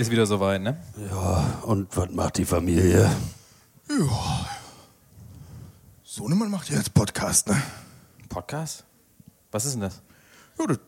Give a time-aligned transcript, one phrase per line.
[0.00, 0.02] Ja.
[0.02, 0.78] Ist wieder soweit, ne?
[1.10, 3.10] Ja, und was macht die Familie?
[6.02, 7.60] Sohnemann macht ja jetzt Podcast, ne?
[8.30, 8.84] Podcast?
[9.52, 10.00] Was ist denn das?
[10.58, 10.78] Ja, der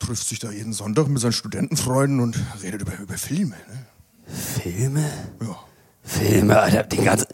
[0.00, 3.86] trifft sich da jeden Sonntag mit seinen Studentenfreunden und redet über, über Filme, ne?
[4.34, 5.12] Filme?
[5.40, 5.56] Ja.
[6.02, 7.28] Filme, Alter, den ganzen,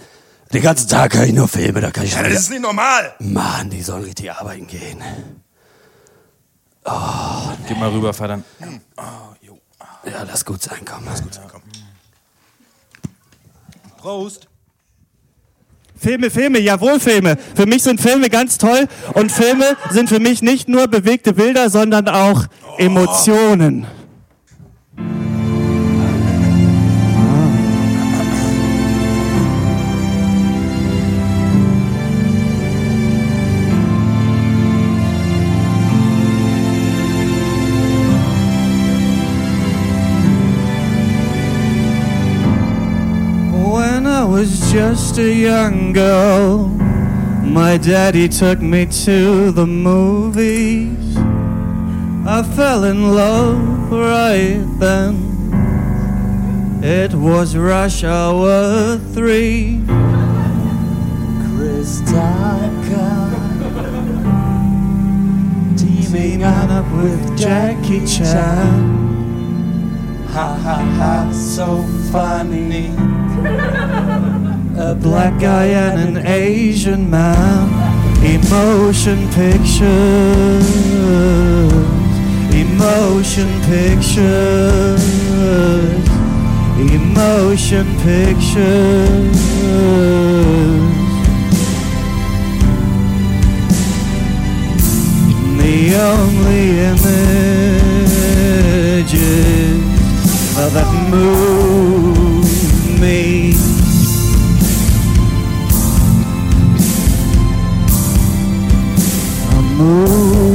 [0.52, 3.14] den ganzen Tag kann ich nur Filme, da kann ich Ja, das ist nicht normal!
[3.20, 5.02] Mann, die sollen richtig arbeiten gehen.
[7.68, 8.42] Geh mal rüber, Vater.
[10.12, 11.04] Ja, lass gut sein, komm.
[11.06, 11.44] Lass gut sein.
[11.50, 11.62] Komm.
[13.96, 14.46] Prost.
[15.96, 17.38] Filme, Filme, jawohl, Filme.
[17.54, 21.70] Für mich sind Filme ganz toll und Filme sind für mich nicht nur bewegte Bilder,
[21.70, 22.44] sondern auch
[22.76, 23.86] Emotionen.
[44.72, 46.68] Just a young girl,
[47.44, 51.14] my daddy took me to the movies.
[52.26, 55.50] I fell in love right then.
[56.82, 59.82] It was rush hour three.
[61.54, 63.28] Chris Tucker
[65.76, 68.88] teaming up with Jackie Chan.
[70.28, 72.88] Ha ha ha, so funny.
[74.74, 77.68] A black guy and an Asian man.
[78.24, 80.66] Emotion pictures.
[82.54, 85.04] Emotion pictures.
[86.78, 89.40] Emotion pictures.
[95.58, 97.12] The only images
[100.56, 102.48] that move
[103.00, 103.61] me
[109.82, 110.51] moon.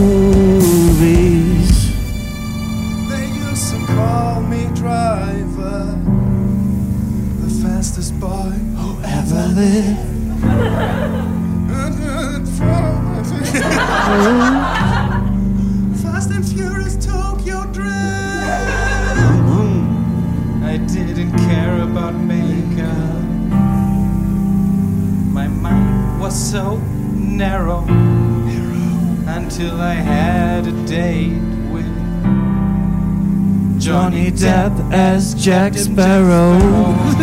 [34.27, 36.57] Johnny Depp as Jack Sparrow.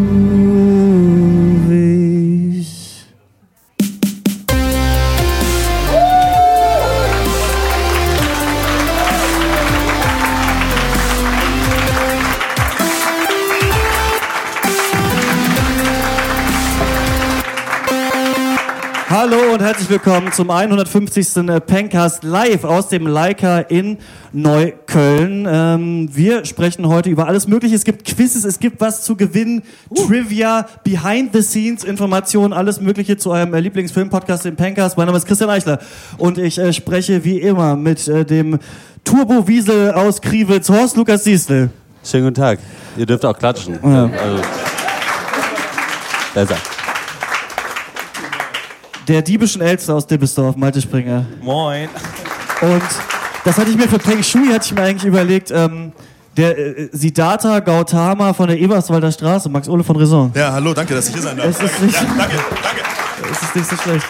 [19.96, 21.46] Willkommen zum 150.
[21.66, 23.98] Pencast live aus dem Leica in
[24.34, 25.48] Neukölln.
[25.50, 27.76] Ähm, wir sprechen heute über alles Mögliche.
[27.76, 29.64] Es gibt Quizzes, es gibt was zu gewinnen,
[29.96, 34.98] Trivia, Behind the Scenes Informationen, alles Mögliche zu eurem äh, Lieblingsfilm-Podcast, dem Pencast.
[34.98, 35.80] Mein Name ist Christian Eichler
[36.18, 38.60] und ich äh, spreche wie immer mit äh, dem
[39.06, 41.70] Turbo-Wiesel aus Kriwitz, Horst Lukas Diesel.
[42.04, 42.60] Schönen guten Tag.
[42.98, 43.80] Ihr dürft auch klatschen.
[43.82, 44.10] Ja.
[44.10, 44.42] Also,
[46.34, 46.75] besser.
[49.08, 51.26] Der diebischen Elster aus Dibbesdorf, Malte Springer.
[51.42, 51.88] Moin.
[52.62, 52.82] Und
[53.44, 55.92] das hatte ich mir für Peng Shui, hatte ich mir eigentlich überlegt, ähm,
[56.36, 60.32] der äh, Siddhartha Gautama von der Eberswalder Straße, Max Ole von Raison.
[60.34, 61.48] Ja, hallo, danke, dass ich hier sein darf.
[61.48, 62.82] Es ist nicht, Ja, danke, danke.
[63.32, 64.06] es ist nicht so schlecht.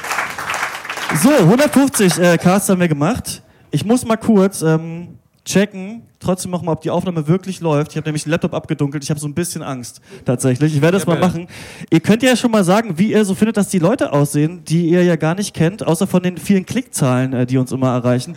[1.22, 3.42] So, 150 äh, Casts haben wir gemacht.
[3.72, 5.15] Ich muss mal kurz ähm,
[5.46, 7.92] checken, trotzdem noch mal, ob die Aufnahme wirklich läuft.
[7.92, 9.04] Ich habe nämlich den Laptop abgedunkelt.
[9.04, 10.76] Ich habe so ein bisschen Angst, tatsächlich.
[10.76, 11.48] Ich werde das mal machen.
[11.90, 14.90] Ihr könnt ja schon mal sagen, wie ihr so findet, dass die Leute aussehen, die
[14.90, 18.36] ihr ja gar nicht kennt, außer von den vielen Klickzahlen, äh, die uns immer erreichen.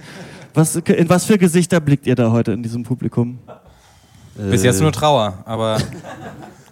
[0.54, 3.38] Was, in was für Gesichter blickt ihr da heute in diesem Publikum?
[4.36, 5.78] Bis jetzt nur Trauer, aber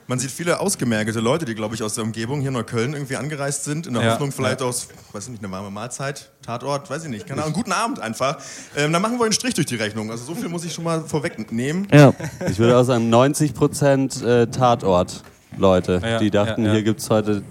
[0.09, 3.17] Man sieht viele ausgemergelte Leute, die, glaube ich, aus der Umgebung hier in Neukölln irgendwie
[3.17, 4.13] angereist sind, in der Ja.
[4.13, 7.55] Hoffnung vielleicht aus, weiß ich nicht, eine warme Mahlzeit, Tatort, weiß ich nicht, keine Ahnung,
[7.55, 8.39] guten Abend einfach.
[8.77, 10.11] Ähm, dann machen wir einen Strich durch die Rechnung.
[10.13, 11.89] Also so viel muss ich schon mal vorwegnehmen.
[11.93, 12.13] Ja.
[12.49, 16.73] Ich würde auch sagen, 90% äh, Tatort-Leute, Ja, die dachten, ja, ja.
[16.75, 17.43] hier gibt es heute.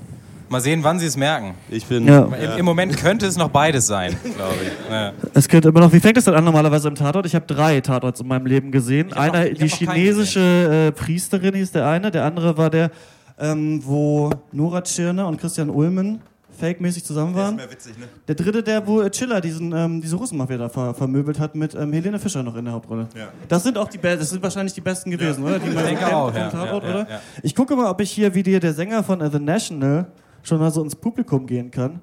[0.49, 1.55] Mal sehen, wann sie es merken.
[1.69, 2.05] Ich bin.
[2.07, 2.23] Ja.
[2.25, 4.91] Im, Im Moment könnte es noch beides sein, glaube ich.
[4.91, 5.11] Ja.
[5.33, 7.25] Es könnte immer noch, wie fängt es denn an normalerweise im Tatort?
[7.25, 9.11] Ich habe drei Tatorts in meinem Leben gesehen.
[9.13, 12.91] Einer, noch- ich die chinesische äh, Priesterin hieß der eine, der andere war der,
[13.39, 16.21] ähm, wo Nora Tschirner und Christian Ulmen
[16.57, 17.57] fake-mäßig zusammen waren.
[17.57, 18.05] Mehr witzig, ne?
[18.27, 21.75] Der dritte, der wo äh, Chiller diesen, ähm, diese Russenmafia da ver vermöbelt hat mit
[21.75, 23.07] ähm, Helene Fischer noch in der Hauptrolle.
[23.13, 23.27] Ja.
[23.49, 25.59] Das sind auch die Be das sind wahrscheinlich die besten gewesen, oder?
[25.59, 27.09] Die man so denke auch, ja, Tatort, ja, ja, oder?
[27.11, 27.21] ja.
[27.43, 30.05] Ich gucke mal, ob ich hier wie dir der Sänger von äh, The National
[30.47, 32.01] schon mal so ins Publikum gehen kann.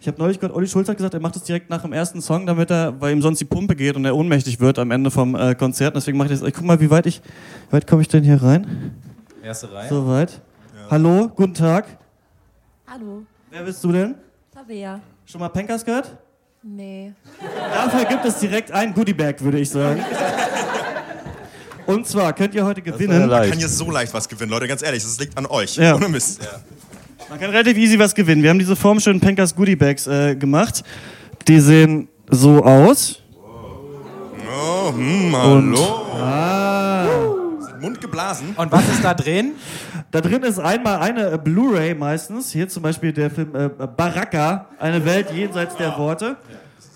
[0.00, 2.20] Ich habe neulich gehört, Olli Schulz hat gesagt, er macht das direkt nach dem ersten
[2.22, 5.10] Song, damit er, weil ihm sonst die Pumpe geht und er ohnmächtig wird am Ende
[5.10, 5.96] vom äh, Konzert.
[5.96, 6.48] Deswegen mache ich das.
[6.48, 7.20] Ich guck mal, wie weit ich,
[7.68, 8.94] wie weit komme ich denn hier rein?
[9.42, 9.88] Erste Reihe.
[9.88, 10.40] So weit.
[10.88, 11.98] Hallo, guten Tag.
[12.86, 14.14] Hallo, Wer bist du denn?
[14.54, 15.00] Tabea.
[15.26, 16.16] Schon mal Pencast gehört?
[16.62, 17.12] Nee.
[17.72, 20.02] Dafür gibt es direkt ein Goodiebag, würde ich sagen.
[21.86, 23.28] Und zwar könnt ihr heute ja gewinnen.
[23.28, 25.76] Man kann hier so leicht was gewinnen, Leute, ganz ehrlich, das liegt an euch.
[25.76, 25.96] Ja.
[25.96, 26.40] Ohne Mist.
[27.28, 28.42] Man kann relativ easy was gewinnen.
[28.42, 30.82] Wir haben diese formschönen Pencast Goodiebags äh, gemacht.
[31.46, 33.22] Die sehen so aus.
[33.42, 36.06] Oh, hm, hallo.
[36.14, 37.06] Ah.
[37.80, 38.54] Mund geblasen.
[38.56, 39.52] Und was ist da drin?
[40.10, 42.50] Da drin ist einmal eine äh, Blu-ray meistens.
[42.50, 46.36] Hier zum Beispiel der Film äh, Baraka, eine Welt jenseits der Worte.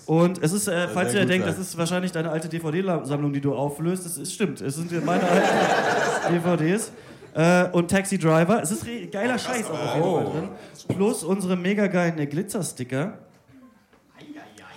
[0.05, 1.55] Und es ist, äh, falls ihr gut denkt, sein.
[1.55, 4.59] das ist wahrscheinlich deine alte DVD-Sammlung, die du auflöst, das ist, stimmt.
[4.61, 6.91] Es sind meine alten DVDs.
[7.33, 8.61] Äh, und Taxi Driver.
[8.61, 10.49] Es ist geiler Scheiß auch auf jeden Fall drin.
[10.95, 13.17] Plus unsere mega geilen Glitzer-Sticker.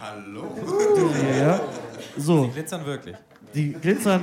[0.01, 0.45] Hallo.
[0.55, 1.61] Die, ja.
[2.17, 3.17] So, Glitzern wirklich.
[3.55, 4.23] die glitzern,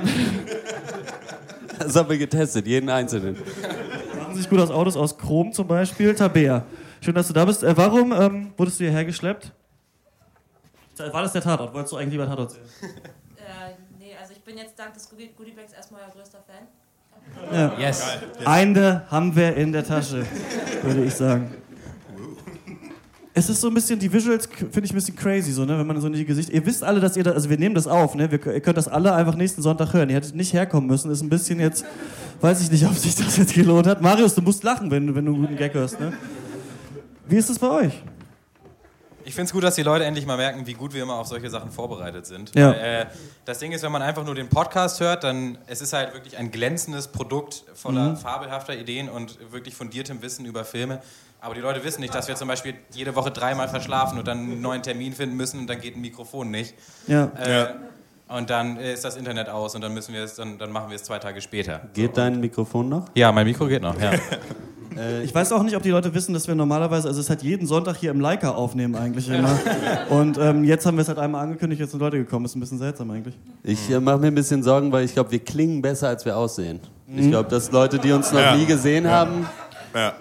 [1.78, 3.36] Das haben wir getestet, jeden einzelnen.
[4.18, 6.14] machen sich gut aus Autos aus Chrom zum Beispiel.
[6.14, 6.64] Tabea,
[7.00, 7.62] schön, dass du da bist.
[7.62, 9.52] Äh, warum ähm, wurdest du hierher geschleppt?
[10.96, 11.74] War das der Tatort?
[11.74, 12.62] Wolltest du eigentlich lieber Tatort sehen?
[13.36, 16.66] Äh, nee, also ich bin jetzt dank des Goodie Goodiebags erstmal euer größter Fan.
[17.78, 18.02] Yes.
[18.44, 20.24] Eine haben wir in der Tasche,
[20.82, 21.50] würde ich sagen.
[23.36, 25.86] Es ist so ein bisschen, die Visuals finde ich ein bisschen crazy, so, ne, wenn
[25.86, 26.50] man so in die Gesicht.
[26.50, 28.30] Ihr wisst alle, dass ihr da, also wir nehmen das auf, ne?
[28.30, 30.08] Wir, ihr könnt das alle einfach nächsten Sonntag hören.
[30.08, 31.10] Ihr hättet nicht herkommen müssen.
[31.10, 31.84] Ist ein bisschen jetzt,
[32.40, 34.00] weiß ich nicht, ob sich das jetzt gelohnt hat.
[34.00, 36.12] Marius, du musst lachen, wenn, du- wenn du einen guten Gag hörst, ne?
[37.28, 38.02] Wie ist es bei euch?
[39.24, 41.26] Ich finde es gut, dass die Leute endlich mal merken, wie gut wir immer auf
[41.26, 42.54] solche Sachen vorbereitet sind.
[42.54, 42.70] Ja.
[42.70, 43.06] Weil, äh,
[43.44, 46.36] das Ding ist, wenn man einfach nur den Podcast hört, dann es ist halt wirklich
[46.36, 48.16] ein glänzendes Produkt voller Mhm.
[48.18, 51.00] fabelhafter Ideen und wirklich fundiertem Wissen über Filme.
[51.40, 54.38] Aber die Leute wissen nicht, dass wir zum Beispiel jede Woche dreimal verschlafen und dann
[54.38, 56.74] einen neuen Termin finden müssen und dann geht ein Mikrofon nicht.
[57.06, 57.24] Ja.
[57.38, 57.66] Äh,
[58.26, 60.96] Und dann ist das Internet aus und dann müssen wir es, dann, dann machen wir
[60.96, 61.82] es zwei Tage später.
[61.92, 63.04] Geht dein Mikrofon noch?
[63.14, 64.00] Ja, mein Mikro geht noch.
[64.00, 64.12] Ja.
[65.24, 67.66] Ich weiß auch nicht, ob die Leute wissen, dass wir normalerweise, also es hat jeden
[67.66, 69.58] Sonntag hier im Leica aufnehmen eigentlich immer.
[70.10, 72.44] Und ähm, jetzt haben wir es halt einmal angekündigt, jetzt sind Leute gekommen.
[72.44, 73.36] Ist ein bisschen seltsam eigentlich.
[73.62, 76.36] Ich äh, mache mir ein bisschen Sorgen, weil ich glaube, wir klingen besser, als wir
[76.36, 76.80] aussehen.
[77.16, 78.56] Ich glaube, dass Leute, die uns noch Ja.
[78.56, 79.46] nie gesehen haben,
[79.94, 80.12] Ja.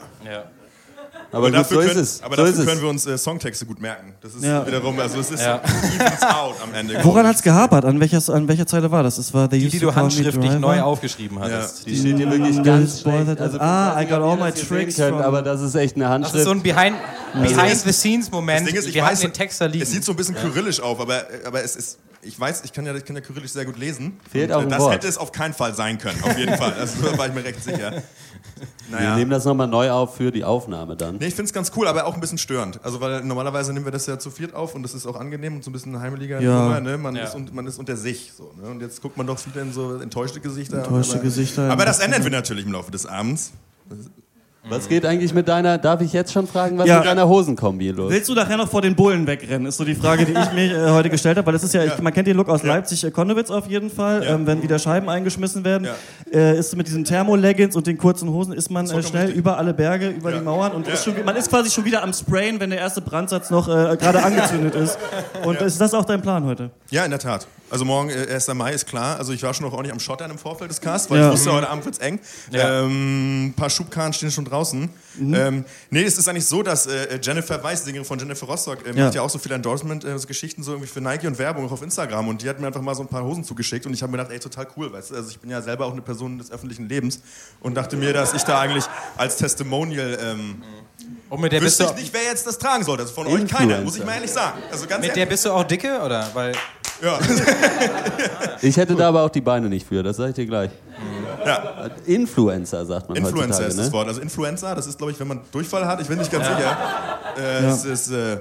[1.34, 1.38] Ja.
[1.40, 2.24] aber gut, dafür so ist können, es.
[2.24, 2.82] Aber so dafür ist können es.
[2.84, 4.14] wir uns äh, Songtexte gut merken.
[4.22, 4.66] Das ist Ja.
[4.66, 5.56] wiederum, also es ist Ja.
[6.36, 7.00] out am Ende.
[7.04, 7.84] Woran hat es gehapert?
[7.86, 9.18] An welcher, an welcher Zeile war das?
[9.18, 11.86] Es war The Die, die du handschriftlich neu aufgeschrieben hattest.
[11.88, 13.42] Die steht hier wirklich ganz schlecht.
[13.42, 16.12] Also, Ah, I got all my das tricks könnt, aber das ist echt eine Das
[16.14, 16.36] Handschrift.
[16.36, 16.96] ist so ein Behind,
[17.34, 18.70] Das Behind-the-Scenes-Moment.
[18.72, 19.84] Ist, wir weiß, hatten den Text da liegen.
[19.84, 21.98] Es sieht so ein bisschen kyrillisch auf, aber, aber es ist.
[22.26, 24.18] Ich weiß, ich kann ja, ich kann ja kyrillisch sehr gut lesen.
[24.32, 24.94] Fehlt auch äh, ein Das Wort.
[24.94, 26.72] hätte es auf keinen Fall sein können, auf jeden Fall.
[26.80, 28.02] Also da war ich mir recht sicher.
[28.90, 29.16] Wir Naja.
[29.16, 31.18] nehmen das nochmal neu auf für die Aufnahme dann.
[31.18, 32.80] Nee, ich finde es ganz cool, aber auch ein bisschen störend.
[32.84, 35.56] Also, weil normalerweise nehmen wir das ja zu viert auf und das ist auch angenehm
[35.56, 36.64] und so ein bisschen heimeliger Ja.
[36.64, 36.98] Nummer, ne?
[36.98, 37.24] man, Ja.
[37.26, 38.34] ist, und, man ist unter sich.
[38.36, 38.70] So, ne?
[38.70, 40.78] Und jetzt guckt man doch wieder in so enttäuschte Gesichter.
[40.80, 41.72] Enttäuschte aber, Gesichter.
[41.72, 43.52] Aber das ändern wir natürlich im Laufe des Abends.
[44.70, 47.00] Was geht eigentlich mit deiner, darf ich jetzt schon fragen, was Ja.
[47.00, 48.10] mit deiner Hosenkombi los?
[48.10, 49.68] Willst du nachher noch vor den Bullen wegrennen?
[49.68, 51.84] Ist so die Frage, die ich mir äh, heute gestellt habe, weil das ist ja,
[51.84, 54.36] ich, man kennt den Look aus Leipzig, äh, Konnewitz auf jeden Fall, Ja.
[54.36, 55.88] ähm, wenn wieder Scheiben eingeschmissen werden,
[56.32, 56.40] Ja.
[56.40, 59.36] äh, ist mit diesen Thermoleggings und den kurzen Hosen ist man äh, schnell richtig.
[59.36, 60.38] über alle Berge, über Ja.
[60.38, 60.94] die Mauern und Ja.
[60.94, 63.98] ist schon, man ist quasi schon wieder am Sprayen, wenn der erste Brandsatz noch äh,
[63.98, 64.98] gerade angezündet ist.
[65.44, 66.70] Und ist das auch dein Plan heute?
[66.90, 67.48] Ja, in der Tat.
[67.70, 68.54] Also morgen, äh, 1.
[68.54, 69.18] Mai ist klar.
[69.18, 71.28] Also ich war schon auch ordentlich am Schottern im Vorfeld des Casts, weil Ja.
[71.28, 72.20] ich wusste, heute Abend wird's eng.
[72.52, 72.84] Ja.
[72.84, 74.90] Ähm, ein paar Schubkarren stehen schon draußen.
[75.18, 75.34] Mhm.
[75.34, 78.80] Ähm, nee, es ist eigentlich so, dass äh, Jennifer Weiss, die Sängerin von Jennifer Rostock,
[78.88, 79.06] ähm, Ja.
[79.06, 82.28] macht ja auch so viele Endorsement-Geschichten so irgendwie für Nike und Werbung auch auf Instagram.
[82.28, 84.18] Und die hat mir einfach mal so ein paar Hosen zugeschickt und ich habe mir
[84.20, 85.16] gedacht, ey, total cool, weißt du?
[85.16, 87.20] Also ich bin ja selber auch eine Person des öffentlichen Lebens
[87.60, 88.86] und dachte mir, dass ich da eigentlich
[89.18, 90.62] als Testimonial ähm,
[91.30, 93.04] Und mit der bist wüsste du, ich nicht, wer jetzt das tragen sollte.
[93.04, 94.60] Also von euch keiner, muss ich mal ehrlich sagen.
[94.72, 95.30] Also ganz mit der ehrlich.
[95.30, 96.30] bist du auch dicke, oder?
[96.34, 96.54] Weil
[97.02, 97.20] Ja.
[98.62, 100.72] Ich hätte da aber auch die Beine nicht für, das sage ich dir gleich.
[101.46, 103.84] Ja, Influencer, sagt man Influencer ist ne?
[103.84, 104.08] das Wort.
[104.08, 106.02] Also Influencer, das ist, glaube ich, wenn man Durchfall hat.
[106.02, 106.78] Ich bin nicht ganz sicher.
[107.38, 108.40] Äh, Es ist, äh,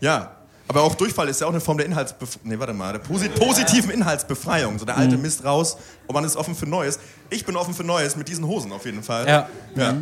[0.00, 0.32] ja.
[0.68, 2.48] Aber auch Durchfall ist ja auch eine Form der Inhaltsbefreiung.
[2.48, 2.92] Nee, warte mal.
[2.92, 4.78] Der posi positiven Inhaltsbefreiung.
[4.78, 5.22] So der alte Mhm.
[5.22, 6.98] Mist raus und man ist offen für Neues.
[7.30, 9.26] Ich bin offen für Neues mit diesen Hosen auf jeden Fall.
[9.28, 9.48] Ja.
[9.74, 9.94] ja.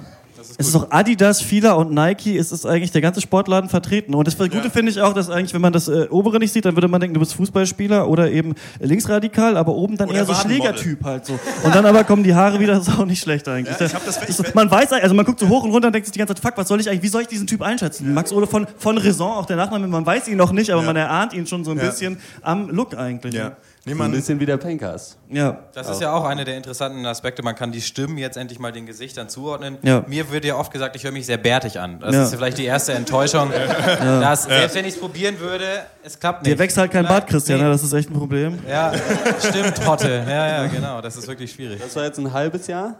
[0.58, 4.14] Es ist auch Adidas, Fila und Nike, es ist eigentlich der ganze Sportladen vertreten.
[4.14, 4.70] Und das Gute Ja.
[4.70, 7.00] finde ich auch, dass eigentlich, wenn man das äh, obere nicht sieht, dann würde man
[7.00, 10.34] denken, du bist Fußballspieler oder eben linksradikal, aber oben dann Oder eher so.
[10.34, 11.38] Schlägertyp halt so.
[11.64, 13.78] Und dann aber kommen die Haare wieder, das ist auch nicht schlecht eigentlich.
[13.78, 16.12] Ja, das- ist- man weiß, also man guckt so hoch und runter und denkt sich
[16.12, 18.12] die ganze Zeit, fuck, was soll ich eigentlich, wie soll ich diesen Typ einschätzen?
[18.14, 20.86] Max Ole von, von Raison, auch der Nachname, man weiß ihn noch nicht, aber Ja.
[20.86, 21.84] man erahnt ihn schon so ein Ja.
[21.86, 23.34] bisschen am Look eigentlich.
[23.34, 23.52] ja.
[23.86, 25.16] Nee, Ein man, bisschen wie der Pencast.
[25.30, 25.58] Ja.
[25.72, 27.42] Das ist ja auch einer der interessanten Aspekte.
[27.42, 29.78] Man kann die Stimmen jetzt endlich mal den Gesichtern zuordnen.
[29.82, 30.04] Ja.
[30.06, 31.98] Mir wird ja oft gesagt, ich höre mich sehr bärtig an.
[31.98, 32.24] Das Ja.
[32.24, 33.50] ist vielleicht die erste Enttäuschung.
[34.00, 35.64] Dass, selbst wenn ich es probieren würde,
[36.04, 36.54] es klappt nicht.
[36.54, 37.64] Dir wächst halt kein Bart, Christian, nee.
[37.64, 37.70] ne?
[37.70, 38.58] das ist echt ein Problem.
[38.68, 38.92] Ja,
[39.38, 40.24] stimmt, Hotte.
[40.28, 41.00] Ja, ja, genau.
[41.00, 41.80] Das ist wirklich schwierig.
[41.80, 42.98] Das war jetzt ein halbes Jahr?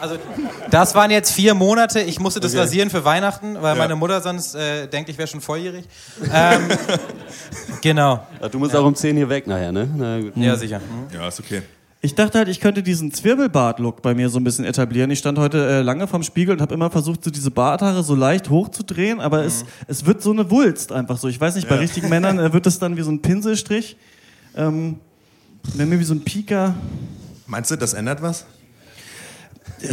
[0.00, 0.16] Also,
[0.70, 2.00] das waren jetzt vier Monate.
[2.00, 2.60] Ich musste das Okay.
[2.60, 3.82] rasieren für Weihnachten, weil Ja.
[3.82, 5.84] meine Mutter sonst äh, denkt, ich wäre schon volljährig.
[6.32, 6.62] Ähm,
[7.82, 8.26] genau.
[8.40, 9.88] Ach, du musst auch um 10 hier weg nachher, ne?
[9.96, 10.36] Na gut.
[10.36, 10.78] Ja, sicher.
[10.78, 11.18] Hm.
[11.18, 11.62] ja, ist okay.
[12.00, 15.10] Ich dachte halt, ich könnte diesen Zwirbelbart-Look bei mir so ein bisschen etablieren.
[15.10, 18.14] Ich stand heute äh, lange vorm Spiegel und habe immer versucht, so diese Barthaare so
[18.14, 21.26] leicht hochzudrehen, aber es, es wird so eine Wulst einfach so.
[21.26, 21.80] Ich weiß nicht, bei Ja.
[21.80, 23.96] richtigen Männern äh, wird es dann wie so ein Pinselstrich.
[24.56, 25.00] Ähm,
[25.76, 26.74] bei mir wie so ein Pika.
[27.48, 28.46] Meinst du, das ändert was?
[29.78, 29.88] って。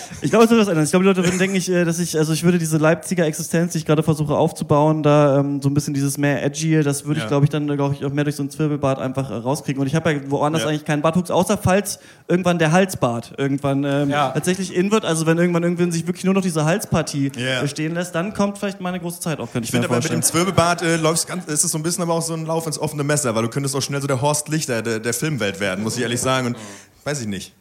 [0.26, 0.84] Ich glaube, es wird was ändern.
[0.84, 3.24] Ich glaube, die Leute würden denken, ich, äh, dass ich, also ich würde diese Leipziger
[3.26, 7.04] Existenz, die ich gerade versuche aufzubauen, da ähm, so ein bisschen dieses mehr edgy, das
[7.04, 7.28] würde ich, Ja.
[7.28, 9.80] glaube ich, dann, glaube ich, auch mehr durch so ein Zwirbelbart einfach äh, rauskriegen.
[9.80, 10.68] Und ich habe ja woanders Ja.
[10.68, 14.30] eigentlich keinen Bartwuchs, außer falls irgendwann der Halsbart irgendwann ähm, Ja.
[14.30, 15.04] tatsächlich in wird.
[15.04, 17.62] Also wenn irgendwann irgendwann sich wirklich nur noch diese Halspartie Ja.
[17.62, 20.02] äh, stehen lässt, dann kommt vielleicht meine große Zeit könnte ich, Ich mir finde aber
[20.02, 22.46] mit dem Zwirbelbart äh, läufst ganz, ist es so ein bisschen aber auch so ein
[22.46, 25.14] Lauf ins offene Messer, weil du könntest auch schnell so der Horst Lichter der, der
[25.14, 26.48] Filmwelt werden, muss ich ehrlich sagen.
[26.48, 26.56] Und
[27.04, 27.54] weiß ich nicht.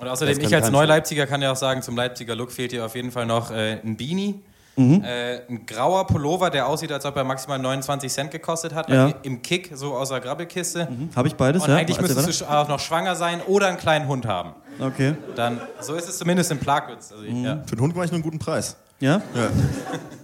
[0.00, 2.94] Und außerdem, ich als Neuleipziger kann ja auch sagen, zum Leipziger Look fehlt dir auf
[2.94, 4.42] jeden Fall noch äh, ein Beanie.
[4.76, 5.04] Mhm.
[5.04, 9.12] Äh, ein grauer Pullover, der aussieht, als ob er maximal 29 Cent gekostet hat, Ja.
[9.24, 10.88] im Kick, so aus der Grabbelkiste.
[11.14, 11.76] Habe ich beides, Und ja?
[11.76, 14.54] eigentlich Erzähl müsstest du auch noch schwanger sein oder einen kleinen Hund haben.
[14.80, 15.16] Okay.
[15.36, 17.12] Dann, so ist es zumindest im Plagwitz.
[17.12, 17.44] Also ich, Mhm.
[17.44, 17.62] ja.
[17.66, 18.76] Für den Hund mache ich nur einen guten Preis.
[19.00, 19.20] Ja?
[19.34, 19.48] Ja.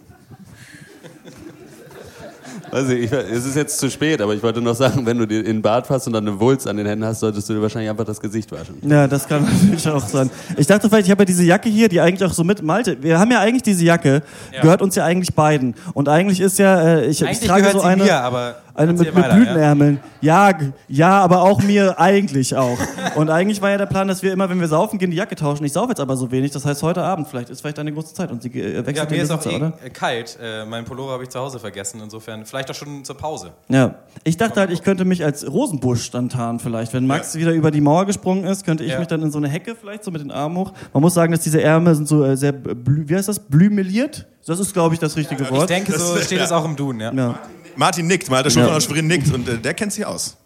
[2.70, 5.26] Weiß ich, ich, es ist jetzt zu spät, aber ich wollte noch sagen, wenn du
[5.26, 7.54] dir in den Bart fasst und dann eine Wulst an den Händen hast, solltest du
[7.54, 8.76] dir wahrscheinlich einfach das Gesicht waschen.
[8.82, 10.30] Ja, das kann natürlich auch sein.
[10.56, 13.02] Ich dachte vielleicht, ich habe ja diese Jacke hier, die eigentlich auch so mit Malte.
[13.02, 14.60] Wir haben ja eigentlich diese Jacke, Ja.
[14.62, 15.74] gehört uns ja eigentlich beiden.
[15.94, 18.92] Und eigentlich ist ja, äh, ich, ich Eigentlich trage gehört so eine, mir, aber eine
[18.92, 20.00] erzähl mit, mit weiter, Blütenärmeln.
[20.20, 20.52] Ja.
[20.52, 22.78] g- ja, aber auch mir eigentlich auch.
[23.14, 25.34] Und eigentlich war ja der Plan, dass wir immer, wenn wir saufen gehen, die Jacke
[25.36, 25.64] tauschen.
[25.64, 26.50] Ich saufe jetzt aber so wenig.
[26.52, 29.10] Das heißt, heute Abend vielleicht ist vielleicht eine große Zeit und sie äh, Ja, wechselt
[29.10, 29.72] mir den ist auch Besitzer, eh oder?
[29.84, 30.38] äh, kalt.
[30.42, 32.00] Äh, mein Pullover habe ich zu Hause vergessen.
[32.02, 33.52] Insofern vielleicht auch schon zur Pause.
[33.68, 33.94] Ja.
[34.24, 36.92] Ich dachte halt, ich könnte mich als Rosenbusch dann tarnen vielleicht.
[36.92, 38.98] Wenn Max wieder über die Mauer gesprungen ist, könnte ich Ja.
[38.98, 40.72] mich dann in so eine Hecke vielleicht so mit den Armen hoch.
[40.92, 43.38] Man muss sagen, dass diese Ärmel sind so äh, sehr, blü wie heißt das?
[43.38, 44.26] Blümeliert?
[44.46, 45.68] Das ist, glaube ich, das richtige Ich Wort.
[45.68, 46.44] denke, so steht ja.
[46.44, 47.00] es auch im Duden.
[47.00, 47.38] Ja.
[47.76, 47.78] Ja.
[47.78, 48.76] Martin nickt, mal der Schulter Ja.
[48.76, 50.36] aus Schwerin nickt und äh, der kennt sich aus.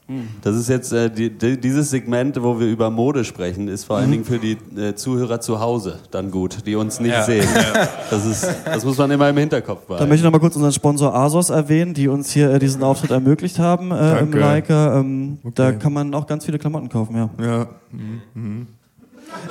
[0.43, 3.99] Das ist jetzt äh, die, die, dieses Segment, wo wir über Mode sprechen, ist vor
[3.99, 7.23] allen Dingen für die äh, Zuhörer zu Hause dann gut, die uns nicht Ja.
[7.23, 7.47] sehen.
[8.11, 10.09] Das, ist, das muss man immer im Hinterkopf Da behalten.
[10.09, 13.13] möchte ich noch mal kurz unseren Sponsor ASOS erwähnen, die uns hier äh, diesen Auftritt
[13.13, 14.39] ermöglicht haben äh, im Danke.
[14.41, 14.99] Leica.
[14.99, 17.31] Ähm, Da kann man auch ganz viele Klamotten kaufen, ja.
[17.41, 17.67] Ja.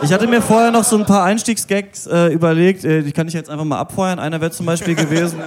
[0.04, 3.34] Ich hatte mir vorher noch so ein paar Einstiegsgags äh, überlegt, äh, die kann ich
[3.34, 4.20] jetzt einfach mal abfeuern.
[4.20, 5.40] Einer wäre zum Beispiel gewesen,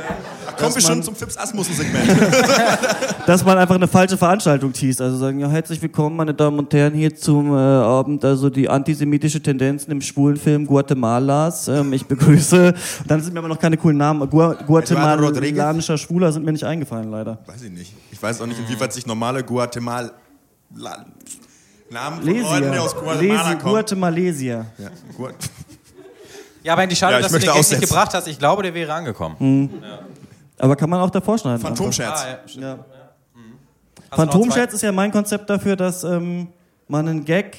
[0.62, 2.08] Kommen wir schon zum Fips Asmussen-Segment.
[3.26, 5.00] dass man einfach eine falsche Veranstaltung teast.
[5.00, 8.68] Also sagen, ja, herzlich willkommen, meine Damen und Herren, hier zum äh, Abend, also die
[8.68, 11.66] antisemitische Tendenzen im schwulen Film Guatemalas.
[11.66, 12.74] Ähm, ich begrüße.
[13.08, 14.28] Dann sind mir aber noch keine coolen Namen.
[14.30, 14.64] Gu Eduardo
[15.32, 17.38] Guatemalanischer Schwuler sind mir nicht eingefallen, leider.
[17.46, 17.92] Weiß ich nicht.
[18.12, 20.10] Ich weiß auch nicht, inwieweit sich normale Guatemala
[21.90, 23.74] Namen von Leuten, die aus Guatemala Lesi, kommen.
[23.74, 24.66] Guatemalesia.
[24.78, 24.90] Ja,
[26.62, 28.28] Ja, aber die schade, Ja, dass du den Gag nicht gebracht hast.
[28.28, 29.70] Ich glaube, der wäre angekommen.
[30.62, 31.60] Aber kann man auch davor schneiden.
[31.60, 32.24] Phantomscherz.
[32.24, 32.60] Ah, ja.
[32.60, 32.76] Ja.
[32.76, 36.46] Noch Phantomscherz ist ja mein Konzept dafür, dass ähm,
[36.86, 37.56] man einen Gag,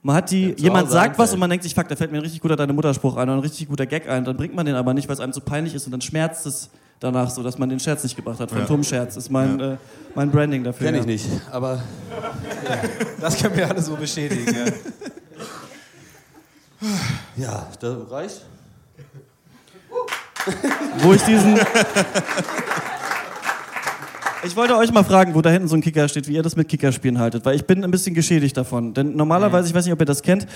[0.00, 1.34] man hat die, zu jemand sagt was einfällt.
[1.34, 3.34] und man denkt sich, fuck, da fällt mir ein richtig guter deine Mutterspruch ein oder
[3.34, 5.42] ein richtig guter Gag ein, dann bringt man den aber nicht, weil es einem zu
[5.42, 8.50] peinlich ist und dann schmerzt es danach so, dass man den Scherz nicht gebracht hat.
[8.50, 9.76] Phantomscherz ist mein, äh,
[10.14, 10.86] mein Branding dafür.
[10.86, 11.00] Kenn ja.
[11.02, 11.82] ich nicht, aber.
[13.20, 14.54] Das können wir alle so bestätigen.
[17.36, 17.44] Ja.
[17.44, 18.46] ja, das reicht.
[20.98, 21.58] Wo ich diesen,
[24.46, 26.54] Ich wollte euch mal fragen, wo da hinten so ein Kicker steht, wie ihr das
[26.54, 28.92] mit Kickerspielen haltet, weil ich bin ein bisschen geschädigt davon.
[28.92, 30.46] Denn normalerweise, ich weiß nicht, ob ihr das kennt,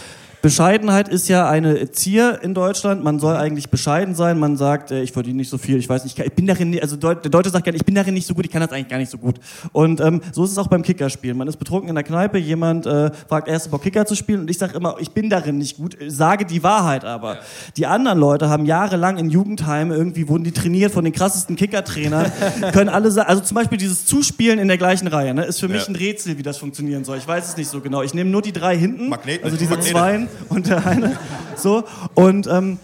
[0.42, 3.02] Bescheidenheit ist ja eine Zier in Deutschland.
[3.02, 4.38] Man soll eigentlich bescheiden sein.
[4.38, 6.82] Man sagt, äh, ich verdiene nicht so viel, ich weiß nicht, ich, bin darin, nicht-
[6.82, 8.88] also der Deutsche sagt gerne, ich bin darin nicht so gut, ich kann das eigentlich
[8.88, 9.36] gar nicht so gut.
[9.72, 11.36] Und ähm, so ist es auch beim Kickerspielen.
[11.36, 14.50] Man ist betrunken in der Kneipe, jemand äh, fragt, erst Bock Kicker zu spielen und
[14.50, 17.38] ich sage immer, ich bin darin nicht gut, äh, sage die Wahrheit aber.
[17.76, 22.30] Die anderen Leute haben jahrelang in Jugendheimen irgendwie wurden die trainiert von den krassesten Kickertrainern,
[22.72, 25.68] können alle sagen, also zum Beispiel dieses Zuspielen in der gleichen Reihe, ne, ist für
[25.68, 25.88] mich Ja.
[25.88, 27.16] ein Rätsel, wie das funktionieren soll.
[27.18, 28.02] Ich weiß es nicht so genau.
[28.02, 29.44] Ich nehme nur die drei hinten, Magneten.
[29.44, 29.90] also diese Magnete.
[29.92, 31.18] zwei und der eine.
[31.56, 31.84] So.
[32.14, 32.78] Und ähm,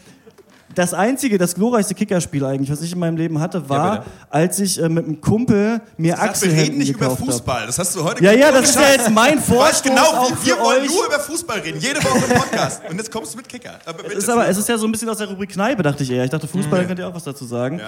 [0.74, 4.10] das einzige, das glorreichste Kickerspiel eigentlich, was ich in meinem Leben hatte, war, bitte.
[4.28, 7.24] als ich äh, mit einem Kumpel mir Sag, wir Achselhemden reden nicht über gekauft.
[7.24, 7.66] Fußball.
[7.66, 10.58] Das hast du heute Ja, ja, Ohne das ist ja jetzt mein Vorstoß genau, wir,
[10.58, 10.88] wollen euch.
[10.90, 11.78] nur über Fußball reden.
[11.80, 12.82] Jede Woche im Podcast.
[12.90, 13.78] Und jetzt kommst du mit Kicker.
[13.86, 14.04] Aber.
[14.04, 16.10] Es ist aber, es ist ja so ein bisschen aus der Rubrik Kneipe, dachte ich
[16.10, 16.24] eher.
[16.24, 17.80] Ich dachte, Fußball, da könnt ihr auch was dazu sagen.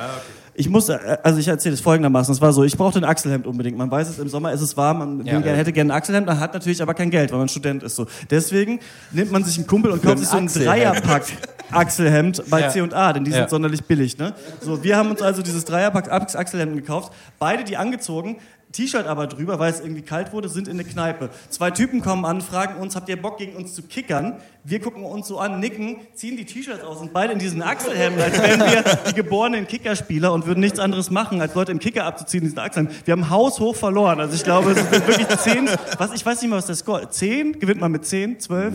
[0.59, 2.33] Ich muss, äh, also ich erzähle es folgendermaßen.
[2.33, 3.77] Es war so, ich brauchte ein Achselhemd unbedingt.
[3.77, 5.39] Man weiß es, im Sommer ist es warm, man Ja.
[5.41, 7.97] hätte gerne ein Achselhemd, man hat natürlich aber kein Geld, weil man Student ist.
[7.97, 8.07] So.
[8.31, 8.81] Deswegen
[9.13, 10.69] nimmt man sich einen Kumpel und kauft sich so ein Achselhemd.
[10.71, 11.25] Dreierpack
[11.71, 12.69] Achselhemd bei Ja.
[12.71, 14.17] C&A, denn die sind sonderlich billig.
[14.19, 14.33] Ne?
[14.61, 18.37] So, wir haben uns also dieses Dreierpack Ach- Achselhemden gekauft, beide die angezogen,
[18.73, 21.31] T-Shirt aber drüber, weil es irgendwie kalt wurde, sind in eine Kneipe.
[21.49, 24.35] Zwei Typen kommen an, fragen uns, habt ihr Bock gegen uns zu kickern?
[24.65, 28.21] Wir gucken uns so an, nicken, ziehen die T-Shirts aus und beide in diesen Achselhemden,
[28.21, 32.05] als wären wir die geborenen Kickerspieler und würden nichts anderes machen, als Leute im Kicker
[32.05, 32.97] abzuziehen in diesen Achselhemden.
[33.05, 34.21] Wir haben haushoch verloren.
[34.21, 37.09] Also ich glaube, es sind wirklich zehn, was, ich weiß nicht mal, was der Score
[37.09, 37.59] Zehn?
[37.59, 38.75] Gewinnt man mit zehn, zwölf?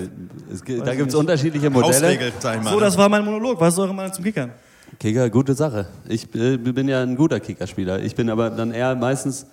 [0.51, 1.93] Es, da gibt es unterschiedliche Modelle.
[1.93, 2.71] Hausregel, sag ich mal.
[2.71, 3.59] So, das war mein Monolog.
[3.59, 4.51] Was ist eure Meinung zum Kickern?
[4.99, 5.87] Kicker, gute Sache.
[6.07, 7.99] Ich äh, bin ja ein guter Kickerspieler.
[7.99, 9.45] Ich bin aber dann eher meistens.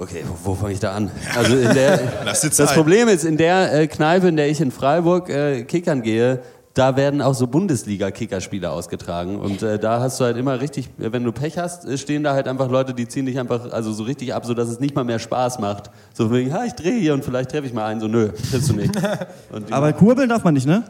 [0.00, 1.10] Okay, wo, wo fange ich da an?
[1.36, 2.72] Also in der, Lass dir das.
[2.72, 6.40] Problem ist, in der äh, Kneipe, in der ich in Freiburg äh, kickern gehe,
[6.72, 9.40] da werden auch so Bundesliga-Kickerspiele ausgetragen.
[9.40, 12.32] Und äh, da hast du halt immer richtig, wenn du Pech hast, äh, stehen da
[12.32, 15.02] halt einfach Leute, die ziehen dich einfach also so richtig ab, sodass es nicht mal
[15.02, 15.90] mehr Spaß macht.
[16.14, 18.00] So wegen, ha, ich drehe hier und vielleicht treffe ich mal einen.
[18.00, 18.92] So, nö, triffst du nicht.
[19.72, 20.84] Aber kurbeln darf man nicht, ne?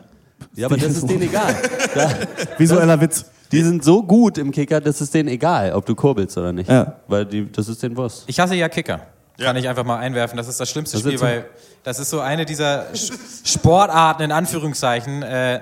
[0.55, 1.55] Ja, aber das ist denen egal.
[1.95, 2.11] Da,
[2.57, 3.25] Visueller Witz.
[3.53, 6.69] die sind so gut im Kicker, das ist denen egal, ob du kurbelst oder nicht.
[6.71, 6.97] Ja.
[7.07, 8.25] Weil die, das ist denen Wurst.
[8.27, 9.01] Ich hasse ja Kicker.
[9.39, 9.47] Ja.
[9.47, 10.37] Kann ich einfach mal einwerfen.
[10.37, 11.45] Das ist das schlimmste Das Spiel, ist so- weil
[11.85, 13.13] das ist so eine dieser Sch-
[13.45, 15.23] Sportarten in Anführungszeichen.
[15.23, 15.61] Äh,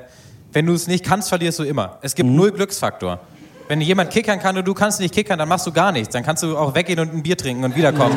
[0.52, 1.98] wenn du es nicht kannst, verlierst du immer.
[2.00, 3.20] Es gibt null Glücksfaktor.
[3.68, 6.12] Wenn jemand kickern kann und du kannst nicht kickern, dann machst du gar nichts.
[6.12, 8.16] Dann kannst du auch weggehen und ein Bier trinken und wiederkommen.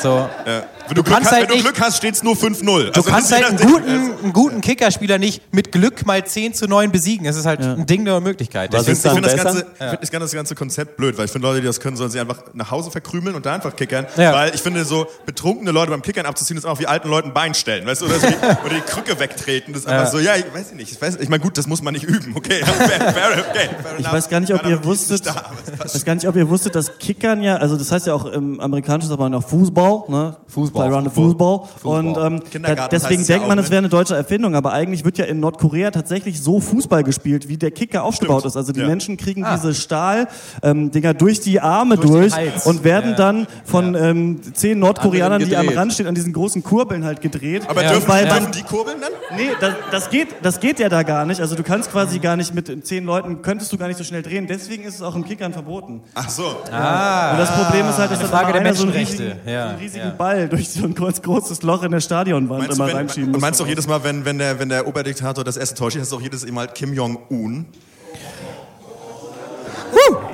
[0.00, 0.28] So.
[0.46, 0.62] Ja.
[0.88, 2.90] Wenn du, Glück kannst hast, halt wenn du nicht- Glück hast, steht es nur 5-0.
[2.90, 3.88] Du kannst halt einen guten,
[4.24, 7.26] einen guten Kickerspieler nicht mit Glück mal 10 zu 9 besiegen.
[7.26, 8.72] Es ist halt ein Ding der Möglichkeit.
[8.72, 11.26] Was Ich finde find das, ganze, ich find das ganze- das ganze Konzept blöd, weil
[11.26, 13.76] ich finde, Leute, die das können, sollen sich einfach nach Hause verkrümeln und da einfach
[13.76, 14.06] kickern.
[14.16, 14.32] Ja.
[14.32, 17.54] Weil ich finde, so betrunkene Leute beim Kickern abzuziehen, ist auch wie alten Leuten Bein
[17.54, 18.06] stellen, weißt du?
[18.06, 19.72] Oder, so die, oder die Krücke wegtreten.
[19.74, 20.90] Das ist einfach so, ja, ich weiß nicht.
[20.90, 22.64] Ich, weiß, ich meine, gut, das muss man nicht üben, okay?
[22.64, 25.44] Fair, fair, okay fair Ich weiß gar nicht, ob Keiner ihr wusstet, da,
[25.84, 28.26] ich weiß gar nicht, ob ihr wusstet, dass Kickern ja, also das heißt ja auch
[28.26, 30.36] im amerikanischen sagt man auch Fußball, ne?
[30.48, 31.10] Fußball, Fußball.
[31.10, 31.60] Fußball.
[31.82, 33.70] Und ähm, da, deswegen ja denkt man, es ne?
[33.70, 37.56] wäre eine deutsche Erfindung, aber eigentlich wird ja in Nordkorea tatsächlich so Fußball gespielt, wie
[37.56, 38.56] der Kicker aufgebaut ist.
[38.56, 38.86] Also die Ja.
[38.86, 43.16] Menschen kriegen diese Stahl-Dinger durch die Arme Durch durch, und werden Ja.
[43.16, 45.68] dann von ähm, zehn Nordkoreanern, die am.
[45.70, 47.62] Rand stehen, an diesen großen Kurbeln halt gedreht.
[47.68, 49.12] Aber dürfen, Weil man- die kurbeln dann?
[49.36, 51.40] Nee, das, das, geht, das geht ja da gar nicht.
[51.40, 54.22] Also du kannst quasi gar nicht mit zehn Leuten, könntest du gar nicht so schnell
[54.22, 54.46] drehen.
[54.50, 56.02] Deswegen ist es auch im Kickern verboten.
[56.12, 56.42] Ach so.
[56.48, 59.32] Und das Problem ist halt, dass Eine dann Frage immer der einer so einen riesigen,
[59.46, 60.10] Ja, einen riesigen ja.
[60.10, 63.28] Ball durch so ein groß, großes Loch in der Stadionwand Meinst du, immer wenn, reinschieben
[63.28, 63.40] und muss.
[63.40, 66.08] meinst du auch jedes Mal, wenn, wenn, der, wenn der Oberdiktator das Essen täuscht, heißt
[66.08, 67.66] es auch jedes Mal Kim Jong-un?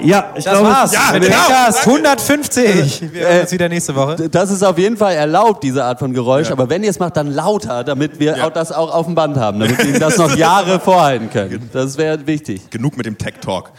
[0.02, 0.92] Ja, ich Das glaube, war's.
[0.92, 1.36] Ja, Mit genau.
[1.46, 1.90] Kickers Danke.
[1.90, 3.12] 150.
[3.12, 4.28] Wir hören uns wieder nächste Woche.
[4.28, 7.16] Das ist auf jeden Fall erlaubt, diese Art von Geräusch, aber wenn ihr es macht,
[7.16, 8.46] dann lauter, damit wir Ja.
[8.46, 11.70] auch das auch auf dem Band haben, damit wir das noch Jahre vorhalten können.
[11.72, 12.70] Das wäre wichtig.
[12.70, 13.70] Genug mit dem Tech-Talk.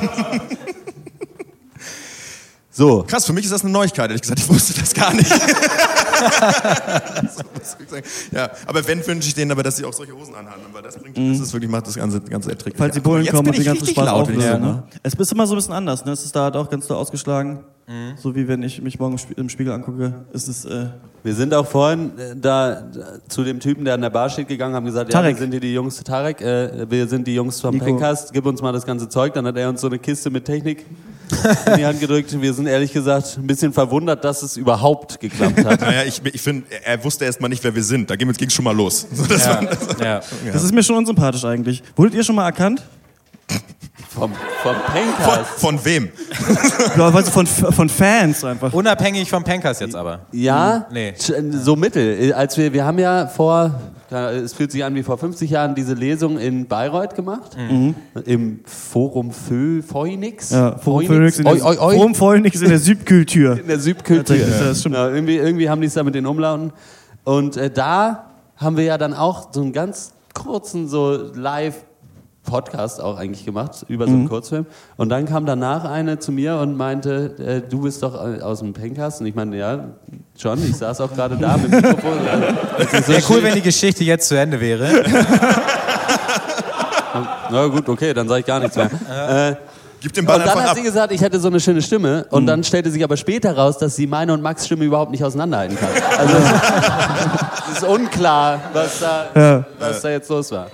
[2.78, 4.38] So, Krass, für mich ist das eine Neuigkeit, ehrlich gesagt.
[4.38, 5.28] Ich wusste das gar nicht.
[5.28, 5.34] so,
[8.30, 10.96] ja, aber wenn wünsche ich denen aber, dass sie auch solche Hosen anhaben, weil das
[10.96, 12.78] bringt, das ist wirklich, macht das Ganze, Ganze erträglich.
[12.78, 14.62] falls die Bullen kommen und den ich ganzen Spaß laut, wenn ich auflösen.
[14.62, 14.82] so- Ne?
[15.02, 16.04] Es ist immer so ein bisschen anders.
[16.04, 16.12] Ne?
[16.12, 17.64] Es ist da halt auch ganz doll ausgeschlagen.
[18.22, 20.64] So wie wenn ich mich morgen im Spie- im Spiegel angucke, ist es...
[20.66, 20.86] Äh,
[21.24, 22.82] wir sind auch vorhin äh, da,
[23.28, 25.34] zu dem Typen, der an der Bar steht, gegangen, haben gesagt, ja, Tarek.
[25.36, 27.86] wir sind hier die Jungs, Tarek, äh, wir sind die Jungs vom Nico.
[27.86, 29.32] Pencast, gib uns mal das ganze Zeug.
[29.34, 30.84] Dann hat er uns so eine Kiste mit Technik
[31.66, 32.40] in die Hand gedrückt.
[32.40, 35.80] Wir sind ehrlich gesagt ein bisschen verwundert, dass es überhaupt geklappt hat.
[35.88, 38.10] Naja, ich, ich finde, er wusste erst mal nicht, wer wir sind.
[38.10, 39.06] Da ging es schon mal los.
[39.28, 39.62] Das war,
[40.02, 40.20] Ja.
[40.52, 41.82] Das ist mir schon unsympathisch eigentlich.
[41.96, 42.82] Wurdet ihr schon mal erkannt?
[44.18, 45.50] Vom, vom Von, Pencast.
[45.60, 46.08] von wem?
[46.96, 48.72] Ja, du, von, von Fans einfach.
[48.72, 50.20] Unabhängig vom Pankers jetzt aber.
[50.32, 51.14] Ja, Nee.
[51.18, 52.32] sch- so mittel.
[52.32, 55.74] Als wir, wir haben ja vor, ja, es fühlt sich an wie vor 50 Jahren,
[55.74, 57.56] diese Lesung in Bayreuth gemacht.
[58.24, 60.50] Im Forum Fö Phoenix.
[60.50, 60.56] Mhm.
[60.56, 62.14] Ja, Forum Phoenix in der, Oi.
[62.14, 63.58] Forum in der Südkultur.
[63.60, 64.36] in der Südkultur.
[64.74, 64.94] Stimmt.
[64.94, 66.72] Ja, irgendwie, irgendwie haben die es da mit den Umlauten.
[67.24, 68.24] Und äh, da
[68.56, 71.76] haben wir ja dann auch so einen ganz kurzen so Live
[72.48, 74.28] Podcast auch eigentlich gemacht über so einen Mhm.
[74.28, 74.66] Kurzfilm.
[74.96, 78.58] Und dann kam danach eine zu mir und meinte, äh, du bist doch äh, aus
[78.60, 79.20] dem Pencast.
[79.20, 79.84] Und ich meinte, ja,
[80.36, 82.18] schon, ich saß auch gerade da mit dem Mikrofon.
[82.78, 84.88] Ist so Wäre cool, wenn die Geschichte jetzt zu Ende wäre.
[87.50, 88.90] Na gut, okay, dann sage ich gar nichts mehr.
[89.50, 89.54] Äh,
[90.00, 90.76] Gib den Ball und dann hat ab.
[90.76, 92.24] sie gesagt, ich hätte so eine schöne Stimme.
[92.30, 95.24] Und dann stellte sich aber später raus, dass sie meine und Max Stimme überhaupt nicht
[95.24, 95.88] auseinanderhalten kann.
[96.18, 96.34] Also
[97.72, 99.64] es ist unklar, was da, Ja.
[99.80, 100.68] was da jetzt los war.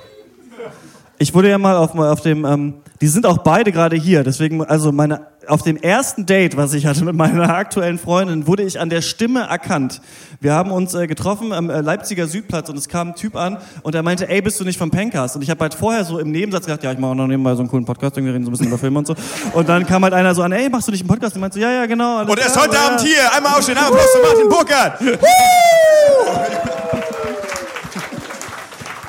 [1.24, 4.62] Ich wurde ja mal auf, auf dem, ähm, die sind auch beide gerade hier, deswegen,
[4.62, 8.78] also meine, auf dem ersten Date, was ich hatte mit meiner aktuellen Freundin, wurde ich
[8.78, 10.02] an der Stimme erkannt.
[10.40, 13.56] Wir haben uns äh, getroffen am äh, Leipziger Südplatz und es kam ein Typ an
[13.82, 15.34] und er meinte, ey, bist du nicht vom Pencast?
[15.34, 17.54] Und ich habe halt vorher so im Nebensatz gesagt, ja, ich mache auch noch nebenbei
[17.54, 19.14] so einen coolen Podcast, wir reden so ein bisschen über Filme und so.
[19.54, 21.36] Und dann kam halt einer so an, ey, machst du nicht einen Podcast?
[21.36, 22.20] Und meinte so, ja, ja, genau.
[22.20, 22.86] Und er ist heute ja.
[22.86, 23.34] Abend hier.
[23.34, 25.00] Einmal aufstehen, Applaus für Martin Burkhardt.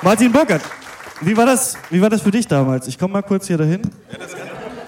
[0.02, 0.62] Martin Burkhardt,
[1.20, 2.86] wie war das, wie war das für dich damals?
[2.88, 3.82] Ich komme mal kurz hier dahin.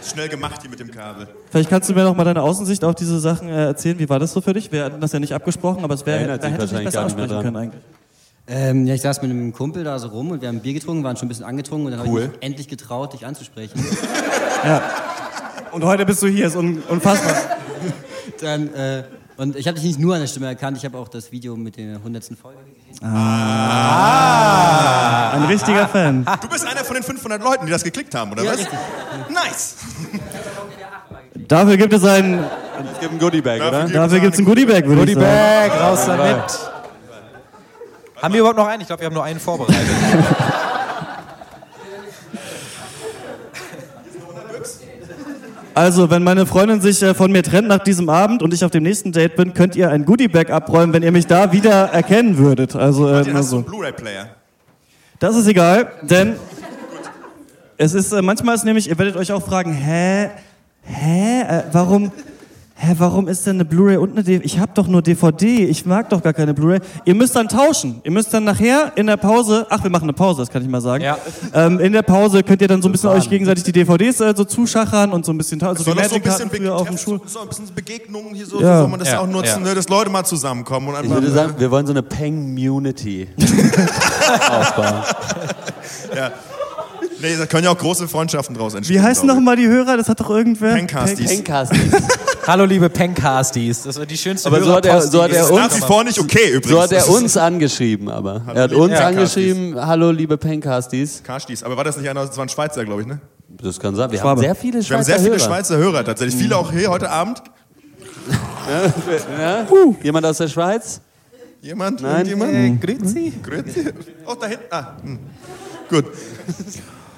[0.03, 1.29] Schnell gemacht hier mit dem Kabel.
[1.51, 3.99] Vielleicht kannst du mir noch mal deine Außensicht auf diese Sachen äh, erzählen.
[3.99, 4.71] Wie war das so für dich?
[4.71, 7.25] Wir hatten das ja nicht abgesprochen, aber es wäre, sich wahrscheinlich besser gar nicht mehr
[7.25, 7.43] aussprechen dran.
[7.45, 7.83] können eigentlich.
[8.51, 11.05] Ähm, ja, ich saß mit einem Kumpel da so rum und wir haben Bier getrunken,
[11.05, 12.23] waren schon ein bisschen angetrunken und dann habe Cool.
[12.23, 13.85] ich mich endlich getraut, dich anzusprechen.
[15.73, 17.37] Und heute bist du hier, ist un unfassbar.
[18.41, 19.05] dann, äh,
[19.37, 21.57] und ich habe dich nicht nur an der Stimme erkannt, ich habe auch das Video
[21.57, 22.25] mit der 100.
[22.41, 22.78] Folge gesehen.
[25.33, 26.27] Ein richtiger Fan.
[26.41, 28.59] Du bist einer von den 500 Leuten, die das geklickt haben, oder Ja, was?
[28.61, 28.79] richtig.
[29.31, 29.75] Nice.
[31.35, 32.45] Dafür gibt es ein,
[32.93, 33.89] Es gibt ein Goodiebag, oder?
[33.89, 35.27] dafür gibt's ein Goodiebag, würde ich sagen.
[35.71, 36.59] Goodiebag, raus damit.
[38.21, 38.81] Haben wir überhaupt noch einen?
[38.83, 39.79] Ich glaube, wir haben nur einen vorbereitet.
[45.79, 48.73] Also, wenn meine Freundin sich äh, von mir trennt nach diesem Abend und ich auf
[48.73, 52.37] dem nächsten Date bin, könnt ihr ein Goodiebag abräumen, wenn ihr mich da wieder erkennen
[52.37, 52.75] würdet.
[52.75, 53.57] Also, äh, Den nur hast du so.
[53.59, 54.27] einen Blu-ray-Player.
[55.21, 56.35] Das ist egal, denn
[57.77, 60.31] es ist äh, manchmal ist nämlich, ihr werdet euch auch fragen, hä,
[60.83, 62.11] hä, äh, warum,
[62.81, 64.45] hä, warum ist denn eine Blu-ray und eine DVD?
[64.45, 66.79] Ich habe doch nur DVD, ich mag doch gar keine Blu-ray.
[67.05, 68.01] Ihr müsst dann tauschen.
[68.05, 70.69] Ihr müsst dann nachher in der Pause, ach, wir machen eine Pause, das kann ich
[70.69, 71.03] mal sagen.
[71.03, 71.19] Ja.
[71.55, 74.33] Ähm, in der Pause könnt ihr dann so ein bisschen euch gegenseitig die DVDs äh,
[74.37, 75.79] so zuschachern und so ein bisschen tauschen.
[75.79, 77.21] Also so ein bisschen Magic-Karten früher auf dem Treffen- Schul.
[77.27, 78.77] so ein bisschen Begegnungen hier so, Ja.
[78.77, 79.69] so soll man das Ja, auch nutzen, ja.
[79.71, 81.15] ne, dass Leute mal zusammenkommen und Ich einfach.
[81.17, 83.29] würde sagen, wir wollen so eine Peng-Munity
[84.51, 85.03] aufbauen.
[87.21, 88.97] nee, da können ja auch große Freundschaften draus entstehen.
[88.97, 89.97] Wie heißen glaub noch mal die Hörer?
[89.97, 90.75] Das hat doch irgendwer.
[90.75, 91.27] Pencasties.
[91.29, 91.93] Pencasties.
[92.49, 93.83] Hallo, liebe Pencasties.
[93.83, 95.81] Das war die schönste Aber so hat er- so hat er uns- ist nach wie
[95.87, 96.71] vor nicht okay übrigens.
[96.71, 98.41] So hat er uns angeschrieben, aber.
[98.55, 99.05] Er hat liebe uns Pencasties.
[99.45, 101.23] angeschrieben, hallo liebe Pencasties.
[101.23, 101.63] Kastis.
[101.63, 103.21] Aber war das nicht einer, das war ein Schweizer, glaube ich, ne?
[103.51, 104.11] Das kann sein.
[104.11, 104.31] Wir Schwabe.
[104.31, 105.39] haben sehr viele Schweizer Wir haben sehr viele Hörer.
[105.41, 106.41] Schweizer Hörer tatsächlich.
[106.41, 107.43] Viele auch hier heute Abend.
[109.39, 109.67] Ja?
[110.03, 111.01] Jemand aus der Schweiz?
[111.63, 112.01] Jemand?
[112.03, 112.27] Nein.
[112.27, 112.55] Irgendjemand?
[112.83, 113.33] Äh, Grüezi.
[113.43, 113.93] Grüezi.
[114.27, 114.65] Oh, da hinten.
[114.71, 115.19] Ah, hm.
[115.91, 116.05] Gut.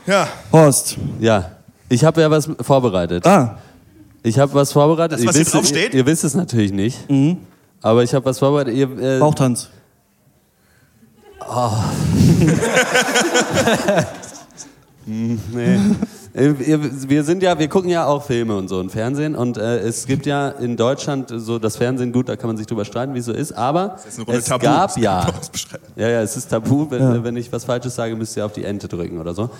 [0.06, 0.96] Ja, Horst.
[1.20, 1.52] Ja.
[1.88, 3.26] Ich habe ja was vorbereitet.
[3.26, 3.58] Ah,
[4.22, 5.18] Ich habe was vorbereitet.
[5.18, 5.94] Das, ihr, was hier wisst, drauf steht?
[5.94, 6.98] ihr, ihr wisst es natürlich nicht.
[7.82, 8.74] Aber ich habe was vorbereitet.
[8.74, 9.70] Ihr, äh, Bauchtanz.
[15.06, 15.78] Nee.
[16.34, 16.54] Äh,
[17.08, 20.06] wir- sind ja, wir gucken ja auch Filme und so und Fernsehen und äh, es
[20.06, 23.18] gibt ja in Deutschland so das Fernsehen gut, da kann man sich drüber streiten, wie
[23.18, 24.64] es so ist, aber ist eine Runde es Tabu.
[24.64, 25.84] gab Das kann ja, man auch beschreiben.
[25.96, 28.64] ja, ja, es ist Tabu, wenn, wenn ich was Falsches sage, müsst ihr auf die
[28.64, 29.50] Ente drücken oder so.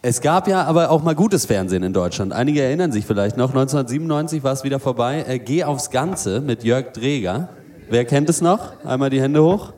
[0.00, 2.32] Es gab ja aber auch mal gutes Fernsehen in Deutschland.
[2.32, 3.48] Einige erinnern sich vielleicht noch.
[3.50, 5.24] 1997 war es wieder vorbei.
[5.26, 7.48] Äh, Geh aufs Ganze mit Jörg Dreger.
[7.90, 8.72] Wer kennt es noch?
[8.84, 9.72] Einmal die Hände hoch.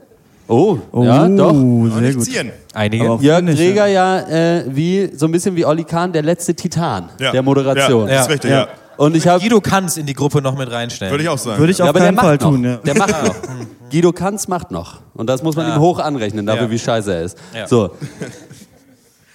[0.47, 1.55] Oh, ja, doch.
[1.55, 2.29] sehr gut.
[2.75, 3.19] Einige.
[3.21, 7.09] Jörg nicht, Dreger ja äh, wie so ein bisschen wie Olli Kahn, der letzte Titan
[7.21, 7.31] Ja.
[7.31, 8.09] der Moderation.
[8.09, 8.33] Ja, das ist Ja.
[8.33, 8.57] richtig, Ja.
[8.63, 8.69] ja.
[8.97, 11.11] Und ich habe Guido Kanz in die Gruppe noch mit reinstellen.
[11.13, 11.59] Würde ich auch sagen.
[11.59, 12.51] Würde ich ja, auf aber der keinen macht Fall noch.
[12.51, 12.77] tun, ja.
[12.77, 13.35] Der macht noch.
[13.91, 15.01] Guido Kanz macht noch.
[15.15, 16.71] Und das muss man ihm hoch anrechnen, dafür Ja.
[16.71, 17.39] wie scheiße er ist.
[17.55, 17.67] Ja.
[17.67, 17.91] So.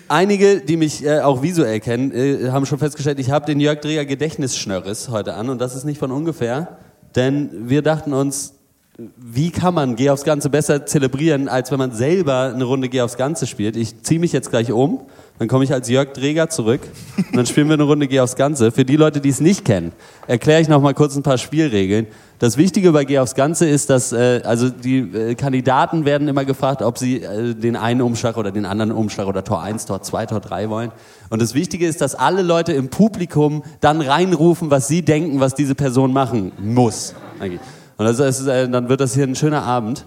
[0.07, 3.79] Einige, die mich äh, auch visuell kennen, äh, haben schon festgestellt, ich habe den Jörg
[3.79, 6.77] Dreher Gedächtnisschnörres heute an und das ist nicht von ungefähr,
[7.15, 8.53] denn wir dachten uns,
[8.97, 13.01] wie kann man Geh aufs Ganze besser zelebrieren, als wenn man selber eine Runde Geh
[13.01, 13.75] aufs Ganze spielt?
[13.75, 15.01] Ich ziehe mich jetzt gleich um,
[15.37, 16.79] dann komme ich als Jörg Dreger zurück
[17.17, 18.71] und dann spielen wir eine Runde Geh aufs Ganze.
[18.71, 19.91] Für die Leute, die es nicht kennen,
[20.27, 22.07] erkläre ich noch mal kurz ein paar Spielregeln.
[22.39, 26.45] Das Wichtige bei Geh aufs Ganze ist, dass äh, also die äh, Kandidaten werden immer
[26.45, 30.03] gefragt, ob sie äh, den einen Umschlag oder den anderen Umschlag oder Tor 1, Tor
[30.03, 30.91] 2, Tor 3 wollen.
[31.29, 35.53] Und das Wichtige ist, dass alle Leute im Publikum dann reinrufen, was sie denken, was
[35.53, 37.13] diese Person machen muss.
[37.41, 37.59] Eigentlich.
[37.97, 40.05] Und also ist, äh, dann wird das hier ein schöner Abend.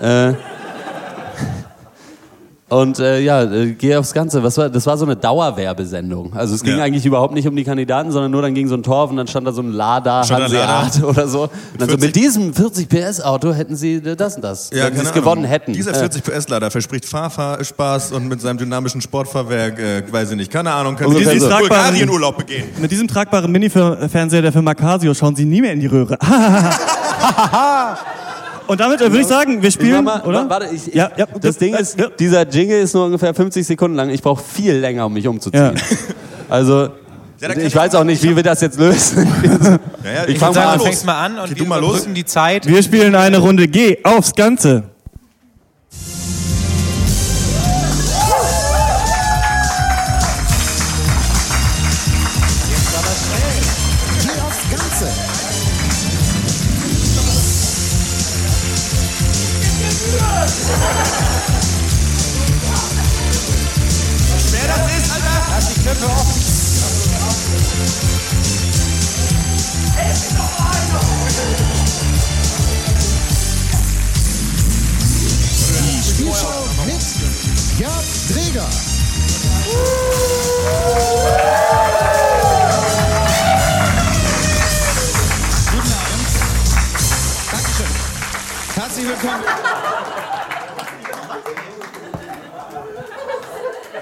[0.00, 0.32] Äh,
[2.68, 4.42] und äh, ja, äh, geh aufs Ganze.
[4.42, 6.34] Was war, das war so eine Dauerwerbesendung.
[6.34, 6.84] Also es ging Ja.
[6.84, 9.26] eigentlich überhaupt nicht um die Kandidaten, sondern nur dann ging so ein Torf und dann
[9.26, 10.90] stand da so ein Lada Hanseat Lada.
[11.06, 11.44] oder so.
[11.44, 14.70] Und dann so, 40 mit diesem 40 PS Auto hätten sie äh, das und das,
[14.72, 15.72] wenn sie es gewonnen hätten.
[15.72, 20.36] Dieser Äh, 40 PS Lader verspricht Fahrfahrspaß und mit seinem dynamischen Sportfahrwerk, äh, weiß ich
[20.36, 21.46] nicht, keine Ahnung, kann Ungefähr sie so.
[21.46, 22.64] diesen Bulgarien-Urlaub begehen.
[22.80, 26.18] Mit diesem tragbaren Mini-Fernseher der Firma Casio schauen Sie nie mehr in die Röhre.
[28.66, 30.48] Und damit äh, würde ich sagen, wir spielen, mal, oder?
[30.48, 32.08] Warte, ich, Ja, ja, das Ding ja, ist, ja.
[32.18, 34.10] dieser Jingle ist nur ungefähr 50 Sekunden lang.
[34.10, 35.74] Ich brauche viel länger, um mich umzuziehen.
[35.74, 35.80] Ja.
[36.50, 36.88] Also,
[37.62, 39.28] ich weiß auch nicht, wie wir das jetzt lösen.
[40.02, 40.78] Ja, ja, Ich Ich fang würde mal an.
[40.78, 42.06] du fängst mal an und wir du mal los.
[42.08, 42.66] die Zeit.
[42.66, 44.84] Wir spielen eine Runde G aufs Ganze.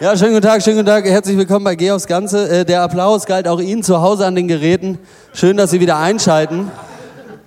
[0.01, 1.05] Ja, schönen guten Tag, schönen guten Tag.
[1.07, 2.49] Herzlich willkommen bei Geh aufs Ganze.
[2.49, 4.99] Äh, Der Applaus galt auch Ihnen zu Hause an den Geräten.
[5.33, 6.71] Schön, dass Sie wieder einschalten.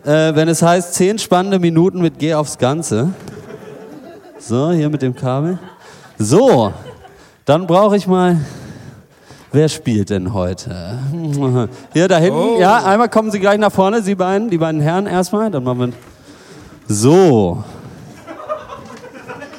[0.04, 3.10] Äh, wenn es heißt, zehn spannende Minuten mit Geh aufs Ganze.
[4.40, 5.60] So, hier mit dem Kabel.
[6.18, 6.74] So,
[7.46, 8.38] dann brauche ich mal.
[9.52, 11.00] Wer spielt denn heute?
[11.94, 12.60] Hier da hinten.
[12.60, 15.50] Ja, einmal kommen Sie gleich nach vorne, Sie beiden, die beiden Herren erstmal.
[15.50, 15.94] Dann machen wir.
[16.88, 17.64] So.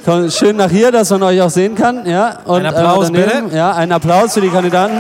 [0.05, 2.07] Komm, schön nach hier, dass man euch auch sehen kann.
[2.07, 3.45] Ja, und Ein Applaus, einmal daneben.
[3.47, 3.57] bitte.
[3.57, 4.97] Ja, ein Applaus für die Kandidaten.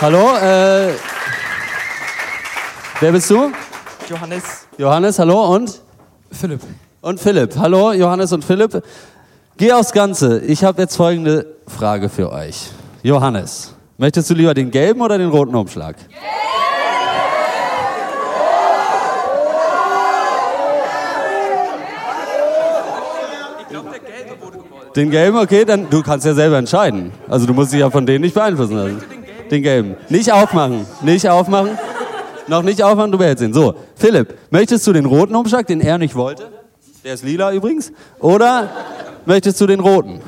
[0.00, 0.88] Hallo, äh,
[3.00, 3.50] wer bist du?
[4.08, 4.42] Johannes.
[4.76, 5.80] Johannes, hallo und?
[6.32, 6.60] Philipp.
[7.00, 7.56] Und Philipp.
[7.58, 8.82] Hallo, Johannes und Philipp.
[9.56, 10.40] Geh aufs Ganze.
[10.40, 12.70] Ich habe jetzt folgende Frage für euch.
[13.02, 15.96] Johannes, möchtest du lieber den gelben oder den roten Umschlag?
[24.98, 27.12] Den gelben, okay, dann du kannst ja selber entscheiden.
[27.28, 29.00] Also du musst dich ja von denen nicht beeinflussen lassen.
[29.48, 29.94] Den gelben.
[30.08, 30.86] Nicht aufmachen.
[31.02, 31.78] Nicht aufmachen.
[32.48, 33.52] Noch nicht aufmachen, du behältst ihn.
[33.52, 36.48] So, Philipp, möchtest du den roten Umschlag, den er nicht wollte?
[37.04, 37.92] Der ist lila übrigens.
[38.18, 38.70] Oder
[39.24, 40.20] möchtest du den roten?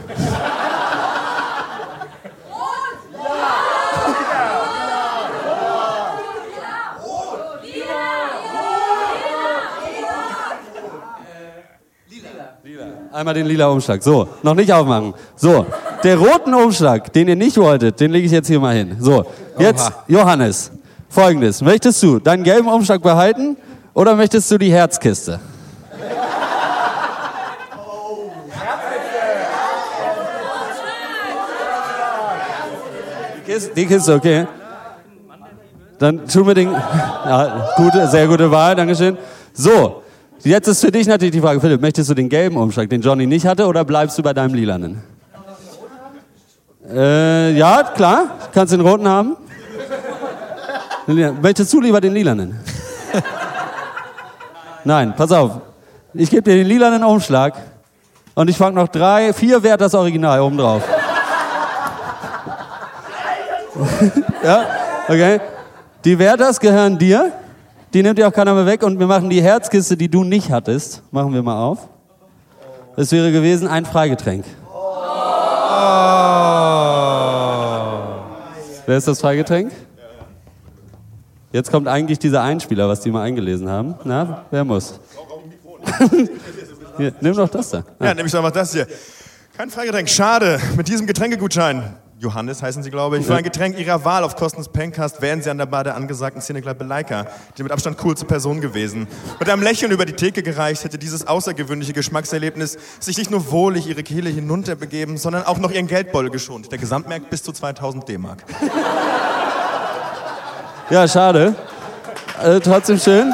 [13.21, 14.03] Einmal den lila Umschlag.
[14.03, 15.13] So, noch nicht aufmachen.
[15.37, 15.67] So,
[16.03, 18.97] der roten Umschlag, den ihr nicht wolltet, den lege ich jetzt hier mal hin.
[18.99, 19.27] So,
[19.59, 20.05] jetzt Oha.
[20.09, 20.73] Johannes.
[21.11, 23.59] Folgendes: Möchtest du deinen gelben Umschlag behalten
[23.93, 25.39] oder möchtest du die Herzkiste?
[33.37, 34.47] Die Kiste, die Kiste, okay.
[35.99, 36.71] Dann tun wir den.
[37.27, 39.19] Ja, gute, sehr gute Wahl, Dankeschön.
[39.53, 40.01] So,
[40.45, 43.27] jetzt ist für dich natürlich die Frage, Philipp, möchtest du den gelben Umschlag, den Johnny
[43.27, 45.03] nicht hatte, oder bleibst du bei deinem lilanen?
[46.93, 49.37] Äh, ja, klar, kannst den roten haben.
[51.07, 52.59] Möchtest du lieber den lilanen?
[54.85, 55.61] Nein, pass auf.
[56.15, 57.55] Ich gebe dir den lilanen Umschlag
[58.35, 60.83] und ich fange noch drei, vier Wert das Original oben drauf.
[64.43, 64.67] ja,
[65.07, 65.41] okay.
[66.05, 67.33] Die Werters gehören dir.
[67.93, 70.51] Die nimmt dir auch keiner mehr weg und wir machen die Herzkiste, die du nicht
[70.51, 71.89] hattest, machen wir mal auf.
[72.97, 74.45] Das wäre gewesen ein Freigetränk.
[78.87, 79.73] Wer ist das Freigetränk?
[81.53, 83.97] Jetzt kommt eigentlich dieser Einspieler, was die mal eingelesen haben.
[84.05, 85.01] Na, wer muss?
[86.97, 87.83] Hier, nimm doch das da.
[88.01, 88.87] Ja, nehme ich doch mal das hier.
[89.57, 90.61] Kein Freigetränk, schade.
[90.77, 93.25] Mit diesem Getränkegutschein Johannes heißen sie, glaube ich.
[93.25, 95.97] Für ein Getränk ihrer Wahl auf Kosten des Pencast wären sie an der Bar der
[95.97, 99.09] angesagten Szenekleipe Leica, die mit Abstand coolste Person gewesen.
[99.39, 103.87] Mit einem Lächeln über die Theke gereicht, hätte dieses außergewöhnliche Geschmackserlebnis sich nicht nur wohlig
[103.87, 106.71] ihre Kehle hinunterbegeben, sondern auch noch ihren Geldbeutel geschont.
[106.71, 108.45] Der Gesamtmarkt bis zu 2000 D-Mark.
[110.91, 111.55] Ja, schade.
[112.43, 113.33] Äh, trotzdem schön.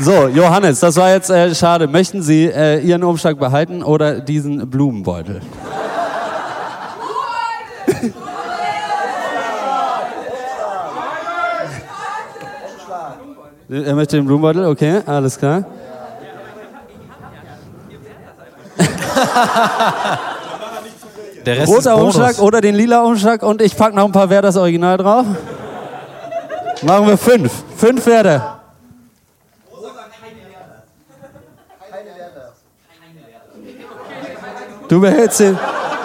[0.00, 1.86] So, Johannes, das war jetzt äh, schade.
[1.86, 5.40] Möchten Sie äh, Ihren Umschlag behalten oder diesen Blumenbeutel?
[13.66, 15.64] Er möchte den Blumenbeutel, okay, alles klar.
[21.46, 21.96] Der Rest Roter.
[21.96, 25.26] Umschlag oder den lila Umschlag und ich pack noch ein paar Werders Original drauf.
[26.82, 27.52] Machen wir fünf.
[27.76, 28.63] Fünf Werder.
[34.88, 35.58] Du behältst den,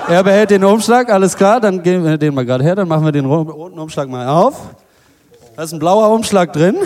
[0.07, 3.03] er behält den Umschlag, alles klar, dann geben wir den mal gerade her, dann machen
[3.05, 4.55] wir den ro- roten Umschlag mal auf.
[5.55, 6.77] Da ist ein blauer Umschlag drin.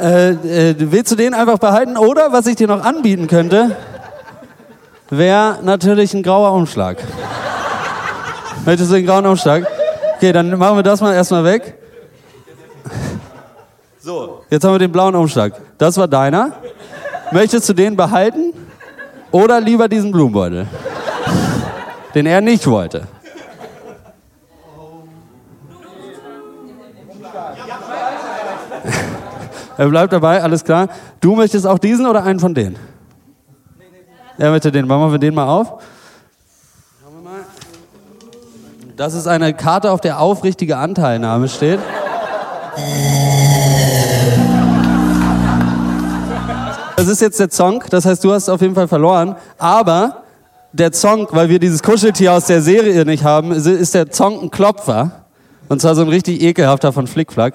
[0.00, 3.76] äh, äh, willst du den einfach behalten oder was ich dir noch anbieten könnte,
[5.10, 6.98] wäre natürlich ein grauer Umschlag.
[8.66, 9.66] Möchtest du den grauen Umschlag?
[10.16, 11.74] Okay, dann machen wir das mal erstmal weg.
[14.08, 15.52] So, jetzt haben wir den blauen Umschlag.
[15.76, 16.52] Das war deiner.
[17.30, 18.54] Möchtest du den behalten
[19.30, 20.66] oder lieber diesen Blumenbeutel?
[22.14, 23.02] Den er nicht wollte.
[29.76, 30.88] Er bleibt dabei, alles klar.
[31.20, 32.76] Du möchtest auch diesen oder einen von denen?
[34.38, 34.86] Er möchte den.
[34.86, 35.82] Machen wir den mal auf.
[38.96, 41.78] Das ist eine Karte, auf der aufrichtige Anteilnahme steht.
[46.98, 49.36] Das ist jetzt der Zonk, das heißt, du hast auf jeden Fall verloren.
[49.56, 50.22] Aber
[50.72, 54.50] der Zonk, weil wir dieses Kuscheltier aus der Serie nicht haben, ist- der Zonk ein
[54.50, 55.12] Klopfer.
[55.68, 57.54] Und zwar so ein richtig ekelhafter von Flickflack.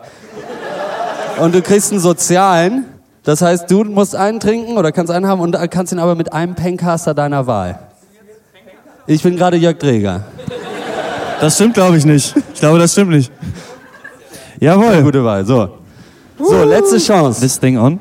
[1.42, 2.86] Und du kriegst einen sozialen.
[3.24, 6.32] Das heißt, du musst einen trinken oder kannst einen haben und kannst ihn aber mit
[6.32, 7.80] einem Pencaster deiner Wahl.
[9.08, 10.22] Ich bin gerade Jörg Dreger.
[11.42, 12.34] Das stimmt, glaube ich, nicht.
[12.54, 13.30] Ich glaube, das stimmt nicht.
[14.62, 15.04] Jawohl.
[15.04, 15.44] Gute Wahl.
[15.46, 15.68] So.
[16.40, 17.42] So, letzte Chance.
[17.42, 18.00] This thing on.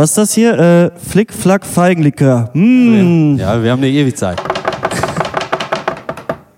[0.00, 0.58] Was ist das hier?
[0.58, 2.48] Äh, Flick, Flack, Feigenlikör.
[2.54, 3.36] Mm.
[3.36, 4.40] Ja, wir haben eine Ewigzeit.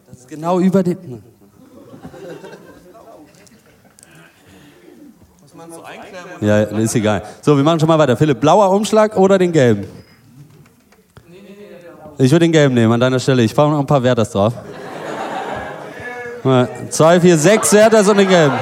[0.06, 1.20] Das ist genau über den.
[6.40, 7.24] Ja, ist egal.
[7.40, 8.16] So, wir machen schon mal weiter.
[8.16, 9.86] Philipp, blauer Umschlag oder den gelben?
[12.18, 13.42] Ich würde den gelben nehmen an deiner Stelle.
[13.42, 14.52] Ich fahre noch ein paar Werters drauf.
[16.90, 18.54] Zwei, vier, sechs Werters und den gelben.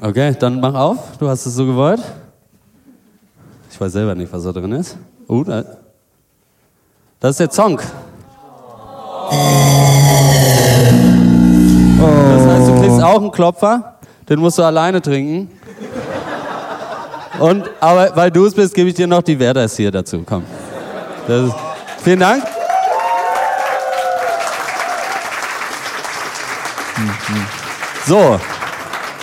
[0.00, 1.18] Okay, dann mach auf.
[1.18, 2.00] Du hast es so gewollt.
[3.70, 4.96] Ich weiß selber nicht, was da drin ist.
[5.26, 5.64] Oh, da.
[7.18, 7.82] Das ist der Zonk.
[11.98, 13.98] Das heißt, du kriegst auch einen Klopfer.
[14.28, 15.50] Den musst du alleine trinken.
[17.40, 20.22] Und, aber weil du es bist, gebe ich dir noch die Werders hier dazu.
[20.24, 20.44] Komm.
[21.26, 21.54] Ist,
[22.02, 22.44] vielen Dank.
[28.06, 28.38] So.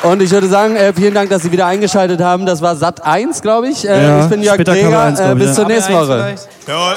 [0.04, 2.46] Und ich würde sagen, äh, vielen Dank, dass Sie wieder eingeschaltet haben.
[2.46, 3.88] Das war Sat 1, glaube ich.
[3.88, 5.32] Äh, Ja, ich bin Jörg Dreger.
[5.32, 5.54] Äh, bis ja.
[5.54, 6.36] zur nächsten Woche.
[6.68, 6.96] Jawohl.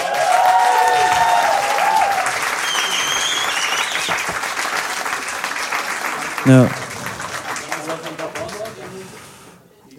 [6.47, 6.69] Ja.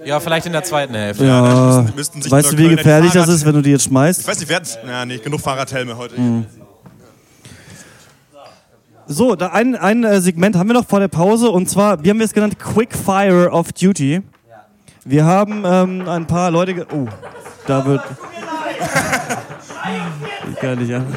[0.05, 1.25] Ja, vielleicht in der zweiten Hälfte.
[1.25, 1.41] ja.
[1.41, 4.21] müssten- müssten sich Weißt du, wie gefährlich das ist, wenn du die jetzt schmeißt?
[4.21, 4.77] Ich weiß nicht, wer hat's?
[4.87, 6.15] Ja, nee, genug Fahrradhelme heute.
[9.11, 12.11] So, da ein, ein äh, Segment haben wir noch vor der Pause und zwar, wir
[12.11, 14.21] haben es genannt Quick Fire of Duty.
[15.03, 16.75] Wir haben ähm, ein paar Leute.
[16.75, 17.07] Ge oh,
[17.65, 18.03] da wird.
[20.51, 21.07] Ich kann nicht an.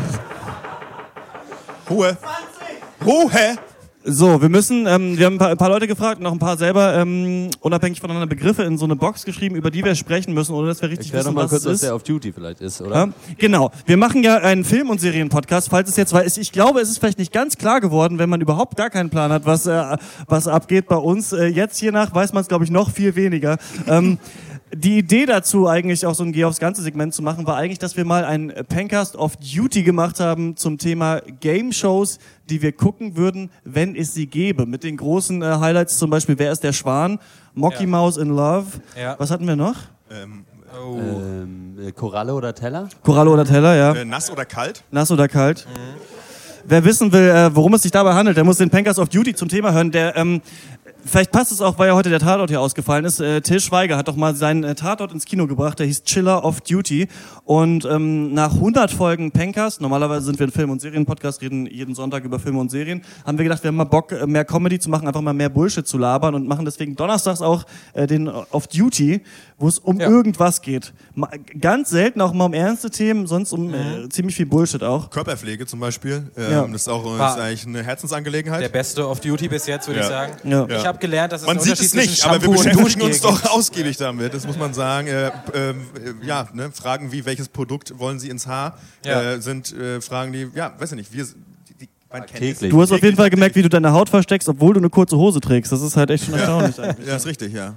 [1.90, 2.16] Ruhe.
[3.04, 3.58] Ruhe.
[4.04, 6.56] So, wir müssen, ähm, wir haben ein paar, ein paar Leute gefragt, noch ein paar
[6.56, 10.54] selber ähm, unabhängig voneinander Begriffe in so eine Box geschrieben, über die wir sprechen müssen,
[10.54, 11.82] ohne dass wir richtig Erklär wissen, mal was kurz, es was ist.
[11.84, 12.94] der auf Duty vielleicht ist, oder?
[12.96, 13.70] Ja, genau.
[13.86, 16.98] Wir machen ja einen Film- und Serienpodcast, falls es jetzt, weil ich glaube, es ist
[16.98, 20.48] vielleicht nicht ganz klar geworden, wenn man überhaupt gar keinen Plan hat, was, äh, was
[20.48, 21.32] abgeht bei uns.
[21.32, 23.56] Äh, jetzt hiernach weiß man es, glaube ich, noch viel weniger.
[23.86, 24.18] Ähm,
[24.74, 27.78] die Idee dazu, eigentlich auch so ein Geh aufs ganze Segment zu machen, war eigentlich,
[27.78, 33.16] dass wir mal einen Pencast of Duty gemacht haben zum Thema Game-Shows, die wir gucken
[33.16, 34.64] würden, wenn es sie gäbe.
[34.66, 37.18] Mit den großen äh, Highlights zum Beispiel, wer ist der Schwan?
[37.54, 37.88] Mocky Ja.
[37.88, 38.66] Mouse in Love.
[38.98, 39.14] Ja.
[39.18, 39.76] Was hatten wir noch?
[40.10, 42.88] Ähm, Ähm, äh, Koralle oder Teller?
[43.02, 43.92] Koralle oder Teller, ja.
[43.92, 44.82] äh, nass oder kalt?
[44.90, 45.66] Nass oder kalt?
[46.64, 49.34] Wer wissen will, äh, worum es sich dabei handelt, der muss den Pankers of Duty
[49.34, 49.90] zum Thema hören.
[49.90, 50.40] Der, ähm,
[51.04, 53.20] vielleicht passt es auch, weil ja heute der Tatort hier ausgefallen ist.
[53.20, 56.44] Äh, Till Schweiger hat doch mal seinen äh, Tatort ins Kino gebracht, der hieß Chiller
[56.44, 57.08] of Duty.
[57.44, 61.94] Und ähm, nach 100 Folgen Pencast, normalerweise sind wir ein Film- und Serien-Podcast, reden jeden
[61.94, 64.78] Sonntag über Filme und Serien, haben wir gedacht, wir haben mal Bock, äh, mehr Comedy
[64.78, 68.28] zu machen, einfach mal mehr Bullshit zu labern und machen deswegen donnerstags auch äh, den
[68.28, 69.22] Off Duty,
[69.58, 70.08] wo es um Ja.
[70.08, 70.92] irgendwas geht.
[71.14, 71.28] Ma
[71.60, 75.10] ganz selten auch mal um ernste Themen, sonst um äh, ziemlich viel Bullshit auch.
[75.10, 76.30] Körperpflege zum Beispiel.
[76.36, 76.62] Ähm, Ja.
[76.66, 78.62] Das ist auch War- ist eigentlich eine Herzensangelegenheit.
[78.62, 80.06] Der beste Off-Duty bis jetzt, würde Ja.
[80.06, 80.32] ich sagen.
[80.44, 80.66] Ja.
[80.68, 83.96] Ich habe gelernt, dass es Man sieht es nicht, aber wir beschäftigen uns doch ausgiebig
[83.96, 84.34] damit.
[84.34, 85.08] Das muss man sagen.
[85.08, 85.74] Äh, äh,
[86.22, 86.70] ja, ne?
[86.72, 89.22] Fragen wie, welches Produkt wollen Sie ins Haar, Ja.
[89.34, 92.70] äh, sind äh, Fragen, die, ja, weiß ich nicht, wir, die, die, man kennt Täglich.
[92.70, 95.16] Du hast auf jeden Fall gemerkt, wie du deine Haut versteckst, obwohl du eine kurze
[95.16, 95.72] Hose trägst.
[95.72, 97.08] Das ist halt echt schon erstaunlich eigentlich.
[97.08, 97.74] Ja, ist richtig, ja.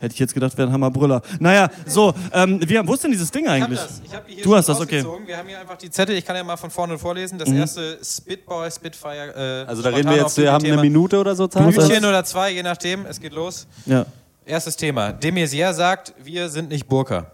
[0.00, 1.22] Hätte ich jetzt gedacht, wäre ein Hammerbrüller.
[1.40, 3.78] Naja, so, ähm, wir, wo ist denn dieses Ding Ich hab eigentlich?
[3.80, 4.02] das.
[4.04, 5.04] Ich hab die hier Du hast das, okay.
[5.26, 6.16] Wir haben hier einfach die Zettel.
[6.16, 7.38] Ich kann ja mal von vorne vorlesen.
[7.38, 9.64] Das erste Spitboy, Spitfire.
[9.66, 10.74] Äh, Also da reden wir jetzt, wir haben Thema.
[10.74, 11.66] eine Minute oder so Zeit.
[11.66, 13.06] Minütchen oder zwei, je nachdem.
[13.06, 13.66] Es geht los.
[13.86, 14.06] Ja.
[14.44, 15.12] Erstes Thema.
[15.12, 17.30] Demisier sagt, wir sind nicht Burka.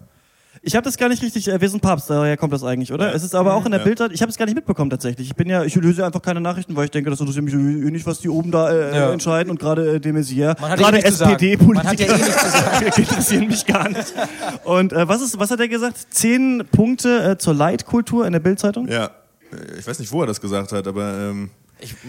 [0.67, 3.15] Ich habe das gar nicht richtig, äh, wir sind Papst, daher kommt das eigentlich, oder?
[3.15, 3.85] Es ist aber auch in der Ja.
[3.85, 5.29] Bildzeit, ich habe es gar nicht mitbekommen tatsächlich.
[5.29, 7.57] Ich bin ja, ich löse einfach keine Nachrichten, weil ich denke, das interessiert mich eh
[7.59, 9.12] nicht, was die oben da äh, Ja.
[9.12, 11.31] entscheiden und gerade äh, de Maizière, Man hat ja gerade eh nichts zu sagen.
[11.75, 12.87] Man hat ja SPD-Politiker eh nichts zu sagen.
[12.97, 14.15] interessieren mich gar nicht.
[14.65, 15.99] Und äh, was ist, was hat er gesagt?
[16.09, 18.89] Zehn Punkte äh, zur Leitkultur in der Bildzeitung?
[18.89, 19.05] Ja,
[19.53, 21.12] äh, ich weiß nicht, wo er das gesagt hat, aber.
[21.31, 21.51] Ähm,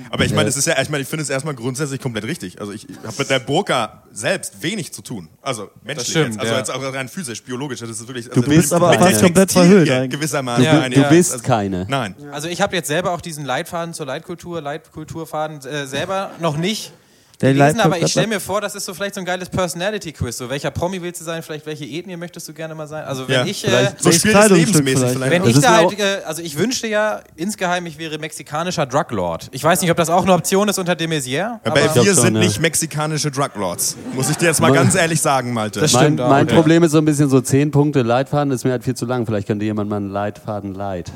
[0.09, 2.59] aber ich meine, es ist ja, ich meine, ich finde es erstmal grundsätzlich komplett richtig.
[2.59, 5.29] Also ich habe mit der Burka selbst wenig zu tun.
[5.41, 6.39] Also menschlich stimmt, jetzt.
[6.39, 6.59] Also ja.
[6.59, 7.79] jetzt auch rein physisch, biologisch.
[7.79, 8.29] Das ist wirklich.
[8.29, 10.11] Also Du bist aber fast komplett verhüllt eigentlich.
[10.11, 10.63] Gewissermaßen.
[10.63, 11.09] Ja, Eine- Du ja.
[11.09, 11.85] bist also- keine.
[11.89, 12.15] Nein.
[12.31, 16.93] Also ich habe jetzt selber auch diesen Leitfaden zur Leitkultur, Leitkulturfaden äh, selber noch nicht
[17.41, 20.37] Der gelesen, aber ich stelle mir vor, das ist so vielleicht so ein geiles Personality-Quiz.
[20.37, 21.43] So, welcher Promi willst du sein?
[21.43, 23.03] Vielleicht welche Ethnie möchtest du gerne mal sein?
[23.03, 23.65] Also wenn Ja, ich...
[23.67, 25.15] Äh, So Welches Spiel des Kleidungsstück Lebensmäßig vielleicht?
[25.15, 25.31] vielleicht.
[25.31, 29.49] wenn Das ich da halt, äh, also ich wünschte ja insgeheim, ich wäre mexikanischer Druglord.
[29.51, 32.15] Ich weiß nicht, ob das auch eine Option ist unter de Maizière, Aber, aber wir
[32.15, 32.41] sind ja.
[32.41, 33.97] nicht mexikanische Druglords.
[34.13, 35.81] Muss ich dir jetzt mal ganz ehrlich sagen, Malte.
[35.81, 36.53] Das Mein, Stimmt auch, mein ja.
[36.55, 39.25] Problem ist so ein bisschen so 10 Punkte Leitfaden, ist mir halt viel zu lang.
[39.25, 41.11] Vielleicht könnte jemand mal einen Leitfaden leit.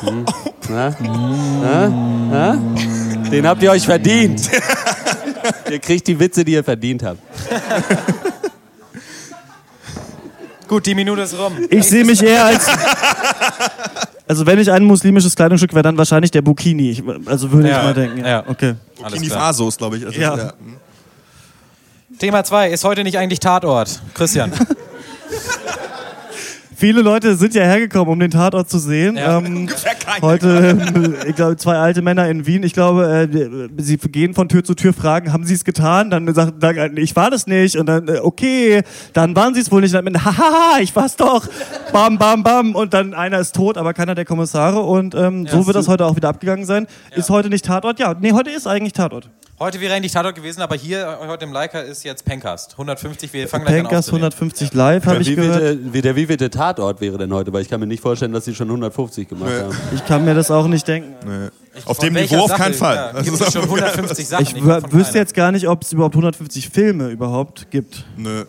[0.00, 0.24] Hm?
[0.70, 0.96] Na?
[1.00, 1.88] Na?
[2.30, 2.58] Na?
[3.30, 4.48] Den habt ihr euch verdient.
[5.74, 7.18] ihr kriegt die Witze, die ihr verdient habt.
[10.68, 11.52] gut, die Minute ist rum.
[11.70, 12.66] Ich sehe mich eher als.
[14.26, 16.90] Also wenn ich ein muslimisches Kleidungsstück wäre, dann wahrscheinlich der Bukini.
[16.92, 18.24] Ich, also würde Ja, ich mal denken.
[18.24, 18.42] ja.
[18.46, 18.74] Okay.
[19.02, 19.40] Alles Burkini klar.
[19.40, 20.06] Faso ist, glaube ich.
[20.06, 20.36] Also, Ja.
[20.36, 20.52] ja.
[22.18, 24.00] Thema 2, ist heute nicht eigentlich Tatort?
[24.14, 24.52] Christian.
[26.84, 29.16] Viele Leute sind ja hergekommen, um den Tatort zu sehen.
[29.16, 29.38] Ja.
[29.38, 29.70] Ähm,
[30.20, 30.76] heute,
[31.24, 32.62] äh, ich glaube, zwei alte Männer in Wien.
[32.62, 36.10] Ich glaube, äh, sie gehen von Tür zu Tür, fragen, haben sie es getan?
[36.10, 37.78] Dann sagt, sagen, ich war das nicht.
[37.78, 38.82] Und dann, äh, okay,
[39.14, 39.94] dann waren sie es wohl nicht.
[39.94, 41.48] Und dann, haha, ich war's doch.
[41.90, 42.74] Bam, bam, bam.
[42.74, 44.80] Und dann einer ist tot, aber keiner der Kommissare.
[44.80, 46.86] Und ähm, so wird das heute auch wieder abgegangen sein.
[47.16, 47.98] Ist heute nicht Tatort?
[47.98, 49.30] Ja, nee, heute ist eigentlich Tatort.
[49.60, 52.72] Heute wäre eigentlich Tatort gewesen, aber hier heute im Leica ist jetzt Pencast.
[52.72, 54.24] 150, wir fangen gleich an Pencast aufzunehmen.
[54.32, 55.60] 150 live, habe Der ich gehört.
[55.62, 57.52] wievielte, wie, der wievielte Tatort wäre denn heute?
[57.52, 59.60] Weil ich kann mir nicht vorstellen, dass sie schon 150 gemacht Nee.
[59.62, 59.76] haben.
[59.94, 61.14] Ich kann mir das auch nicht denken.
[61.84, 62.62] Auf Von dem welcher Niveau auf Sache?
[62.62, 62.96] keinen Fall.
[62.96, 64.42] Ja, Das ist schon auch- 150 Sachen.
[64.42, 68.04] Ich von wüsste jetzt gar nicht, ob es überhaupt 150 Filme überhaupt gibt.
[68.16, 68.44] Nö.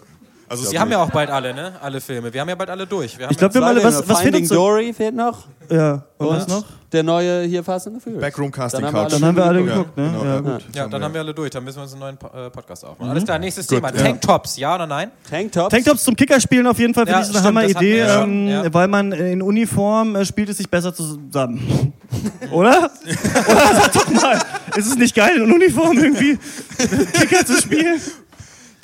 [0.48, 1.74] Also Wir haben ja auch bald alle, ne?
[1.82, 2.32] Alle Filme.
[2.32, 3.18] Wir haben ja bald alle durch.
[3.18, 4.56] Wir haben Ich glaube, wir haben alle, was, was fehlt Finding uns so?
[4.56, 5.46] Dory fehlt noch.
[5.72, 6.64] Ja, und was noch?
[6.92, 8.22] Der neue hier Fast and the Furious.
[8.22, 9.12] Backroom Casting Dann haben wir Couch.
[9.14, 10.04] alle Dann haben wir alle Ja, geguckt, ne?
[10.12, 10.40] genau, ja, ja.
[10.42, 10.64] gut.
[10.76, 11.50] ja, dann haben wir alle durch.
[11.50, 12.90] Dann müssen wir uns einen neuen Po- äh, Podcast Mhm.
[12.90, 13.12] aufmachen.
[13.12, 13.90] Alles klar, nächstes Gut, Thema.
[13.94, 14.02] ja.
[14.04, 15.12] Tanktops, ja oder nein?
[15.30, 15.70] Tanktops.
[15.74, 18.06] Tanktops zum Kickerspielen auf jeden Fall finde Ja, ich eine stimmt, das hatten Hammeridee, wir
[18.06, 18.74] ja schon, ähm, ja.
[18.74, 21.94] weil man in Uniform äh, spielt es sich besser zusammen.
[22.52, 22.92] Oder?
[23.50, 24.40] Oder sag doch mal,
[24.78, 26.38] ist es nicht geil in Uniform irgendwie
[27.14, 28.00] Kicker zu spielen?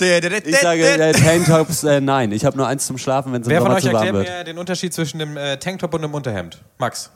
[0.01, 2.31] Ich sage äh, Tanktops, äh, nein.
[2.31, 4.27] Ich habe nur eins zum Schlafen, wenn es im Wer von euch zu warm erklärt
[4.27, 4.37] wird.
[4.39, 6.61] mir den Unterschied zwischen dem äh, Tanktop und dem Unterhemd?
[6.77, 7.11] Max.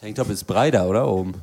[0.00, 1.06] Tanktop ist breiter, oder?
[1.08, 1.34] Oben.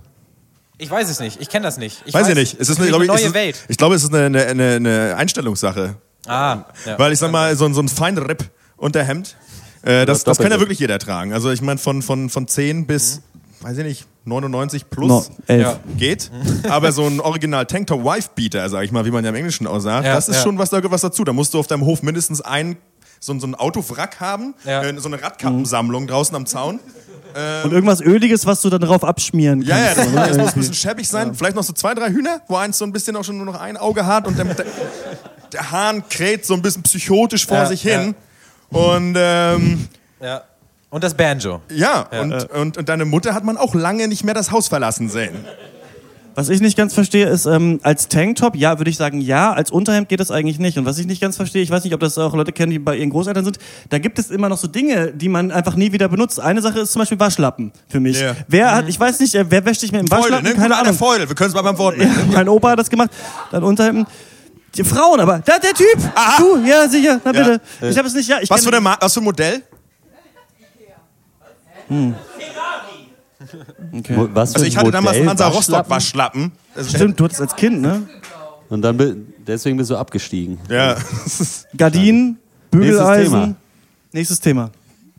[0.78, 1.40] Ich weiß es nicht.
[1.42, 2.04] Ich kenne das nicht.
[2.06, 2.60] Ich Weiß ich nicht.
[2.60, 3.64] Es ist eine, glaub ich, neue ist, Welt.
[3.70, 5.96] Ich glaube, es ist eine, eine, eine, eine Einstellungssache.
[6.28, 7.00] Ah, ja.
[7.00, 8.44] Weil ich sag mal, so, ein- so ein Feinripp
[8.78, 9.38] Unterhemd,
[9.84, 11.32] äh, das, das kann ja wirklich jeder tragen.
[11.34, 13.22] Also ich meine, von, von, von 10 bis,
[13.62, 15.62] weiß ich nicht, 99 plus No, elf.
[15.62, 15.80] Ja.
[15.98, 16.32] geht.
[16.70, 19.68] Aber so ein Original Tanktop Wife Beater, sag ich mal, wie man ja im Englischen
[19.68, 20.42] aussagt, Ja, das ist ja.
[20.44, 21.24] schon was, da gehört was dazu.
[21.24, 22.78] Da musst du auf deinem Hof mindestens ein,
[23.20, 24.84] so, ein- so ein Autowrack haben, Ja.
[24.84, 26.80] äh, so eine Radkappensammlung draußen am Zaun.
[27.66, 29.70] Und irgendwas Öliges, was du dann drauf abschmieren kannst.
[29.70, 31.36] Ja, ja, das, das muss ein bisschen schäbig sein.
[31.36, 33.60] Vielleicht noch so zwei, drei Hühner, wo eins so ein bisschen auch schon nur noch
[33.60, 34.66] ein Auge hat und der, der,
[35.52, 38.16] der Hahn kräht so ein bisschen psychotisch vor Ja, sich hin.
[38.70, 39.88] Und ähm,
[40.22, 40.44] ja.
[40.96, 41.60] Und das Banjo.
[41.70, 45.10] ja, Und, und, und deine Mutter hat man auch lange nicht mehr das Haus verlassen
[45.10, 45.44] sehen.
[46.36, 49.72] Was ich nicht ganz verstehe, ist, ähm, als Tanktop, ja, würde ich sagen, ja, als
[49.72, 50.78] Unterhemd geht das eigentlich nicht.
[50.78, 52.80] Und was ich nicht ganz verstehe, ich weiß nicht, ob das auch Leute kennen, die
[52.80, 53.58] bei ihren Großeltern sind,
[53.90, 56.40] da gibt es immer noch so Dinge, die man einfach nie wieder benutzt.
[56.40, 58.22] Eine Sache ist zum Beispiel Waschlappen für mich.
[58.22, 58.34] Ja.
[58.48, 60.44] Wer hat, ich weiß nicht, äh, wer wäscht sich mit dem Feudel, Waschlappen?
[60.46, 60.54] ne?
[60.56, 60.94] Keine Keine Ahnung.
[60.98, 62.32] Feudel, wir können es mal beim Wort Ja, nennen.
[62.34, 63.12] mein Opa hat das gemacht.
[63.52, 64.06] Dann Unterhemden.
[64.76, 65.40] Die Frauen, aber.
[65.44, 65.98] Da, der Typ!
[66.38, 67.60] Du, ja, sicher, na bitte.
[67.82, 68.38] Ich habe es nicht, ja.
[68.42, 69.62] Ich Was für, eine Ma was für ein Modell?
[73.92, 74.16] Okay.
[74.34, 76.52] Was für Also ein ich hatte damals einen Modell, Hansa Rostock Waschlappen?
[76.76, 78.08] Also, Stimmt, du hattest als Kind, ne?
[78.70, 80.60] Und dann deswegen bist du abgestiegen.
[80.70, 80.96] Ja.
[81.78, 82.40] Gardinen,
[82.72, 83.32] Nächstes Bügeleisen.
[83.32, 83.56] Thema.
[84.12, 84.72] Nächstes Thema.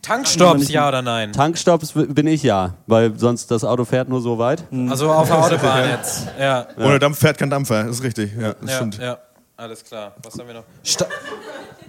[0.02, 1.32] Tankstops, ja oder nein?
[1.32, 4.62] Tankstops bin ich ja, weil sonst das Auto fährt nur so weit.
[4.88, 6.28] Also auf der Autobahn jetzt.
[6.38, 7.84] Ja, Ohne Dampf fährt kein Dampfer.
[7.84, 8.32] Das ist richtig.
[8.38, 8.98] Ja, das ja, stimmt.
[8.98, 9.18] ja.
[9.56, 10.14] Alles klar.
[10.22, 10.64] Was haben wir noch?
[10.84, 11.06] Ste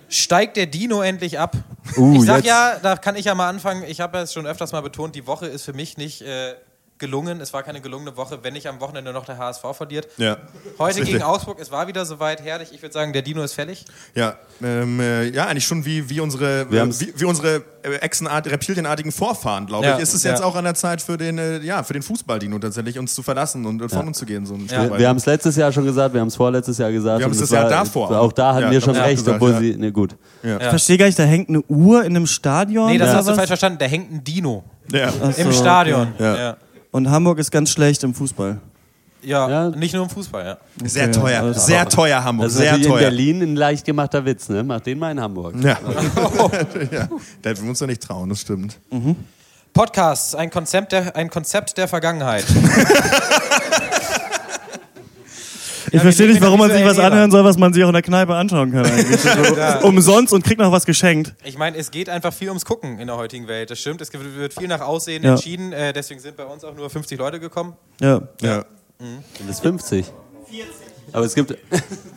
[0.10, 1.56] Steigt der Dino endlich ab?
[1.98, 3.84] Uh, ich sag jetzt- ja, da kann ich ja mal anfangen.
[3.88, 6.56] Ich habe ja es schon öfters mal betont, die Woche ist für mich nicht äh,
[7.00, 7.40] gelungen.
[7.42, 10.08] Es war keine gelungene Woche, wenn nicht am Wochenende noch der HSV verliert.
[10.18, 10.38] Ja.
[10.80, 12.70] Heute gegen Augsburg, es war wieder soweit herrlich.
[12.74, 13.86] Ich würde sagen, der Dino ist fällig.
[14.16, 18.48] Ja, ähm, äh, ja, eigentlich schon wie, wie unsere, äh, wie, wie unsere äh, Echsenart,
[18.48, 20.04] reptilienartigen Vorfahren, glaube Ja, ich.
[20.04, 20.46] Ist es jetzt ja.
[20.46, 23.66] auch an der Zeit für den, äh, ja, für den Fußballdino tatsächlich, uns zu verlassen
[23.66, 24.46] und äh, von uns zu gehen.
[24.46, 27.20] So Wir, wir haben es letztes Jahr schon gesagt, wir haben es vorletztes Jahr gesagt.
[27.20, 28.12] Wir haben es das war- Jahr davor.
[28.20, 29.60] Auch da hatten Ja, wir schon recht, gesagt, obwohl ja.
[29.60, 29.76] sie.
[29.78, 30.16] Ne, gut.
[30.44, 32.90] Ich verstehe gar nicht, da hängt eine Uhr in einem Stadion.
[32.92, 33.38] Nee, das hast du was?
[33.38, 33.78] falsch verstanden.
[33.80, 35.10] Da hängt ein Dino ja.
[35.38, 36.14] Im Stadion.
[36.18, 36.58] Ja.
[36.92, 36.98] Ja.
[36.98, 38.60] Und Hamburg ist ganz schlecht im Fußball.
[39.24, 39.70] Ja, Ja.
[39.70, 40.58] nicht nur im Fußball, ja.
[40.88, 43.02] Sehr Okay, teuer, alles sehr teuer Hamburg, Das ist sehr natürlich in teuer.
[43.02, 44.64] Berlin ein leicht gemachter Witz, ne?
[44.64, 45.56] Mach den mal in Hamburg.
[45.62, 45.78] Ja.
[46.92, 47.10] ja.
[47.42, 48.78] Da wir uns doch nicht trauen, das stimmt.
[49.74, 52.46] Podcasts, ein Konzept der, ein Konzept der Vergangenheit.
[55.92, 58.02] Ich verstehe nicht, warum man sich was anhören soll, was man sich auch in der
[58.02, 58.86] Kneipe anschauen kann.
[58.86, 59.20] Eigentlich.
[59.82, 61.34] So, Umsonst und kriegt noch was geschenkt.
[61.44, 63.70] Ich meine, es geht einfach viel ums Gucken in der heutigen Welt.
[63.72, 64.02] Das stimmt.
[64.02, 65.32] Es wird viel nach Aussehen Ja.
[65.32, 65.72] entschieden.
[65.74, 67.74] Äh, deswegen sind bei uns auch nur 50 Leute gekommen.
[68.02, 68.22] Ja.
[68.42, 68.66] Ja.
[69.40, 70.06] Das ist 50.
[71.14, 71.56] Aber es gibt.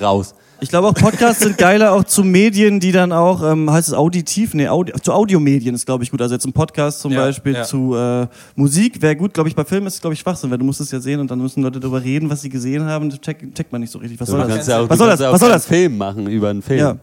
[0.00, 0.34] Raus.
[0.60, 3.94] Ich glaube auch Podcasts sind geiler auch zu Medien, die dann auch, ähm, heißt es
[3.94, 4.54] auditiv?
[4.54, 6.22] Nee, Audi zu Audiomedien ist, glaube ich, gut.
[6.22, 7.64] Also jetzt ein Podcast zum Ja, Beispiel ja.
[7.64, 10.58] zu äh, Musik wäre gut, glaube ich, bei Filmen ist es, glaube ich, Schwachsinn, weil
[10.58, 13.10] du musst es ja sehen und dann müssen Leute darüber reden, was sie gesehen haben.
[13.10, 14.18] Das checkt, man nicht so richtig.
[14.20, 14.48] Was Du soll das?
[14.54, 15.20] kannst ja auch, Was soll das?
[15.20, 15.66] Was soll das?
[15.66, 16.78] Film machen über einen Film.
[16.80, 16.96] Ja.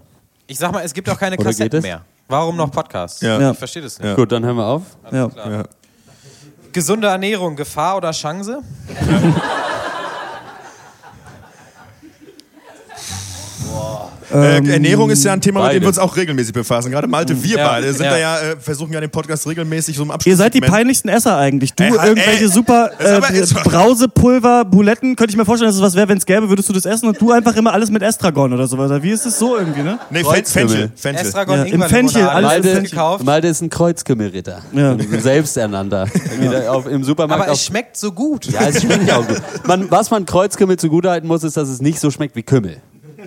[0.47, 2.01] Ich sag mal, es gibt auch keine Oder Kassetten mehr.
[2.29, 3.21] Warum noch Podcasts?
[3.21, 3.39] Ja.
[3.39, 3.51] Ja.
[3.51, 4.07] Ich verstehe das nicht.
[4.07, 4.15] Ja.
[4.15, 4.83] Gut, dann hören wir auf.
[5.11, 5.29] Ja.
[5.35, 5.63] Ja.
[6.71, 8.59] Gesunde Ernährung, Gefahr oder Chance?
[14.33, 15.81] Äh, Ernährung ist ja ein Thema, mit dem beide.
[15.81, 16.91] wir uns auch regelmäßig befassen.
[16.91, 18.11] Gerade Malte, wir Ja, beide sind ja.
[18.11, 20.31] da ja, äh, versuchen ja den Podcast regelmäßig so im Abschluss.
[20.31, 21.73] Ihr seid die peinlichsten Esser eigentlich.
[21.73, 22.49] Du Ey, ey, irgendwelche ey.
[22.49, 23.19] super äh,
[23.63, 26.73] Brausepulver, Buletten, könnte ich mir vorstellen, dass es was wäre, wenn es gäbe, würdest du
[26.73, 28.91] das essen und du einfach immer alles mit Estragon oder sowas.
[29.01, 29.99] Wie ist es so irgendwie, ne?
[30.09, 30.23] Nee.
[30.23, 30.91] Fenchel.
[30.95, 31.25] Fenchel.
[31.25, 33.23] Estragon, Ja, im Fenchel, alles im gekauft.
[33.23, 34.61] Malte ist ein Kreuzkümmelritter.
[34.73, 34.95] Ja.
[35.19, 36.07] Selbsternannter.
[36.39, 38.45] Wieder auf, Im Supermarkt Aber auf es schmeckt so gut.
[38.45, 39.41] Ja, es schmeckt ja auch gut.
[39.65, 42.77] Man, was man Kreuzkümmel zugutehalten muss, ist, dass es nicht so schmeckt wie Kümmel.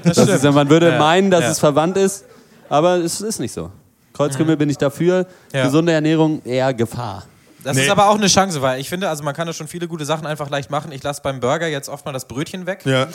[0.05, 1.51] Das ist, ja- man würde Ja, meinen, dass ja.
[1.51, 2.25] es verwandt ist,
[2.69, 3.71] aber es ist nicht so.
[4.13, 5.27] Kreuzkümmel bin ich dafür.
[5.53, 7.25] Gesunde Ernährung eher Gefahr.
[7.65, 7.85] Das Nee.
[7.85, 10.05] ist aber auch eine Chance, weil ich finde, also man kann da schon viele gute
[10.05, 10.93] Sachen einfach leicht machen.
[10.93, 12.85] Ich lasse beim Burger jetzt oft mal das Brötchen weg.
[12.85, 13.09] Ja.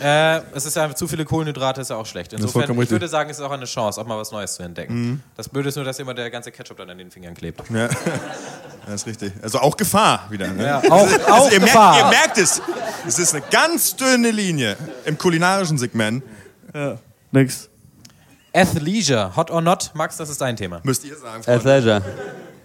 [0.00, 2.32] Äh, es ist ja einfach zu viele Kohlenhydrate, ist ja auch schlecht.
[2.34, 2.90] Insofern, ich richtig.
[2.90, 5.22] würde sagen, es ist auch eine Chance, auch mal was Neues zu entdecken.
[5.36, 7.62] Das Blöde ist nur, dass immer der ganze Ketchup dann an den Fingern klebt.
[7.70, 7.88] Ja.
[8.88, 9.32] Das ist richtig.
[9.42, 10.46] Also auch Gefahr wieder.
[10.46, 10.64] Ne?
[10.64, 11.92] Ja, auch, Also auch ihr, Gefahr.
[11.94, 12.62] merkt, ihr merkt es.
[13.04, 14.76] Es ist eine ganz dünne Linie
[15.06, 16.22] im kulinarischen Segment.
[17.32, 17.68] Nix.
[18.54, 20.80] Athleisure, hot or not, Max, das ist dein Thema.
[20.84, 21.42] Müsst ihr sagen.
[21.42, 21.58] Freunde.
[21.60, 22.02] Athleisure.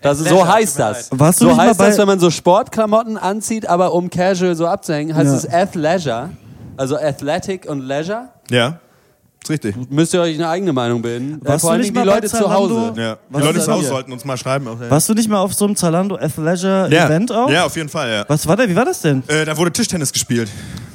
[0.01, 1.09] Das ist, so heißt das.
[1.11, 4.55] Warst du so nicht mal heißt das, wenn man so Sportklamotten anzieht, aber um casual
[4.55, 5.37] so abzuhängen, heißt Ja.
[5.37, 6.29] es Athleisure.
[6.77, 8.29] Also Athletic und Leisure.
[8.49, 8.79] Ja.
[9.43, 9.75] Ist richtig.
[9.89, 11.41] Müsst ihr euch eine eigene Meinung bilden.
[11.43, 12.75] Äh, Warst Vor du allen nicht Dingen die mal bei Leute zu Zalando?
[12.89, 13.01] Hause.
[13.01, 13.17] Ja.
[13.29, 14.67] Die Leute zu Hause sollten uns mal schreiben.
[14.67, 14.77] Auch.
[14.89, 17.05] Warst du nicht mal auf so einem Zalando Athleisure ja.
[17.05, 17.49] Event auch?
[17.49, 18.25] Ja, auf jeden Fall, ja.
[18.27, 18.67] Was war da?
[18.67, 19.23] Wie war das denn?
[19.27, 20.49] Äh, da wurde Tischtennis gespielt.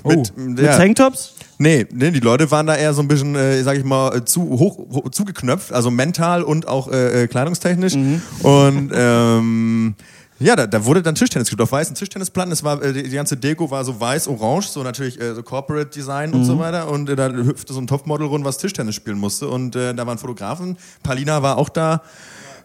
[0.04, 0.08] Oh.
[0.10, 0.76] Mit, Mit ja.
[0.76, 1.34] Tanktops?
[1.58, 4.42] Nee, nee, die Leute waren da eher so ein bisschen, äh, sag ich mal, zu
[4.42, 7.94] hoch, ho zugeknöpft, also mental und auch äh, äh, kleidungstechnisch.
[8.42, 9.94] Und ähm,
[10.38, 12.52] ja, da, da wurde dann Tischtennis gespielt auf weißen Tischtennisplatten.
[12.52, 15.86] Es war, äh, die, die ganze Deko war so weiß-orange, so natürlich äh, so Corporate
[15.88, 16.90] Design und so weiter.
[16.90, 19.48] Und äh, da hüpfte so ein Topmodel rum, was Tischtennis spielen musste.
[19.48, 20.76] Und äh, da waren Fotografen.
[21.02, 22.02] Palina war auch da.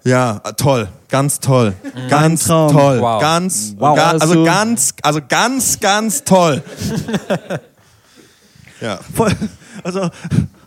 [0.03, 1.73] Ja, toll, ganz toll,
[2.09, 2.71] ganz Traum.
[2.71, 3.21] toll, Wow.
[3.21, 3.95] ganz, Wow.
[3.95, 6.63] ga, also du- ganz, also ganz, ganz toll.
[8.81, 8.99] ja.
[9.15, 9.31] Voll,
[9.83, 10.09] also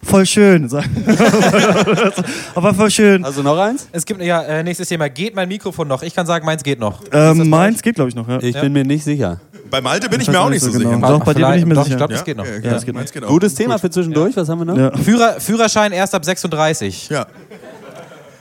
[0.03, 0.71] voll schön.
[2.55, 3.25] Aber voll schön.
[3.25, 3.89] Also noch eins?
[3.93, 5.09] Es gibt, ja, äh, nächstes Thema.
[5.09, 6.03] Geht mein Mikrofon noch?
[6.03, 7.01] Ich kann sagen, meins geht noch.
[7.13, 8.29] Ähm, meins geht, glaube ich, noch.
[8.29, 8.39] Ja.
[8.41, 9.41] Ich bin mir nicht sicher.
[9.71, 10.91] Bei Malte bin ich weiß mir auch nicht so so sicher.
[10.91, 11.19] genau.
[11.19, 11.95] Doch, bei dir bin ich mir Doch, sicher.
[11.95, 12.19] Ich glaube, Ja?
[12.19, 12.47] das geht noch.
[12.47, 13.29] Ja, das geht geht auch.
[13.29, 14.37] Gutes Thema für zwischendurch.
[14.37, 14.77] Was haben wir noch?
[14.77, 14.97] Ja.
[14.97, 17.09] Führer, Führerschein erst ab 36.
[17.09, 17.27] Ja.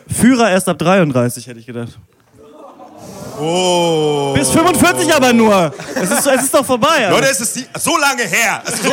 [0.08, 1.98] Führer erst ab 33, hätte ich gedacht.
[3.40, 4.34] Oh.
[4.36, 5.74] Bis 45 aber nur.
[5.96, 7.08] Es ist, es ist doch vorbei.
[7.10, 8.62] Leute, es ist die, so lange her.
[8.64, 8.90] Also so,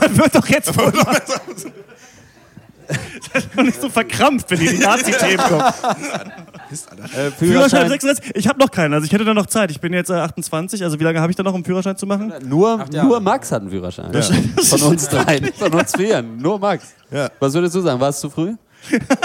[0.00, 0.92] Man wird doch jetzt wohl
[3.56, 5.62] mal nicht so verkrampft, wenn die Nazi-Themen kommen.
[5.62, 8.36] Äh, Führerschein Führerschein 36.
[8.36, 9.70] Ich habe noch keinen, also ich hätte da noch Zeit.
[9.70, 12.06] Ich bin jetzt äh, 28, also wie lange habe ich da noch, um Führerschein zu
[12.06, 12.32] machen?
[12.44, 14.12] Nur, nur Max hat einen Führerschein.
[14.12, 16.36] Von uns dreien, von uns vieren.
[16.38, 16.94] Nur Max.
[17.10, 17.30] Ja.
[17.40, 18.00] Was würdest du sagen?
[18.00, 18.54] War es zu früh?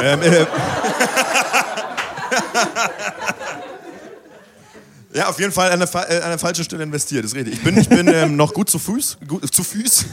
[0.02, 0.46] Ähm, äh,
[5.14, 7.50] ja, auf jeden Fall an der, fa- äh, an der falschen Stelle investiert, das rede
[7.50, 7.58] ich.
[7.58, 10.06] Ich bin, ich bin ähm, noch gut zu Fuß, gut, zu Fuß.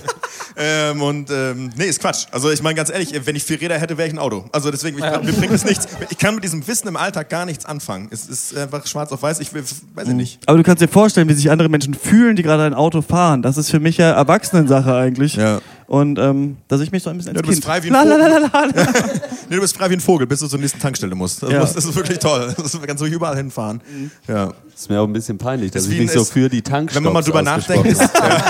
[0.56, 2.26] ähm, und ähm, nee, ist Quatsch.
[2.30, 4.44] Also ich meine ganz ehrlich, wenn ich vier Räder hätte, wäre ich ein Auto.
[4.52, 5.86] Also deswegen, ich, mir bringt es nichts.
[6.10, 8.08] Ich kann mit diesem Wissen im Alltag gar nichts anfangen.
[8.10, 9.40] Es ist einfach schwarz auf weiß.
[9.40, 10.40] Ich will, weiß ich nicht.
[10.46, 13.40] Aber du kannst dir vorstellen, wie sich andere Menschen fühlen, die gerade ein Auto fahren.
[13.42, 15.36] Das ist für mich ja Erwachsenensache eigentlich.
[15.36, 15.60] Ja.
[15.92, 17.66] Und ähm, dass ich mich so ein bisschen Ja, du bist Kind...
[17.70, 18.50] frei wie ein Vogel.
[19.50, 21.42] Nee, du bist frei wie ein Vogel, bis du zur nächsten Tankstelle musst.
[21.42, 21.60] Das, Ja.
[21.60, 22.54] muss, das ist wirklich toll.
[22.56, 23.82] Das kannst du überall hinfahren.
[24.26, 24.54] Ja.
[24.74, 27.02] Ist mir auch ein bisschen peinlich, dass Ist ich ein- so für die Tankstopps Wenn
[27.04, 28.42] man mal drüber nachdenkt, ist, ja.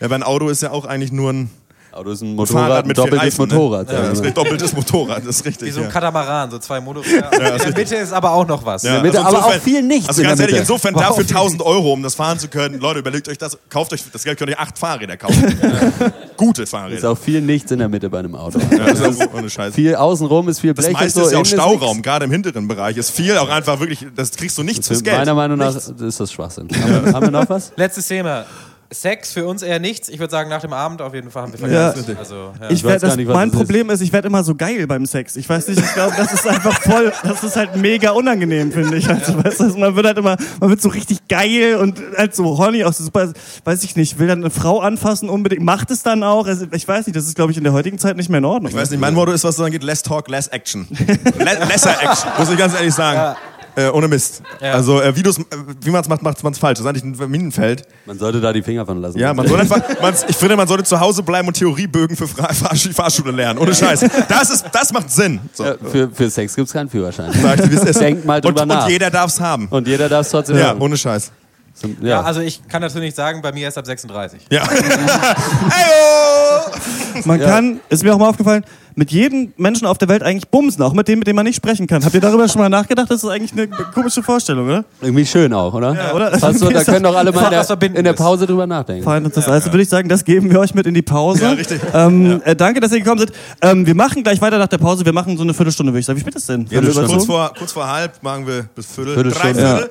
[0.00, 1.50] ja, weil ein Auto ist ja auch eigentlich nur ein
[1.92, 2.00] habe.
[2.00, 3.88] Auto ist ein Fahrrad Motorrad, ein mit doppeltes Reifen, Motorrad.
[3.88, 3.94] Ne?
[3.94, 5.68] Ja, das ist ein doppeltes Motorrad, das ist richtig.
[5.68, 5.92] Wie so ein ja.
[5.92, 7.32] Katamaran, so zwei Motorräder.
[7.32, 8.82] in der Mitte ist aber auch noch was.
[8.82, 11.92] Ja, Mitte, aber auch viel nichts Also in ganz der ehrlich, insofern dafür 1000 Euro,
[11.92, 12.80] um das fahren zu können.
[12.80, 15.42] Leute, überlegt euch das, kauft euch, das Geld könnt ihr acht Fahrräder kaufen.
[16.36, 17.10] Gute Ist Fahrräder.
[17.10, 18.58] auch viel nichts in der Mitte bei einem Auto.
[18.70, 19.74] Ja, das ist auch ohne Scheiß.
[19.74, 21.28] Viel außenrum ist viel Das Blech meiste und so.
[21.28, 22.02] ist ja auch Stauraum, nichts.
[22.02, 25.04] gerade im hinteren Bereich ist viel auch einfach wirklich, das kriegst du nichts fürs Für
[25.04, 25.18] Geld.
[25.18, 26.68] Meiner Meinung nach ist das Schwachsinn.
[26.82, 27.72] Haben, haben wir noch was?
[27.76, 28.44] Letztes Thema.
[28.92, 30.08] Sex für uns eher nichts.
[30.08, 31.92] Ich würde sagen, nach dem Abend auf jeden Fall haben wir Ja.
[31.92, 32.16] vergessen.
[32.18, 32.70] Also, ja.
[32.70, 33.66] Ich werd, das, nicht, mein das ist.
[33.66, 35.36] Problem ist, ich werde immer so geil beim Sex.
[35.36, 38.96] Ich weiß nicht, ich glaube, das ist einfach voll, das ist halt mega unangenehm, finde
[38.96, 39.08] ich.
[39.08, 42.58] Also, weißt du, man wird halt immer, man wird so richtig geil und halt so
[42.58, 43.32] horny, auch so super,
[43.64, 46.46] weiß ich nicht, will dann eine Frau anfassen unbedingt, macht es dann auch.
[46.46, 48.44] Also, ich weiß nicht, das ist, glaube ich, in der heutigen Zeit nicht mehr in
[48.44, 48.70] Ordnung.
[48.70, 50.86] Ich weiß nicht, mein Motto ist, was so angeht, less talk, less action.
[51.38, 53.36] Le lesser action, muss ich ganz ehrlich sagen.
[53.74, 54.42] Äh, ohne Mist.
[54.60, 54.72] Ja.
[54.72, 55.42] Also, äh, wie, du's, äh,
[55.80, 56.78] wie man es macht, macht man es falsch.
[56.78, 57.84] Das ist eigentlich ein Minenfeld.
[58.04, 59.18] Man sollte da die Finger von lassen.
[59.18, 62.28] Ja, man soll einfach, man, ich finde, man sollte zu Hause bleiben und Theoriebögen für
[62.28, 63.58] Fra Fahrsch Fahrschule lernen.
[63.58, 64.00] Ohne Scheiß.
[64.28, 65.40] Das, ist, das macht Sinn.
[65.54, 65.64] So.
[65.64, 67.30] Ja, für, für Sex gibt es keinen Führerschein.
[67.40, 68.00] Sag ich dir, wie es ist.
[68.00, 68.84] Denk mal drüber und, nach.
[68.84, 69.68] Und jeder darf es haben.
[69.68, 70.80] Und jeder darf es trotzdem Ja, hören.
[70.80, 71.32] ohne Scheiß.
[71.74, 72.22] Zum- ja, ja.
[72.22, 74.42] also ich kann dazu nicht sagen, bei mir ist ab 36.
[74.50, 74.68] Ja.
[75.70, 77.22] Heyo!
[77.24, 78.64] Man kann, ist mir auch mal aufgefallen,
[78.94, 81.56] mit jedem Menschen auf der Welt eigentlich bumsen, auch mit dem, mit dem man nicht
[81.56, 82.04] sprechen kann.
[82.04, 83.10] Habt ihr darüber schon mal nachgedacht?
[83.10, 84.84] Das ist eigentlich eine komische Vorstellung, oder?
[85.00, 85.94] Irgendwie schön auch, oder?
[85.94, 86.38] Ja, oder?
[86.38, 89.04] Fast so, da können doch alle mal in der, in der Pause drüber nachdenken.
[89.04, 91.42] Fein und das also würde ich sagen, das geben wir euch mit in die Pause.
[91.42, 91.80] Ja, richtig.
[91.94, 93.32] Ähm, äh, danke, dass ihr gekommen seid.
[93.62, 95.04] Ähm, wir machen gleich weiter nach der Pause.
[95.04, 96.18] Wir machen so eine Viertelstunde, würde ich sagen.
[96.18, 96.66] Wie spät ist denn?
[96.70, 99.14] Ja, kurz, vor, kurz vor halb machen wir bis Viertel.
[99.14, 99.54] Viertelstunde.
[99.54, 99.90] Drei Viertel.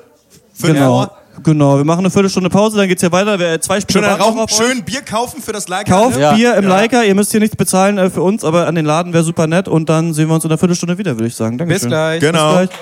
[0.53, 1.11] Viertel Genau.
[1.43, 3.39] Genau, wir machen eine Viertelstunde Pause, dann geht's hier weiter.
[3.39, 5.87] Wir, zwei Spiele Schön, rauchen, schön Bier kaufen für das Like.
[5.87, 6.33] Kauft Ja.
[6.33, 6.69] Bier im Ja.
[6.69, 7.03] Leica.
[7.03, 9.67] Ihr müsst hier nichts bezahlen äh, für uns, aber an den Laden wäre super nett.
[9.67, 11.57] Und dann sehen wir uns in einer Viertelstunde wieder, würde ich sagen.
[11.57, 11.81] Dankeschön.
[11.81, 12.19] Bis gleich.
[12.19, 12.57] Genau.
[12.57, 12.79] Bis gleich.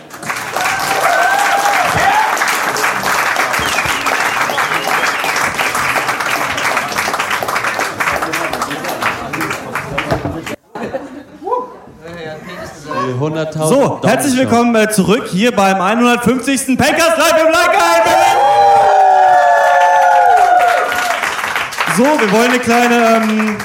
[13.10, 16.78] Die 100.000 So, herzlich willkommen äh, zurück hier beim 150.
[16.78, 18.39] Pankers Live im Leica.
[21.98, 23.58] So, wir wollen eine kleine ähm,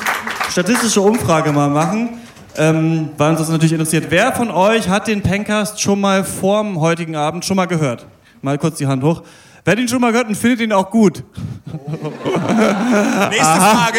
[0.50, 2.20] statistische Umfrage mal machen.
[2.56, 4.06] Ähm, weil uns das natürlich interessiert.
[4.10, 8.06] Wer von euch hat den Pencast schon mal vorm heutigen Abend schon mal gehört?
[8.42, 9.22] Mal kurz die Hand hoch.
[9.64, 11.24] Wer ihn schon mal gehört und findet ihn auch gut?
[11.72, 13.98] Nächste Frage.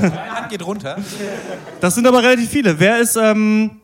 [0.00, 0.96] Meine Hand geht runter.
[1.80, 2.78] Das sind aber relativ viele.
[2.78, 3.80] Wer ist, ähm,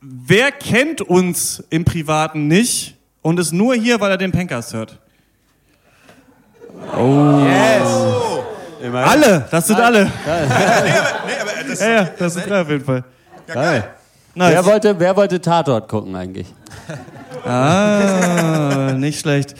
[0.00, 4.98] wer kennt uns im Privaten nicht und ist nur hier, weil er den Pencast hört?
[6.96, 8.27] Yes.
[8.92, 10.04] Alle, das sind alle.
[11.26, 13.04] Nee, aber das, Ja, ja, das sind drei auf jeden Fall.
[13.48, 13.90] ja, geil.
[14.34, 14.52] Nice.
[14.54, 16.46] Wer wollte, wer wollte Tatort gucken eigentlich?
[17.44, 19.54] Ah, nicht schlecht.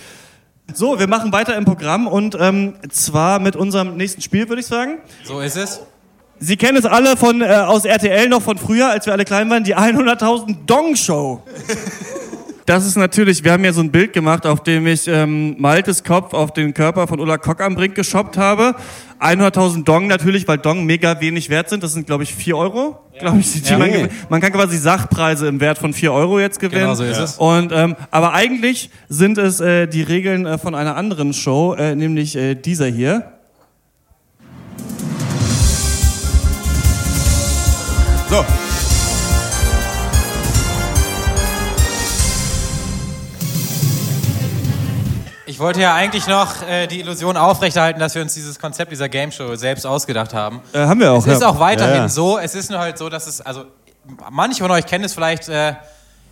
[0.74, 4.66] So, wir machen weiter im Programm und ähm, zwar mit unserem nächsten Spiel, würde ich
[4.66, 4.98] sagen.
[5.24, 5.80] So ist es.
[6.38, 9.50] Sie kennen es alle von, äh, aus RTL noch von früher, als wir alle klein
[9.50, 11.42] waren, die 100.000 Dong Show.
[12.68, 16.04] Das ist natürlich, wir haben ja so ein Bild gemacht, auf dem ich ähm, Maltes
[16.04, 18.74] Kopf auf den Körper von Ulla Kock am Brink geshoppt habe.
[19.20, 21.82] 100.000 Dong natürlich, weil Dong mega wenig wert sind.
[21.82, 22.98] Das sind, glaube ich, 4 Euro.
[23.18, 24.12] Glaube ich, die man, gewinnt.
[24.28, 26.82] man kann quasi Sachpreise im Wert von 4 Euro jetzt gewinnen.
[26.82, 27.38] Genau so ist es.
[27.38, 31.94] Und, ähm, aber eigentlich sind es äh, die Regeln äh, von einer anderen Show, äh,
[31.94, 33.32] nämlich äh, dieser hier.
[38.28, 38.44] So,
[45.58, 49.08] Ich wollte ja eigentlich noch äh, die Illusion aufrechterhalten, dass wir uns dieses Konzept dieser
[49.08, 50.60] Game Show selbst ausgedacht haben.
[50.72, 51.26] Äh, haben wir auch.
[51.26, 51.48] Es ist ja.
[51.48, 52.08] auch weiterhin Ja, ja.
[52.08, 52.38] so.
[52.38, 53.64] Es ist nur halt so, dass es, also
[54.30, 55.74] manche von euch kennen es vielleicht, äh,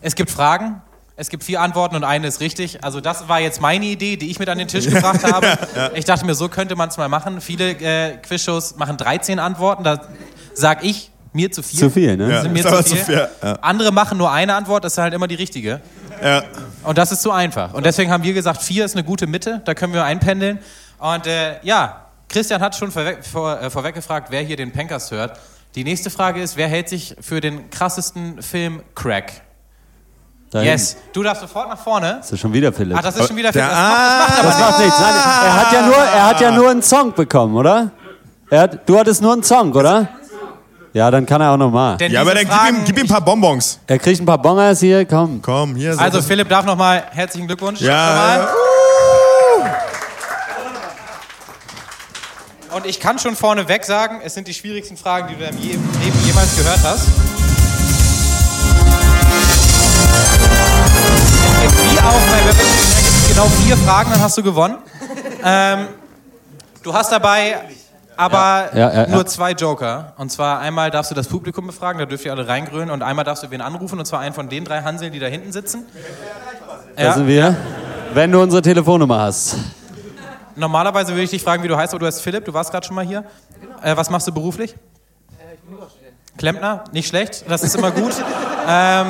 [0.00, 0.80] es gibt Fragen,
[1.16, 2.84] es gibt vier Antworten und eine ist richtig.
[2.84, 5.58] Also das war jetzt meine Idee, die ich mit an den Tisch gebracht habe.
[5.96, 7.40] Ich dachte mir, so könnte man es mal machen.
[7.40, 9.82] Viele äh, Quizshows machen 13 Antworten.
[9.82, 10.02] Da
[10.54, 11.80] sag ich Mir zu viel.
[11.80, 12.30] Zu viel, ne?
[12.30, 12.98] Ja, mir ist zu viel.
[12.98, 13.52] zu viel, ja.
[13.60, 15.82] Andere machen nur eine Antwort, das ist halt immer die richtige.
[16.22, 16.42] Ja.
[16.82, 17.72] Und das ist zu einfach.
[17.74, 20.58] Und deswegen haben wir gesagt, vier ist eine gute Mitte, da können wir einpendeln.
[20.98, 25.10] Und äh, ja, Christian hat schon vorweg, vor, äh, vorweg gefragt, wer hier den Pencast
[25.10, 25.38] hört.
[25.74, 29.32] Die nächste Frage ist, wer hält sich für den krassesten Film Crack?
[30.50, 30.96] Da Yes.
[31.12, 32.18] Du darfst sofort nach vorne.
[32.20, 32.96] Ist das schon wieder Philipp?
[32.96, 33.74] Ach, das ist schon wieder Der- Film.
[33.74, 35.00] Das macht, das macht das macht nichts.
[35.00, 35.14] Nein,
[35.44, 37.90] er hat ja nur, er hat ja nur einen Song bekommen, oder?
[38.48, 40.08] Er hat, du hattest nur einen Song, oder?
[40.96, 41.98] Ja, dann kann er auch nochmal.
[42.08, 43.78] Ja, aber dann gib ihm, gib ihm ein paar Bonbons.
[43.86, 45.42] Er kriegt ein paar Bongers hier, komm.
[45.42, 45.92] Komm, hier.
[45.92, 47.82] so- Also Philipp darf nochmal herzlichen Glückwunsch.
[47.82, 48.38] Ja.
[48.38, 48.48] Nochmal.
[52.76, 55.62] Und ich kann schon vorneweg sagen, es sind die schwierigsten Fragen, die du in deinem
[55.62, 57.08] Leben jemals gehört hast.
[61.44, 64.76] Es gibt wie auch bei genau vier Fragen, dann hast du gewonnen.
[65.44, 65.88] Ähm,
[66.82, 67.56] du hast dabei
[68.16, 70.14] aber Ja, ja, ja, nur zwei Joker.
[70.16, 72.90] Und zwar einmal darfst du das Publikum befragen, da dürft ihr alle reingrölen.
[72.90, 75.26] Und einmal darfst du wen anrufen, und zwar einen von den drei Hanseln, die da
[75.26, 75.84] hinten sitzen.
[76.96, 77.54] Da sind wir.
[78.14, 79.56] Wenn du unsere Telefonnummer hast.
[80.54, 82.86] Normalerweise würde ich dich fragen, wie du heißt, aber du heißt Philipp, du warst gerade
[82.86, 83.24] schon mal hier.
[83.82, 84.74] Äh, was machst du beruflich?
[86.38, 88.12] Klempner, nicht schlecht, das ist immer gut.
[88.68, 89.06] ähm,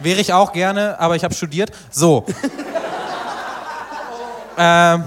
[0.00, 1.70] wäre ich auch gerne, aber ich habe studiert.
[1.90, 2.24] So.
[4.58, 5.04] ähm,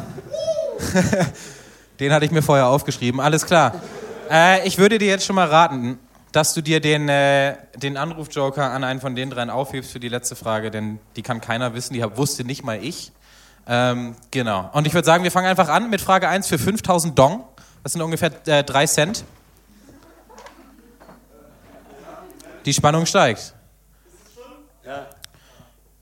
[2.00, 3.74] den hatte ich mir vorher aufgeschrieben, alles klar.
[4.30, 6.00] Äh, ich würde dir jetzt schon mal raten,
[6.32, 10.10] dass du dir den, äh, den Anrufjoker an einen von den dreien aufhebst für die
[10.10, 13.12] letzte Frage, denn die kann keiner wissen, die wusste nicht mal ich.
[13.68, 14.70] Ähm, genau.
[14.74, 17.44] Und ich würde sagen, wir fangen einfach an mit Frage 1 für 5000 Dong.
[17.84, 19.26] Das sind ungefähr äh, 3 Cent.
[22.66, 23.54] Die Spannung steigt.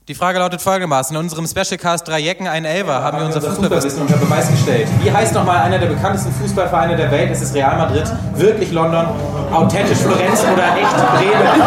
[0.07, 1.15] Die Frage lautet folgendermaßen.
[1.15, 4.87] In unserem Specialcast Drei Jecken, ein Elfer haben wir unser Fußballwissen unter Beweis gestellt.
[5.01, 7.31] Wie heißt nochmal einer der bekanntesten Fußballvereine der Welt?
[7.31, 8.03] Ist es Real Madrid,
[8.35, 9.07] wirklich London,
[9.51, 11.59] authentisch Florenz oder echt Bremen?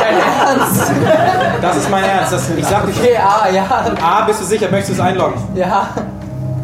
[0.00, 0.90] Dein Ernst?
[1.62, 2.32] Das ist mein Ernst.
[2.32, 2.98] Das, ich sag nicht.
[2.98, 3.64] Okay, ah, ja.
[4.02, 4.68] A, bist du sicher?
[4.68, 5.40] Möchtest du es einloggen?
[5.54, 5.90] Ja.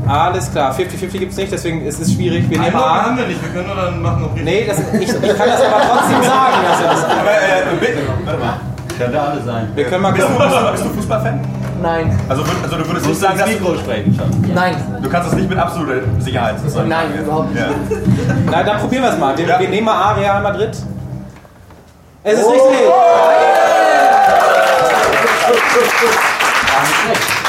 [0.09, 0.74] Alles klar.
[0.76, 2.51] 50-50 gibt es nicht, deswegen ist es schwierig.
[2.51, 3.05] Wir nehmen A.
[3.05, 5.61] haben wir nicht, wir können nur dann machen noch Nee, das, ich, ich kann das
[5.61, 6.57] aber trotzdem sagen.
[6.66, 8.70] Dass das, Aber, äh, bitte, warte mal.
[9.01, 9.68] Könnte alles sein.
[9.74, 10.51] wir können mal Bist du, gucken.
[10.51, 11.40] bist du, bist du Fußballfan?
[11.80, 12.20] Nein.
[12.28, 14.55] Also, also du würdest nicht sagen, dass du, sprechen schon.
[14.55, 14.76] Nein.
[15.03, 16.88] du kannst das nicht mit absoluter Sicherheit sagen.
[16.90, 17.62] Nein, überhaupt nicht.
[17.62, 17.68] Ja.
[18.51, 19.38] Na, dann probieren wir es mal.
[19.38, 19.59] Wir, Ja.
[19.59, 20.76] wir nehmen mal A, Real Madrid.
[22.24, 22.90] Es ist richtig.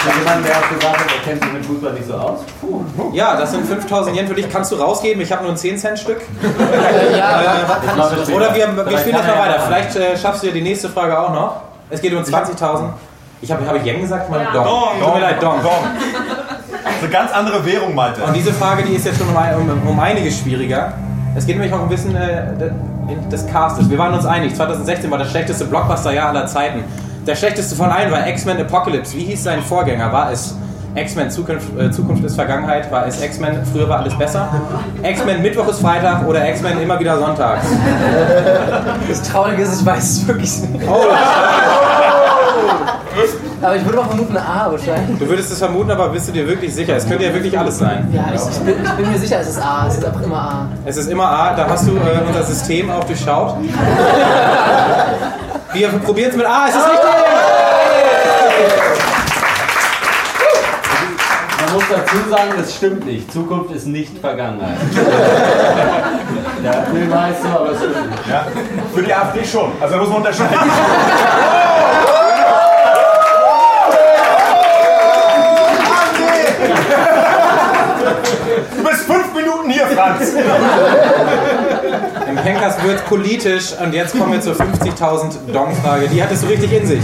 [0.05, 2.39] Jemand, der hat gesagt hat, er kennt sich mit Fußball nicht so aus.
[3.13, 4.49] Ja, das sind 5000 Yen für dich.
[4.49, 5.21] Kannst du rausgeben?
[5.21, 6.21] Ich habe nur ein 10-Cent-Stück.
[7.15, 7.41] Ja,
[8.33, 9.59] Oder wir, wir spielen das mal weiter.
[9.67, 11.61] Vielleicht äh, schaffst du ja die nächste Frage auch noch.
[11.89, 12.89] Es geht um 20.000.
[13.41, 14.29] Ich habe hab ich Yen gesagt?
[14.29, 14.65] Meine Dong.
[14.99, 15.61] Tut mir leid, Dong.
[15.61, 15.71] Dong.
[16.71, 18.23] Das ist eine ganz andere Währung, Malte.
[18.23, 20.93] Und diese Frage, die ist jetzt schon um, um, um einiges schwieriger.
[21.35, 22.71] Es geht nämlich auch ein bisschen äh,
[23.31, 23.89] des Castes.
[23.89, 26.83] Wir waren uns einig, 2016 war das schlechteste Blockbuster-Jahr aller Zeiten.
[27.25, 29.15] Der schlechteste von allen war X-Men Apocalypse.
[29.15, 30.11] Wie hieß sein Vorgänger?
[30.11, 30.55] War es
[30.95, 32.91] X-Men Zukunft, äh, Zukunft ist Vergangenheit?
[32.91, 34.49] War es X-Men Früher war alles besser?
[35.03, 37.65] X-Men Mittwoch ist Freitag oder X-Men immer wieder sonntags?
[39.07, 40.83] das Traurige ist, ich weiß es wirklich nicht.
[40.89, 41.03] Oh,
[43.61, 45.19] Aber ich würde mal vermuten, A wahrscheinlich.
[45.19, 46.95] du würdest es vermuten, aber bist du dir wirklich sicher?
[46.95, 48.09] Es könnte ja wirklich alles sein.
[48.11, 49.85] Ja, ich, ich, bin, ich bin mir sicher, es ist A.
[49.87, 50.67] Es ist einfach immer A.
[50.85, 53.57] Es ist immer A, da hast du äh, unser System auch durchschaut.
[55.73, 57.09] Wir probieren es mit A, es ist richtig!
[61.61, 63.31] Man muss dazu sagen, das stimmt nicht.
[63.31, 64.75] Zukunft ist nicht Vergangenheit.
[66.63, 68.27] Der Film heißt so, aber es stimmt nicht.
[68.29, 68.47] Ja.
[68.93, 69.71] Für die AfD schon.
[69.79, 70.59] Also da muss man unterscheiden.
[78.75, 80.33] Du bist fünf Minuten hier, Franz.
[82.31, 86.07] Im Pencast wird politisch und jetzt kommen wir zur 50.000 Dong-Frage.
[86.07, 87.03] Die hattest du richtig in sich.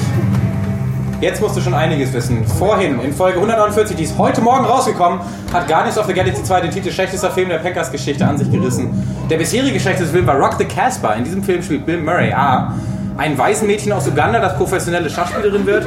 [1.19, 2.47] Jetzt musst du schon einiges wissen.
[2.47, 5.19] Vorhin, in Folge 149, die ist heute Morgen rausgekommen,
[5.51, 9.05] hat Guardians of the Galaxy 2 den Titel schlechtester Film der Pencast-Geschichte an sich gerissen.
[9.29, 11.15] Der bisherige schlechteste Film war Rock the Casbah.
[11.15, 12.73] In diesem Film spielt Bill Murray A.
[13.17, 15.85] Ein Waisenmädchen aus Uganda, das professionelle Schachspielerin wird.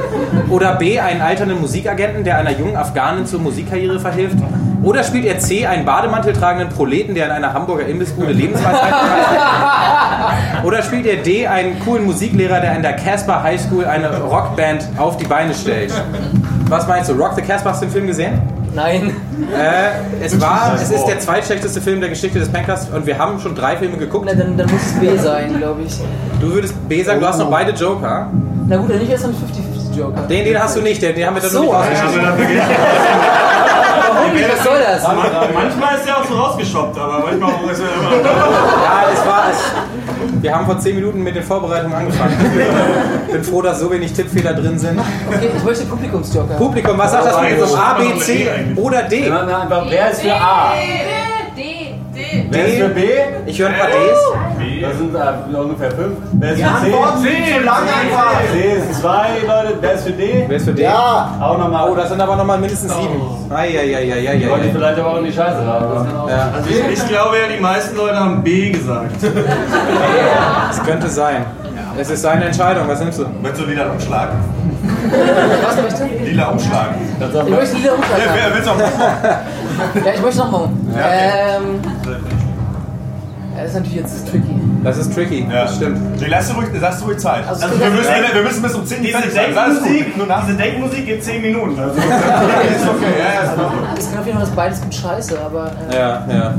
[0.51, 1.01] Oder B.
[1.01, 4.37] Einen alternden Musikagenten, der einer jungen Afghanin zur Musikkarriere verhilft.
[4.83, 5.67] Oder spielt er C.
[5.67, 8.95] einen Bademantel tragenden Proleten, der in einer Hamburger Imbissbude Lebensweisheit
[10.65, 11.47] Oder spielt er D.
[11.47, 15.93] einen coolen Musiklehrer, der in der Casbah High School eine Rockband auf die Beine stellt?
[16.69, 17.15] Was meinst du?
[17.15, 18.41] Rock the Casbah, hast du den Film gesehen?
[18.75, 19.15] Nein.
[19.53, 23.41] Äh, es war, es ist der zweitschlechteste Film der Geschichte des Pankers und wir haben
[23.41, 24.27] schon drei Filme geguckt.
[24.29, 25.93] Na, dann, dann muss es B sein, glaube ich.
[26.41, 28.29] Du würdest B sagen, du hast noch beide Joker.
[28.69, 30.21] Na gut, dann nicht erst ein 50-50 Joker.
[30.23, 31.65] Den, den hast du nicht, den, den haben wir dann So.
[31.65, 32.61] noch nicht ausgeschrieben.
[34.21, 34.49] Warum nicht?
[34.53, 35.03] Was soll das?
[35.03, 38.11] Manchmal ist er auch so rausgeschoppt, aber manchmal auch ist er immer.
[38.23, 42.37] Ja, es war, es, Wir haben vor 10 Minuten mit den Vorbereitungen angefangen.
[43.31, 44.99] Bin froh, dass so wenig Tippfehler drin sind.
[45.29, 46.55] Okay, ich möchte Publikumsjoker.
[46.55, 47.75] Publikum, was sagt das Publikum?
[47.79, 49.25] A, B, C oder D?
[49.25, 50.73] Wir machen einfach, wer ist für A?
[52.31, 52.47] D.
[52.51, 53.03] Wer ist für B?
[53.47, 54.83] Ich höre ein paar Ds.
[54.83, 56.17] Das sind äh, ungefähr fünf.
[56.33, 56.71] Wer ist für C?
[56.87, 57.29] Antwort C,
[57.59, 58.33] zu lang einfach.
[58.53, 59.75] C ist zwei, Leute.
[59.81, 60.45] Wer ist für D?
[60.47, 60.83] Wer ist für D?
[60.83, 61.37] Ja.
[61.41, 61.91] Auch nochmal.
[61.91, 63.21] Oh, das sind aber nochmal mindestens sieben.
[63.51, 64.37] Eieieiei.
[64.37, 66.29] Die wollte ich vielleicht aber auch in die Scheiße haben.
[66.29, 69.17] Ja, Also ich, ich glaube ja, die meisten Leute haben B gesagt.
[70.69, 71.45] das könnte sein.
[71.99, 72.89] Es ist seine Entscheidung.
[72.89, 73.27] Was nimmst du?
[73.43, 74.39] Möchtest du lila umschlagen?
[75.63, 76.29] Was möchte ich?
[76.31, 76.95] Lila umschlagen.
[77.19, 78.25] Ich möchte Ja, umschlagen.
[78.35, 79.03] wer will's auch machen?
[80.05, 80.69] Ja, ich möchte noch mal.
[80.97, 81.07] Ja.
[81.57, 81.81] Ähm.
[83.57, 84.55] Ja, das ist natürlich jetzt tricky.
[84.83, 85.47] Das ist tricky.
[85.51, 85.65] Ja.
[85.65, 86.21] Das stimmt.
[86.21, 87.47] Nee, lass dir ruhig, lass ruhig Zeit.
[87.47, 89.59] Also, Also, wir, müssen, wir müssen bis um 10 Diese fertig sein.
[89.59, 89.87] Alles gut.
[89.89, 91.79] Denkmusik, Nur nach diese Denkmusik geht 10 Minuten.
[91.79, 92.05] Also, ist
[92.89, 93.13] okay.
[93.19, 93.75] Ja, ja, ist okay.
[93.99, 95.71] Es kann auf jeden Fall, dass beides gut scheiße, aber.
[95.91, 96.55] Äh, Ja, ja.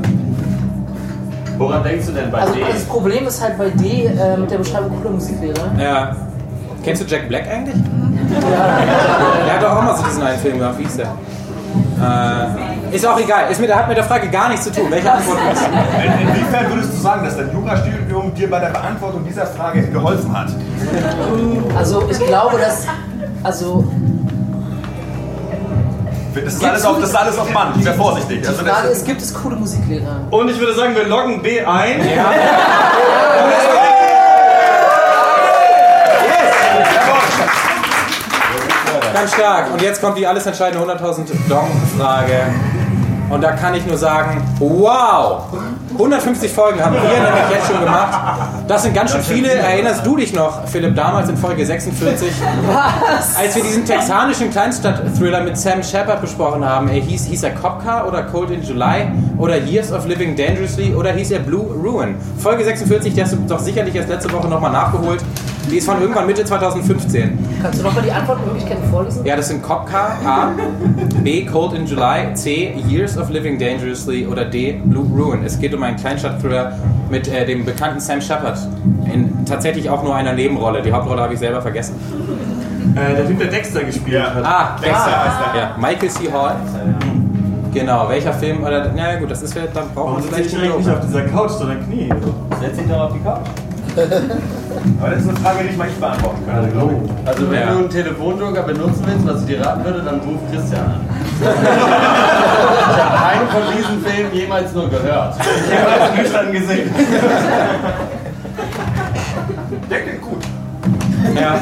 [1.62, 2.64] Woran denkst du denn bei also, D?
[2.64, 5.72] also das Problem ist halt bei D äh, mit der Beschreibung cooler Musiklehrer.
[5.78, 6.16] Ja.
[6.84, 7.76] Kennst du Jack Black eigentlich?
[8.32, 8.80] Ja.
[9.46, 10.76] Der hat doch auch mal so diesen einen Film gemacht.
[10.78, 11.08] Wie hieß der?
[12.02, 13.52] Äh, ist auch egal.
[13.52, 14.86] Ist mit, hat mit der Frage gar nichts zu tun.
[14.90, 15.62] Welche Antwort ist?
[15.62, 20.32] In, inwiefern würdest du sagen, dass dein Jurastudium dir bei der Beantwortung dieser Frage geholfen
[20.38, 20.48] hat?
[21.78, 22.88] Also ich glaube, dass.
[23.44, 23.84] Also
[26.34, 27.82] Das ist alles auf, das ist alles auf Mann.
[27.82, 28.42] Sehr vorsichtig.
[28.42, 30.22] die Also, Frage das, ist, gibt es coole Musiklehrer?
[30.30, 32.02] Und ich würde sagen, wir loggen B ein.
[39.14, 39.74] Ganz stark.
[39.74, 42.42] Und jetzt kommt die alles entscheidende 100.000 Dong-Frage.
[43.30, 45.44] Und da kann ich nur sagen, wow!
[45.94, 48.18] 150 Folgen haben wir nämlich jetzt schon gemacht.
[48.68, 49.50] Das sind ganz schön viele.
[49.50, 52.32] Erinnerst du dich noch, Philipp, damals in Folge 46?
[52.68, 53.36] Was?
[53.38, 57.84] Als wir diesen texanischen Kleinstadt-Thriller mit Sam Shepard besprochen haben, er hieß, hieß er Cop
[57.84, 62.16] Car oder Cold in July oder Years of Living Dangerously oder hieß er Blue Ruin?
[62.38, 65.22] Folge 46, die hast du doch sicherlich erst letzte Woche nochmal nachgeholt.
[65.70, 67.38] Die ist von irgendwann Mitte 2015.
[67.62, 69.26] Kannst du nochmal die Antwortmöglichkeiten vorlesen?
[69.26, 70.52] Ja, das sind Cop Car, A,
[71.24, 75.44] B, Cold in July, C, Years of Living Dangerously oder D, Blue Ruin.
[75.46, 76.78] Es geht um einen Kleinstadt-Thriller
[77.10, 78.58] mit äh, dem bekannten Sam Shepard.
[79.14, 80.82] In tatsächlich auch nur einer Nebenrolle.
[80.82, 81.96] Die Hauptrolle habe ich selber vergessen.
[82.96, 84.44] Äh, der Typ, der Dexter gespielt hat.
[84.44, 85.60] Ah, Dexter heißt er.
[85.60, 86.32] Ja, Michael C.
[86.32, 86.56] Hall.
[87.74, 88.64] Genau, welcher Film?
[88.64, 91.52] Oder, na ja, gut, das ist ja, dann man sitzt vielleicht nicht auf dieser Couch,
[91.52, 92.10] sondern Knie?
[92.60, 93.48] Setz dich doch auf die Couch.
[93.98, 96.68] Aber das ist eine Frage, die ich mal nicht beantworten kann.
[96.68, 97.28] ich.
[97.28, 97.72] Also wenn Ja.
[97.72, 101.02] du einen Telefonjoker benutzen willst, was ich dir raten würde, dann ruf Christian an.
[101.42, 101.48] ich
[103.04, 105.36] habe keinen von diesen Filmen jemals nur gehört.
[105.40, 106.90] ich habe das nüchtern gesehen.
[111.36, 111.56] Ja,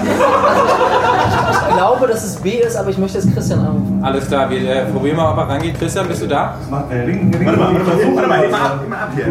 [1.70, 4.02] Ich glaube, dass es B ist, aber ich möchte jetzt Christian anrufen.
[4.04, 5.78] alles klar, wir äh, probieren mal, ob er rangeht.
[5.80, 6.56] Christian, bist du da?
[6.70, 8.98] Macht der Ring, Ring, Warte mal, warte mal, warte mal, mal.
[8.98, 9.26] ab, hier.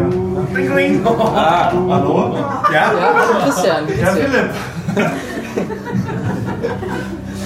[0.55, 1.05] Ring, ring.
[1.05, 2.35] Ah, Hallo?
[2.71, 2.73] Ja?
[2.73, 3.87] Ja, hallo Christian.
[3.87, 4.07] geht's Ja?
[4.07, 4.49] Philipp.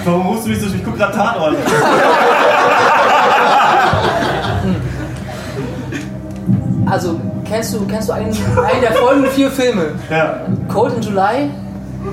[0.05, 0.67] Warum rufst du mich so?
[0.67, 1.55] Ich guck grad Tatort.
[6.85, 9.91] Also, kennst du, kennst du einen, einen der folgenden vier Filme?
[10.09, 10.41] Ja,
[10.71, 11.49] Cold in July?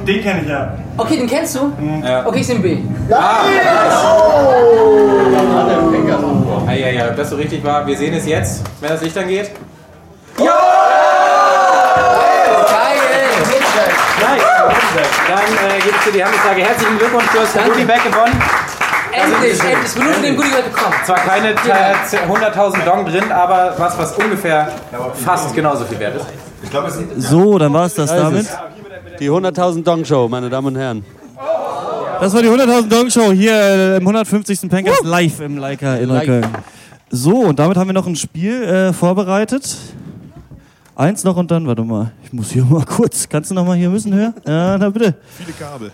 [0.07, 0.73] Den kenne ich ja.
[0.97, 1.73] Okay, den kennst du?
[2.05, 2.27] ja.
[2.27, 2.79] Okay, ich nehme B.
[3.13, 3.45] Ah,
[5.69, 6.63] er einen Finger drauf.
[6.67, 7.87] ja, ja, ja, ob das so richtig war.
[7.87, 9.51] Wir sehen es jetzt, wenn das Licht angeht.
[10.37, 10.47] Geil!
[14.21, 14.43] Nice.
[15.29, 16.61] Dann äh, gibt es dir die Handelsfrage.
[16.63, 17.73] Herzlichen Glückwunsch, du hast den Danke.
[17.73, 18.43] Goodie Bag gewonnen.
[19.13, 19.97] Endlich, endlich.
[19.97, 20.95] Nur für den Goodie Bag bekommen.
[21.05, 24.69] Zwar keine äh, 100.000 Dong drin, aber was, was ungefähr
[25.25, 26.27] fast genauso viel wert ist.
[26.63, 28.47] Ich glaube, es sind So, dann war es das damit.
[29.21, 31.05] Die 100.000 Dong Show, meine Damen und Herren.
[32.21, 34.69] Das war die 100.000 Dong Show hier äh, im 150.
[34.71, 36.09] Pankers live im Leica in.
[36.09, 36.47] Neukölln.
[37.11, 39.77] So, und damit haben wir noch ein Spiel äh, vorbereitet.
[40.97, 43.29] Eins noch und dann, warte mal, ich muss hier mal kurz.
[43.29, 44.33] Kannst du noch mal hier müssen höher?
[44.47, 45.15] Ja, na bitte.
[45.37, 45.93] viele Kabel.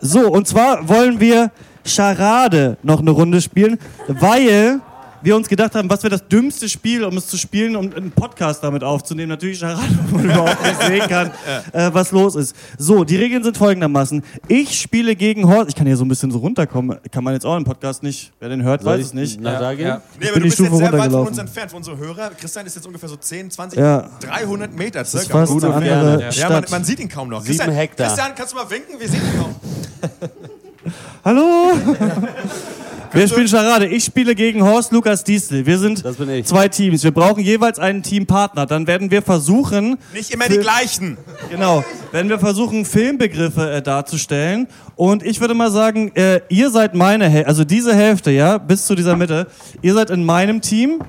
[0.00, 1.50] So, und zwar wollen wir
[1.84, 4.80] Charade noch eine Runde spielen, weil
[5.22, 8.10] wir uns gedacht haben, was wäre das dümmste Spiel, um es zu spielen, um einen
[8.10, 9.28] Podcast damit aufzunehmen.
[9.28, 11.30] Natürlich Charade, wo man überhaupt nicht sehen kann,
[11.72, 12.56] äh, was los ist.
[12.78, 14.22] So, die Regeln sind folgendermaßen.
[14.48, 15.68] Ich spiele gegen Horst.
[15.70, 16.98] Ich kann hier so ein bisschen so runterkommen.
[17.10, 18.32] Kann man jetzt auch im Podcast nicht.
[18.40, 19.38] Wer den hört, weiß es nicht.
[19.40, 19.98] Na, da gehen.
[20.18, 22.30] Nee, Ich aber du bist Stufe jetzt sehr weit von uns entfernt, von unseren Hörer.
[22.38, 24.08] Christian ist jetzt ungefähr so 10, 20, Ja.
[24.20, 25.46] 300 Meter Das ist circa.
[25.46, 27.42] fast eine andere Ja, man, man sieht ihn kaum noch.
[27.42, 28.06] Sieben Christian, Hektar.
[28.08, 28.98] Christian, kannst du mal winken?
[28.98, 29.54] Wir sehen ihn kaum.
[31.24, 31.72] Hallo!
[33.14, 33.86] Wir spielen Charade.
[33.86, 35.66] Ich spiele gegen Horst Lukas Diesel.
[35.66, 36.46] Wir sind Das bin ich.
[36.46, 37.04] zwei Teams.
[37.04, 38.64] Wir brauchen jeweils einen Teampartner.
[38.64, 41.18] Dann werden wir versuchen, Nicht immer die gleichen.
[41.50, 41.84] Genau.
[42.10, 44.66] Werden wir versuchen, Filmbegriffe äh, darzustellen.
[44.96, 48.86] Und ich würde mal sagen, äh, ihr seid meine Hälfte, also diese Hälfte, ja, bis
[48.86, 49.46] zu dieser Mitte.
[49.82, 51.00] Ihr seid in meinem Team.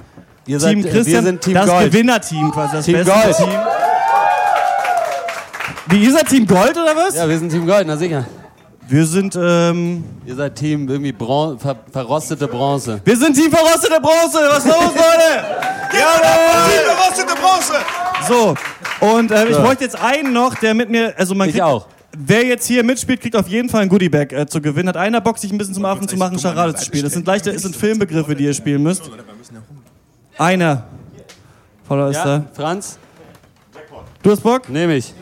[0.45, 1.91] Ihr seid, Team äh, Christian, wir sind Team das Gold.
[1.91, 3.37] Gewinnerteam quasi, das Team beste Gold.
[3.37, 3.59] Team.
[5.87, 7.15] Wie, ihr seid Team Gold oder was?
[7.15, 8.25] Ja, wir sind Team Gold, na sicher.
[8.87, 12.99] Wir sind, ähm, Ihr seid Team irgendwie Bron ver verrostete Bronze.
[13.03, 14.39] wir sind Team verrostete Bronze.
[14.49, 15.45] Was los, Leute?
[15.93, 16.95] Jawohl!
[16.95, 17.73] Verrostete Bronze!
[18.27, 18.55] So,
[19.05, 21.87] und äh, ich bräuchte jetzt einen noch, der mit mir, also man Ich kriegt, auch.
[22.15, 24.89] Wer jetzt hier mitspielt, kriegt auf jeden Fall ein Goodiebag äh, zu gewinnen.
[24.89, 27.03] Hat einer Bock, sich ein bisschen zum Affen zu machen, Charade zu spielen.
[27.03, 29.09] Das sind leichte, es sind Filmbegriffe, die ihr spielen müsst.
[30.37, 30.83] Einer.
[31.87, 32.45] Voller ist Ja, da.
[32.53, 32.97] Franz,
[34.21, 34.69] Du hast Bock?
[34.69, 35.13] nehme ich.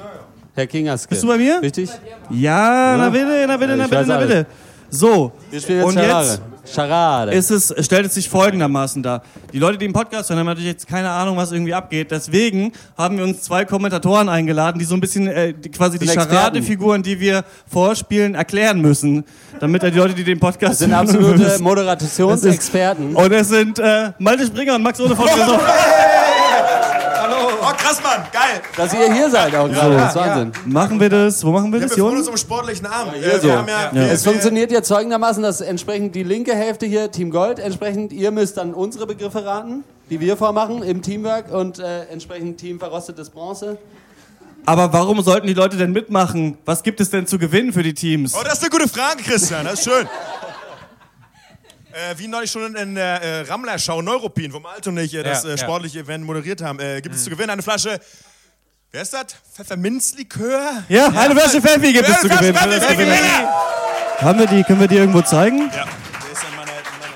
[0.56, 1.10] Herr Kingerske.
[1.10, 1.62] Bist du bei mir?
[1.62, 1.90] Richtig?
[2.30, 4.46] Ja, na bitte, na bitte, na bitte, na bitte.
[4.90, 5.32] So.
[5.50, 6.28] Wir spielen jetzt Und Charade.
[6.30, 7.32] jetzt Charade.
[7.32, 9.24] ist es, stellt es sich folgendermaßen dar.
[9.54, 12.12] Die Leute, die den Podcast hören, haben natürlich jetzt keine Ahnung, was irgendwie abgeht.
[12.12, 16.08] Deswegen haben wir uns zwei Kommentatoren eingeladen, die so ein bisschen äh, die, quasi die.
[16.08, 19.24] Charade-Figuren, die wir vorspielen, erklären müssen.
[19.62, 21.60] Damit die Leute, die den Podcast Das sind hören, absolute.
[21.64, 23.16] Moderationsexperten.
[23.16, 25.26] Und es sind äh, Malte Springer und Max Ohne von.
[27.62, 28.62] Oh, krass, Mann, geil.
[28.76, 29.96] Dass ihr hier seid auch gerade.
[29.96, 30.52] Das ist Wahnsinn.
[30.66, 31.44] Machen wir das?
[31.46, 32.28] Wo machen wir Ja, das, wir freuen Jungs?
[32.28, 33.14] uns am sportlichen Abend.
[33.16, 33.44] hier Äh, so.
[33.48, 33.94] wir haben ja, Ja.
[33.94, 38.12] Wir, Es wir, funktioniert jetzt folgendermaßen, dass entsprechend die linke Hälfte hier Team Gold, entsprechend
[38.14, 42.80] ihr müsst dann unsere Begriffe raten, die wir vormachen im Teamwork und äh, entsprechend Team
[42.80, 43.78] verrostetes Bronze.
[44.66, 46.58] Aber warum sollten die Leute denn mitmachen?
[46.66, 48.36] Was gibt es denn zu gewinnen für die Teams?
[48.36, 49.66] Oh, das ist eine gute Frage, Christian.
[49.66, 50.08] Das ist schön.
[51.94, 55.44] Äh, wie neulich schon in der äh, Rammler-Schau Neuropin, wo Malte und ich äh, das
[55.44, 55.58] Ja, äh, ja.
[55.58, 58.00] sportliche Event moderiert haben, äh, gibt es zu gewinnen eine Flasche.
[58.92, 59.26] Wer ist das?
[59.54, 60.84] Pfefferminzlikör?
[60.90, 62.58] Ja, eine Flasche Pfeffi gibt es zu gewinnen.
[64.20, 64.64] Haben wir die?
[64.64, 65.60] Können wir die irgendwo zeigen?
[65.60, 65.82] Ja, der
[66.32, 67.14] ist in meiner, in meiner.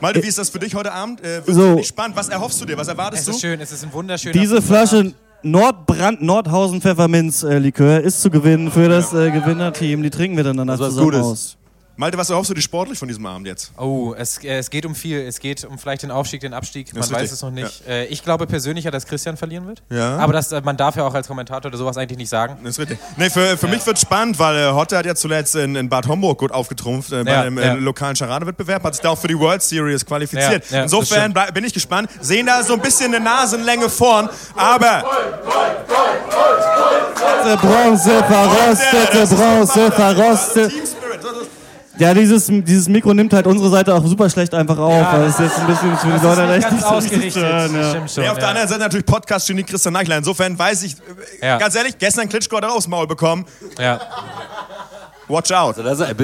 [0.00, 1.20] Malte, wie ist das für dich heute Abend?
[1.20, 1.82] Äh, wird So.
[1.82, 2.16] spannend.
[2.16, 2.76] Was erhoffst du dir?
[2.76, 3.32] Was erwartest Es du?
[3.32, 4.60] ist schön, es ist ein wunderschöner Diese.
[4.62, 5.14] Flasche
[5.44, 10.02] Nordbrand Nordhausen Pfefferminz äh, Likör ist zu gewinnen für das äh, Gewinnerteam.
[10.02, 11.20] Die trinken wir dann danach was zusammen Gutes.
[11.20, 11.56] aus.
[11.96, 13.72] Malte, was erhoffst du dir sportlich von diesem Abend jetzt?
[13.76, 15.20] Oh, es, äh, es geht um viel.
[15.20, 16.94] Es geht um vielleicht den Aufstieg, den Abstieg.
[16.94, 17.86] Man weiß es noch nicht.
[17.86, 19.82] Äh, ich glaube persönlich, dass Christian verlieren wird.
[19.90, 20.16] Ja.
[20.16, 22.56] Aber das, äh, man darf ja auch als Kommentator oder sowas eigentlich nicht sagen.
[22.62, 22.98] Das ist richtig.
[23.16, 26.08] Nee, für, für mich wird spannend, weil äh, Hotte hat ja zuletzt in, in Bad
[26.08, 27.74] Homburg gut aufgetrumpft äh, bei Ja, einem ja.
[27.74, 30.70] lokalen Charadewettbewerb, hat sich da auch für die World Series qualifiziert.
[30.70, 32.10] Ja, ja, Insofern bin ich gespannt.
[32.20, 35.04] Sehen da so ein bisschen eine Nasenlänge vorn, aber
[37.60, 40.72] Bronze, verrostete Bronze, verrostet.
[42.02, 44.92] Ja, dieses, dieses Mikro nimmt halt unsere Seite auch super schlecht einfach auf.
[44.92, 47.12] Ja, weil es jetzt ein bisschen für die Leute nicht echt ganz nicht so richtig
[47.12, 47.42] ausgerichtet.
[47.44, 47.90] hören, ja.
[47.90, 48.22] Stimmt schon.
[48.24, 48.50] Nee, auf der ja.
[48.50, 50.16] anderen Seite natürlich Podcast-Genie Christian Neichler.
[50.18, 50.96] Insofern weiß ich,
[51.40, 51.58] äh, Ja.
[51.58, 53.44] ganz ehrlich, gestern Klitschko hat er aufs Maul bekommen.
[53.78, 54.00] Ja.
[55.28, 55.78] Watch out.
[55.78, 56.14] Das ist, äh,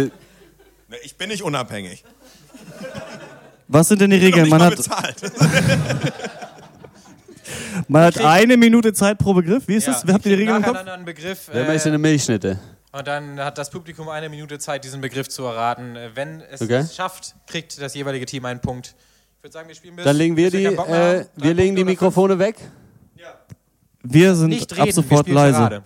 [0.90, 2.02] Nee, Ich bin nicht unabhängig.
[3.68, 4.48] Was sind denn die Ich bin Regeln?
[4.48, 5.16] noch Man hat, bezahlt.
[7.86, 9.64] man hat eine Minute Zeit pro Begriff.
[9.68, 9.92] Wie ist Ja.
[9.92, 10.12] das?
[10.12, 10.76] Habt ihr die Regeln im Kopf?
[10.78, 11.48] Einen Begriff.
[11.52, 12.58] wer äh, möchte eine Milchschnitte?
[12.90, 15.94] Und dann hat das Publikum eine Minute Zeit, diesen Begriff zu erraten.
[15.96, 16.76] Äh, Wenn es Okay.
[16.76, 18.94] es schafft, kriegt das jeweilige Team einen Punkt.
[19.36, 20.04] Ich würde sagen, wir spielen bis.
[20.04, 22.56] Dann legen wir die, äh, wir legen die Mikrofone weg.
[24.02, 24.38] Wir fünf.
[24.38, 25.58] sind Nicht reden, ab wir sofort leise.
[25.58, 25.82] Charade.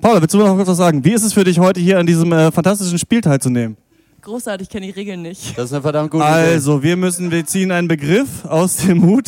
[0.00, 1.04] Paula, willst du noch kurz was sagen?
[1.04, 3.76] Wie ist es für dich, heute hier an diesem äh, fantastischen Spiel teilzunehmen?
[4.22, 5.56] Großartig, ich kenne die Regeln nicht.
[5.58, 6.32] Das ist eine verdammt gute Idee.
[6.32, 9.26] Also, wir müssen, wir ziehen einen Begriff aus dem Hut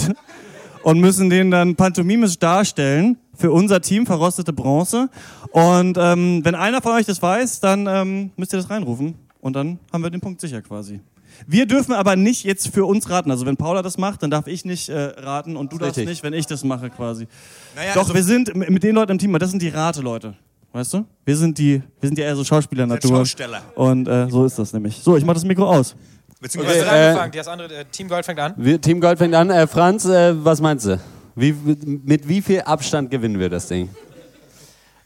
[0.83, 5.09] und müssen den dann pantomimisch darstellen für unser Team, verrostete Bronze.
[5.51, 9.57] Und ähm, wenn einer von euch das weiß, dann ähm, müsst ihr das reinrufen und
[9.57, 11.01] dann haben wir den Punkt sicher quasi.
[11.47, 13.31] Wir dürfen aber nicht jetzt für uns raten.
[13.31, 16.09] Also wenn Paula das macht, dann darf ich nicht äh, raten und du darfst Richtig.
[16.09, 17.27] nicht, wenn ich das mache quasi.
[17.75, 20.35] Naja, Doch, also- wir sind mit den Leuten im Team, das sind die Rate-Leute.
[20.73, 21.05] Weißt du?
[21.25, 23.11] Wir sind die, wir sind ja eher so Schauspieler-Natur.
[23.11, 23.63] Schausteller.
[23.75, 24.99] Und äh, so ist das nämlich.
[24.99, 25.97] So, ich mach das Mikro aus.
[26.41, 27.33] Beziehungsweise Wer hat äh, angefangen?
[27.33, 28.55] Das andere äh, Team Gold fängt an.
[28.57, 29.51] Wir, Team Gold fängt an.
[29.51, 31.01] Äh, Franz, äh, was meinst du?
[31.35, 33.89] Wie, mit wie viel Abstand gewinnen wir das Ding?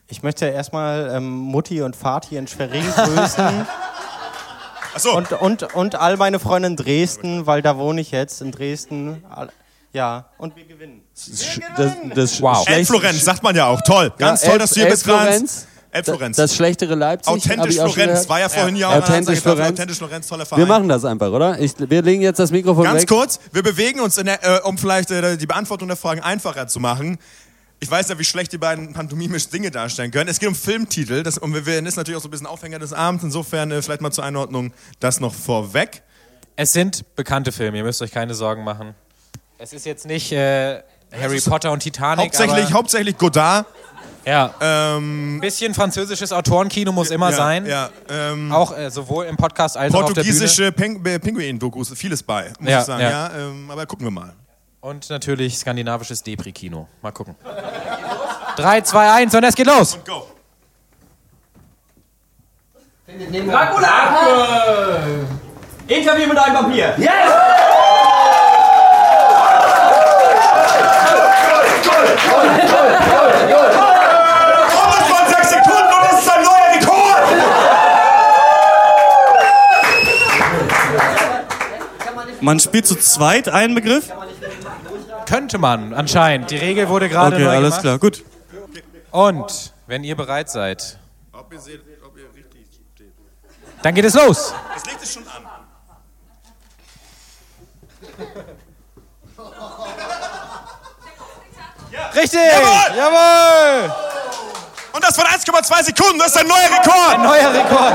[0.08, 3.66] Ich möchte erstmal ähm, Mutti und Vati in Schwerin grüßen.
[4.94, 8.52] Achso, Und, und, und all meine Freunde in Dresden, weil da wohne ich jetzt in
[8.52, 9.24] Dresden.
[9.92, 11.02] Ja, und wir gewinnen.
[11.76, 12.68] Das, das Wow.
[12.68, 13.80] El Florenz, sagt man ja auch.
[13.82, 14.12] Toll.
[14.18, 15.66] Ganz Ja, toll, dass du hier bist, Franz.
[16.02, 16.36] Florenz.
[16.36, 17.32] Das schlechtere Leipzig.
[17.32, 18.28] Authentisch Florenz.
[18.28, 19.70] War ja vorhin ja auch Authentisch Ansage, Florenz.
[19.70, 20.62] Authentisch Florenz, toller Verein.
[20.62, 21.58] Wir machen das einfach, oder?
[21.60, 23.08] Ich, wir legen jetzt das Mikrofon Ganz weg.
[23.08, 26.66] kurz, wir bewegen uns, in der, äh, um vielleicht äh, die Beantwortung der Fragen einfacher
[26.66, 27.18] zu machen.
[27.80, 30.30] Ich weiß ja, wie schlecht die beiden pantomimisch Dinge darstellen können.
[30.30, 31.22] Es geht um Filmtitel.
[31.22, 33.22] Das, und wir, das ist natürlich auch so ein bisschen Aufhänger des Abends.
[33.24, 36.02] Insofern äh, vielleicht mal zur Einordnung das noch vorweg.
[36.56, 38.94] Es sind bekannte Filme, ihr müsst euch keine Sorgen machen.
[39.58, 40.82] Es ist jetzt nicht äh,
[41.12, 42.24] Harry Potter und Titanic.
[42.24, 43.66] Hauptsächlich, aber, hauptsächlich Godard.
[44.24, 44.54] Ja.
[44.60, 47.66] Ähm, Ein bisschen französisches Autorenkino muss immer ja, sein.
[47.66, 50.32] Ja, ähm, Auch äh, sowohl im Podcast als auch auf der Bühne.
[50.32, 53.02] portugiesische Peng äh, Pinguin-Dokus, vieles bei, muss Ja, ich sagen.
[53.02, 53.10] ja.
[53.10, 53.30] Ja.
[53.38, 54.32] ähm, aber gucken wir mal.
[54.80, 56.86] Und natürlich skandinavisches Depri-Kino.
[57.00, 57.34] Mal gucken.
[58.56, 59.94] 3, 2, 1 und es geht los.
[59.94, 60.26] Und go.
[63.46, 65.02] Dracula!
[65.86, 66.94] Interview mit einem Vampir.
[66.98, 67.10] Yes!
[82.44, 84.12] Man spielt zu zweit einen Begriff?
[85.26, 86.50] Könnte man, anscheinend.
[86.50, 87.80] Die Regel wurde gerade Okay, neu alles gemacht.
[87.80, 88.22] klar, gut.
[89.10, 90.98] Und, wenn ihr bereit seid,
[91.32, 93.12] Ob ihr seht, ob ihr richtig steht.
[93.82, 94.52] dann geht es los.
[94.74, 95.42] Das Licht ist schon an.
[102.14, 102.40] Richtig!
[102.52, 102.96] Jawohl!
[102.96, 103.94] Jawohl!
[104.92, 107.14] Und das von 1,2 Sekunden, das ist ein neuer Rekord!
[107.14, 107.94] Ein neuer Rekord.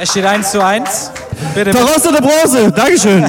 [0.00, 1.10] Es steht 1 zu 1.
[1.54, 1.72] Bitte.
[1.72, 3.24] Verrostete Bronze, Dankeschön.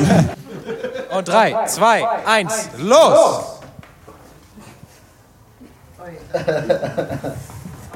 [1.09, 3.39] Und 3, 2, 1, los!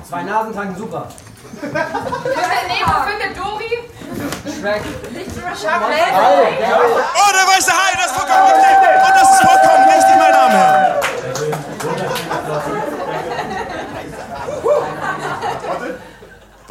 [0.09, 1.07] Zwei Nasen tanken super.
[1.61, 3.77] Nemo findet Dori.
[4.59, 4.81] Shrek.
[7.13, 8.89] Oh, der weiße Hai, das ist vollkommen richtig!
[9.07, 10.93] Und das ist vollkommen richtig, meine Damen und Herren!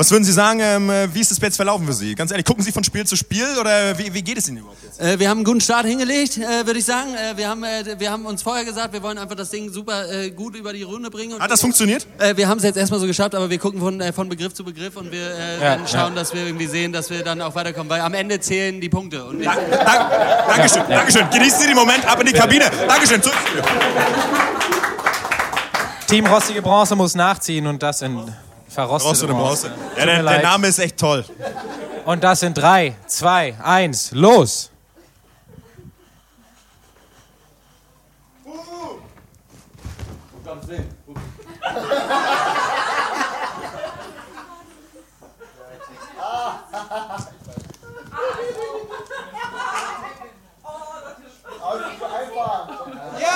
[0.03, 2.17] Was würden Sie sagen, ähm, wie ist das jetzt verlaufen für Sie?
[2.17, 4.83] Ganz ehrlich, gucken Sie von Spiel zu Spiel oder wie, wie geht es Ihnen überhaupt
[4.83, 5.01] jetzt?
[5.01, 7.15] Äh, wir haben einen guten Start hingelegt, äh, würde ich sagen.
[7.15, 10.11] Äh, wir, haben, äh, wir haben uns vorher gesagt, wir wollen einfach das Ding super
[10.13, 11.35] äh, gut über die Runde bringen.
[11.35, 12.05] Und Hat das funktioniert?
[12.19, 14.53] Äh, wir haben es jetzt erstmal so geschafft, aber wir gucken von, äh, von Begriff
[14.53, 16.19] zu Begriff und wir äh, Ja, werden schauen, ja.
[16.19, 19.25] dass wir irgendwie sehen, dass wir dann auch weiterkommen, weil am Ende zählen die Punkte.
[19.25, 21.31] Und nicht Dankeschön, Dankeschön.
[21.31, 22.65] Genießen Sie den Moment, ab in die Kabine.
[22.89, 23.23] Dankeschön.
[23.23, 23.37] Zurück.
[26.09, 28.21] Team Rostige Bronze muss nachziehen und das in
[28.73, 29.69] verrostete Rostete Bronze.
[29.69, 29.89] Bronze.
[29.91, 30.43] Tut Ja, der, der.
[30.43, 31.25] Name ist echt toll.
[32.05, 34.71] Und das in 3, 2, 1, los!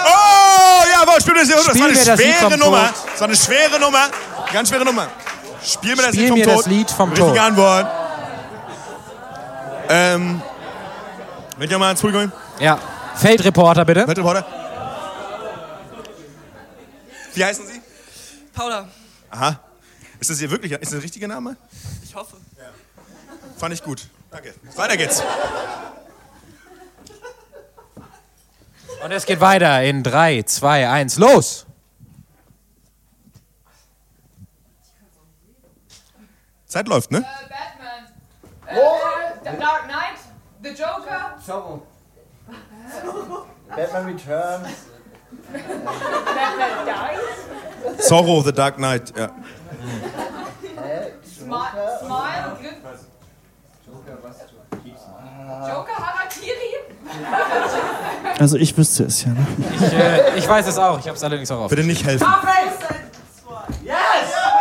[0.09, 2.91] Oh, jawohl, spiel das, das Spiel war eine das schwere Nummer.
[3.11, 4.09] Das war eine schwere Nummer.
[4.53, 5.09] Ganz schwere Nummer.
[5.67, 6.59] Spiel mir das Spiel Lied vom mir Tod.
[6.59, 7.39] das Lied vom Richtige Tod.
[7.39, 7.87] Antwort.
[9.89, 10.43] Ähm,
[11.59, 12.31] wenn ihr mal ins Publikum.
[12.61, 12.79] Ja.
[13.17, 14.05] Feldreporter bitte.
[14.05, 14.47] Feldreporter.
[17.35, 17.81] Wie heißen Sie?
[18.55, 18.89] Paula,
[19.31, 19.61] Aha.
[20.19, 21.57] Ist das hier wirklich, ist das der richtige Name?
[22.03, 22.37] ich hoffe.
[23.59, 24.09] Fand ich gut.
[24.31, 24.55] Danke.
[24.77, 25.23] Weiter geht's.
[29.05, 31.66] Und es geht weiter in 3, 2, 1, los!
[36.77, 37.25] Zeit läuft, ne?
[37.49, 38.05] Batman.
[38.67, 40.19] Äh, The Dark Knight.
[40.63, 41.35] The Joker.
[41.45, 41.83] Zorro.
[43.75, 44.69] Batman Returns.
[45.53, 46.87] Batman
[47.97, 48.07] Dies.
[48.07, 49.15] Zorro, The Dark Knight.
[49.17, 49.31] Ja.
[51.25, 51.99] Smile.
[51.99, 52.57] Smile.
[52.61, 52.75] Griff.
[55.69, 56.75] Joker Harakiri.
[58.39, 59.31] Also ich wüsste es ja.
[59.31, 59.47] Ne?
[59.77, 61.71] Ich, äh, ich weiß es auch, ich habe es allerdings auch auf.
[61.71, 62.27] Bitte nicht helfen.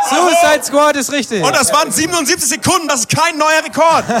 [0.08, 1.42] Suicide Squad ist richtig.
[1.44, 4.04] Und das waren 77 Sekunden, das ist kein neuer Rekord.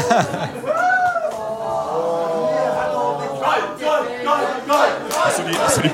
[5.26, 5.90] Hast du die, hast du die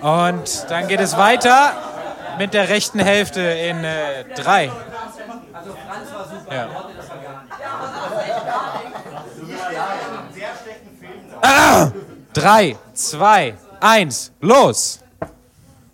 [0.00, 1.72] Und dann geht es weiter
[2.38, 3.82] mit der rechten Hälfte in
[4.36, 4.70] 3.
[6.50, 6.68] ja.
[11.42, 11.88] Ah!
[12.34, 15.00] 3, 2, 1, los!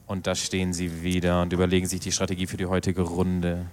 [0.06, 3.66] Und da stehen sie wieder und überlegen sich die Strategie für die heutige Runde.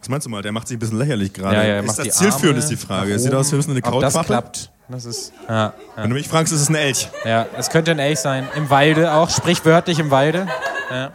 [0.00, 0.42] Was meinst du mal?
[0.42, 1.56] Der macht sich ein bisschen lächerlich gerade.
[1.56, 3.18] Ja, ja, er ist macht das die zielführend, Arme ist die Frage.
[3.18, 5.32] sieht aus, wir müssen eine Ob das klappt, das ist.
[5.48, 5.72] Ja, ja.
[5.96, 7.08] Wenn du mich fragst, ist es ein Elch.
[7.24, 8.46] Ja, es könnte ein Elch sein.
[8.54, 10.46] Im Walde auch, sprichwörtlich im Walde.
[10.90, 11.12] Ja,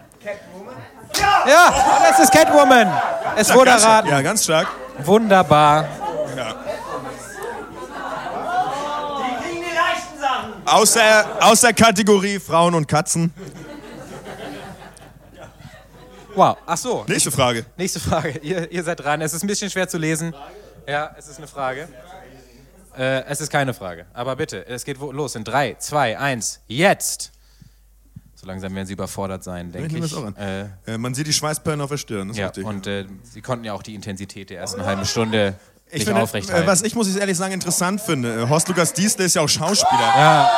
[1.48, 2.92] ja und das ist Catwoman.
[3.38, 3.94] Es Ja, wurde ganz stark.
[3.94, 4.10] erraten.
[4.10, 4.68] Ja, ganz stark.
[5.04, 5.88] Wunderbar.
[6.36, 6.56] Ja.
[10.66, 13.34] Aus der, aus der Kategorie Frauen und Katzen.
[16.36, 17.06] Wow, ach so.
[17.08, 17.66] Nächste Frage.
[17.78, 18.40] Nächste Frage.
[18.42, 19.22] Ihr, ihr seid dran.
[19.22, 20.34] Es ist ein bisschen schwer zu lesen.
[20.88, 21.88] Ja, es ist eine Frage.
[22.98, 24.06] Äh, es ist keine Frage.
[24.14, 27.32] Aber bitte, es geht los in 3, 2, 1, jetzt!
[28.36, 30.18] So langsam werden sie überfordert sein, denke ich.
[30.18, 30.36] an.
[30.36, 32.34] Äh, Äh, man sieht die Schweißperlen auf der Stirn.
[32.34, 32.66] Ja, richtig.
[32.66, 35.56] und äh, sie konnten ja auch die Intensität der ersten halben Stunde
[35.88, 36.68] ich nicht finde, aufrecht äh, halten.
[36.68, 39.50] was ich, muss ich ehrlich sagen, interessant finde, äh, Horst Lukas Diesel ist ja auch
[39.50, 40.02] Schauspieler.
[40.02, 40.52] Ja.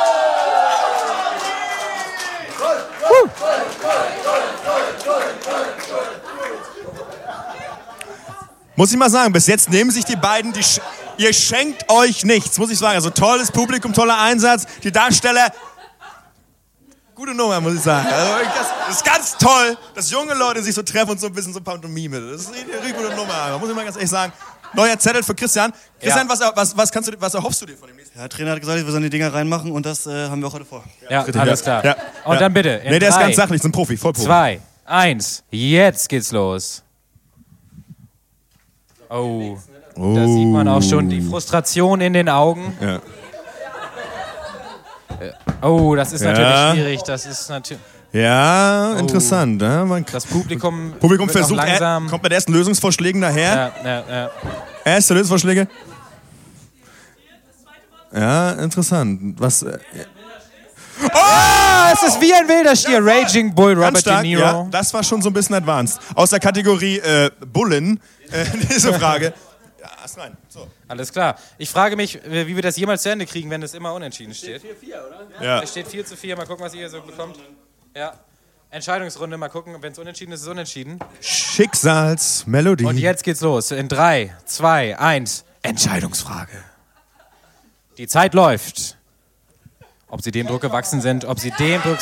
[8.76, 10.80] Muss ich mal sagen, bis jetzt nehmen sich die beiden, die sch
[11.18, 12.96] ihr schenkt euch nichts, muss ich sagen.
[12.96, 15.50] Also tolles Publikum, toller Einsatz, die Darsteller.
[17.14, 18.06] Gute Nummer, muss ich sagen.
[18.06, 21.32] Also, das, das ist ganz toll, dass junge Leute sich so treffen und so ein
[21.32, 22.20] bisschen so Pantomime.
[22.32, 24.30] Das ist eine richtig gute Nummer, muss ich mal ganz ehrlich sagen.
[24.74, 25.72] Neuer Zettel für Christian.
[25.98, 28.18] Christian, was, was, was, kannst du, was erhoffst du dir von dem nächsten?
[28.18, 30.48] Ja, der Trainer hat gesagt, wir sollen die Dinger reinmachen und das äh, haben wir
[30.48, 30.84] auch heute vor.
[31.08, 31.82] Ja, alles klar.
[31.82, 31.96] Ja.
[32.26, 32.40] Und Ja.
[32.40, 32.82] dann bitte.
[32.84, 34.26] Nee, der ist drei, ganz sachlich, ist ein Profi, Vollprofi.
[34.26, 36.82] Zwei, eins, jetzt geht's los.
[39.10, 39.56] Oh.
[39.96, 42.76] Da sieht man auch schon die Frustration in den Augen.
[42.80, 42.96] Ja.
[42.96, 43.00] Äh,
[45.62, 46.32] Oh, das ist Ja.
[46.32, 47.02] natürlich schwierig.
[47.04, 47.82] Das ist natürlich.
[48.12, 48.98] Ja, Oh.
[48.98, 49.60] interessant.
[49.62, 52.08] Ja, man, Das Publikum, Publikum versucht, er, langsam.
[52.08, 53.72] kommt mit ersten Lösungsvorschlägen daher.
[53.82, 54.30] Ja, ja, ja.
[54.84, 55.66] Erste Lösungsvorschläge.
[58.12, 59.34] Ja, interessant.
[59.40, 59.62] Was?
[59.62, 59.78] Äh,
[61.12, 63.04] Ah, es ist wie ein wilder Stier.
[63.04, 64.40] Raging Bull, Robert stark, De Niro.
[64.42, 66.00] ja, das war schon so ein bisschen advanced.
[66.14, 68.15] Aus der Kategorie äh, Bullen, äh,
[68.70, 69.32] diese Frage.
[69.80, 70.36] Ja, erst rein.
[70.48, 70.66] So.
[70.88, 71.38] Alles klar.
[71.58, 74.62] Ich frage mich, wie wir das jemals zu Ende kriegen, wenn es immer unentschieden steht.
[74.62, 74.66] 4-4,
[75.06, 75.44] oder?
[75.44, 75.62] Ja.
[75.62, 76.36] Es steht 4 zu 4.
[76.36, 77.38] Mal gucken, was ihr so bekommt.
[77.94, 78.18] Ja.
[78.70, 79.36] Entscheidungsrunde.
[79.36, 80.98] Mal gucken, wenn es unentschieden ist, ist es unentschieden.
[81.20, 82.84] Schicksalsmelodie.
[82.84, 83.70] Und jetzt geht's los.
[83.70, 85.44] In 3, 2, 1.
[85.62, 86.62] Entscheidungsfrage.
[87.98, 88.96] Die Zeit läuft.
[90.08, 91.98] Ob sie dem Druck gewachsen sind, ob sie dem Druck.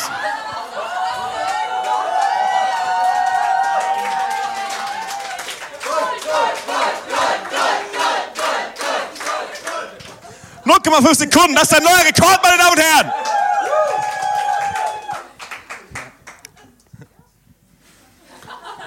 [10.65, 13.12] 0,5 Sekunden, das ist ein neuer Rekord, meine Damen und Herren.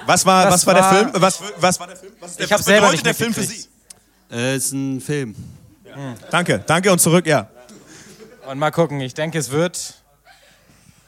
[0.06, 1.10] Was war, Das was war der Film?
[1.14, 2.12] Was, was war der Film?
[2.18, 3.42] Was, ist der, Ich was selber bedeutet nicht der Film für.
[3.42, 3.66] Sie?
[4.30, 5.34] Äh, ist ein Film.
[6.30, 7.48] Danke, danke und zurück, ja.
[8.46, 9.00] Und mal gucken.
[9.00, 9.94] Ich denke, es wird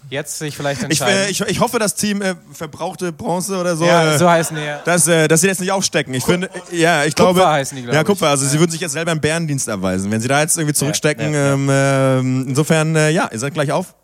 [0.08, 1.24] jetzt sich vielleicht Ich, entscheiden.
[1.26, 3.84] äh, ich, ich hoffe, das Team äh, verbrauchte Bronze oder so.
[3.84, 4.78] Ja, äh, so heißen die, ja.
[4.84, 6.14] Dass, äh, dass sie jetzt nicht aufstecken.
[6.14, 7.48] Ich finde, äh, ja, ich Kupfer glaube.
[7.48, 8.06] heißen die, glaub ja, ich.
[8.06, 8.28] Kupfer.
[8.28, 11.32] Also sie würden sich jetzt selber einen Bärendienst erweisen, wenn sie da jetzt irgendwie zurückstecken.
[11.34, 11.52] ja, ja.
[11.54, 13.94] Ähm, ähm, insofern, äh, ja, ihr seid gleich auf.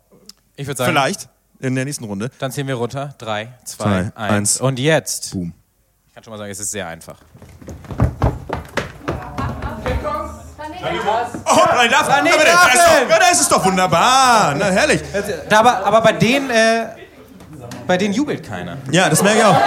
[0.55, 0.91] Ich würde sagen.
[0.91, 1.29] Vielleicht
[1.59, 2.29] in der nächsten Runde.
[2.39, 3.15] Dann zählen wir runter.
[3.17, 4.11] 3, 2, Zwei, 1.
[4.15, 4.61] eins.
[4.61, 5.31] Und jetzt.
[5.31, 5.53] Boom.
[6.07, 7.17] Ich kann schon mal sagen, es ist sehr einfach.
[11.45, 14.55] Oh, nein, darf, Planet aber da, ist doch, ja, da ist es doch wunderbar.
[14.57, 15.01] Na, herrlich.
[15.49, 16.85] Da, aber, aber bei denen, äh,
[17.87, 18.77] bei denen jubelt keiner.
[18.91, 19.57] Ja, das merke ich auch.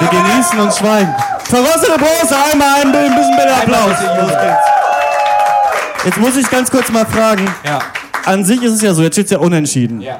[0.00, 1.14] Wir genießen und schweigen.
[1.44, 3.96] Verrostete Bronze, einmal ein bisschen bitte Applaus.
[6.04, 7.52] Jetzt muss ich ganz kurz mal fragen.
[7.64, 7.78] Ja.
[8.24, 10.00] An sich ist es ja so, jetzt steht es ja unentschieden.
[10.00, 10.18] Ja.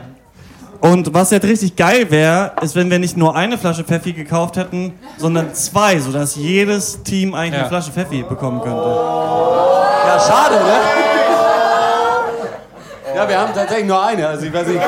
[0.85, 4.59] Und was jetzt richtig geil wäre, ist, wenn wir nicht nur eine Flasche Pfeffi gekauft
[4.59, 7.61] hätten, sondern zwei, sodass jedes Team eigentlich Ja.
[7.61, 8.83] eine Flasche Pfeffi bekommen könnte.
[8.85, 10.77] Ja, schade, ne?
[13.17, 14.29] Ja, wir haben tatsächlich nur eine.
[14.29, 14.81] Also ich weiß nicht.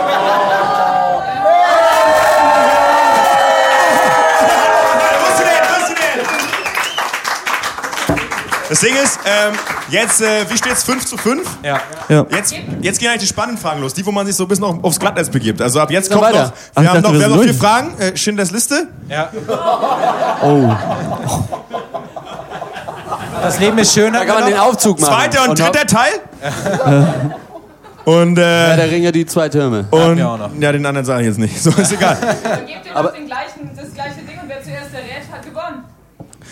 [8.69, 9.55] Das Ding ist, ähm,
[9.91, 10.83] jetzt, äh, wie steht's?
[10.83, 11.49] 5 zu 5?
[11.63, 11.81] Ja.
[12.09, 12.27] Ja.
[12.31, 14.65] Jetzt, jetzt gehen eigentlich die spannenden Fragen los, die, wo man sich so ein bisschen
[14.65, 15.63] auf, aufs Glatteis begibt.
[15.63, 17.55] Also ab jetzt kommt noch, Ach, wir haben dachte, noch, wir haben noch vier.
[17.55, 17.99] Fragen.
[18.01, 18.89] Äh, Schindlers Liste.
[19.09, 19.31] Ja.
[20.43, 20.73] Oh.
[23.43, 24.21] Das Leben ist schöner.
[24.21, 25.13] Da kann man den Aufzug machen.
[25.31, 26.13] Zweiter und, dritter Teil.
[28.05, 29.87] und, Ja, äh, der Ringe die zwei Türme.
[29.91, 30.51] und wir auch noch.
[30.59, 31.63] ja, den anderen sage ich jetzt nicht.
[31.63, 32.17] So ist egal.
[32.67, 35.85] Gebt ihr Aber- uns den gleichen, das gleiche Ding und wer zuerst errät, hat gewonnen.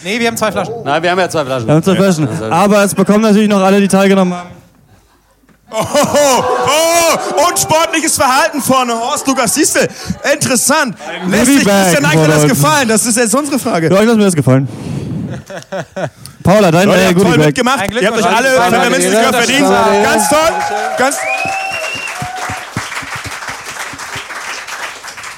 [0.04, 0.74] Nee, wir haben zwei Flaschen.
[0.84, 1.66] Nein, wir haben ja zwei Flaschen.
[1.66, 2.28] Wir haben zwei Flaschen.
[2.52, 4.50] Aber es bekommen natürlich noch alle, die teilgenommen haben.
[5.70, 9.88] Oh, oh, oh, und sportliches Verhalten von Horst Lukas Siestel.
[10.32, 10.96] Interessant.
[11.26, 12.88] Lässt sich Christian Eichler das von gefallen?
[12.88, 13.88] Das ist jetzt unsere Frage.
[13.92, 14.68] Ja, euch hat mir das gefallen.
[16.44, 17.90] Paula, dein Leute, ihr äh, habt toll mitgemacht.
[18.00, 19.68] Ihr habt euch alle Zweimal Pfefferminzlikör die verdient.
[20.04, 20.38] Ganz toll.
[20.98, 21.16] Ganz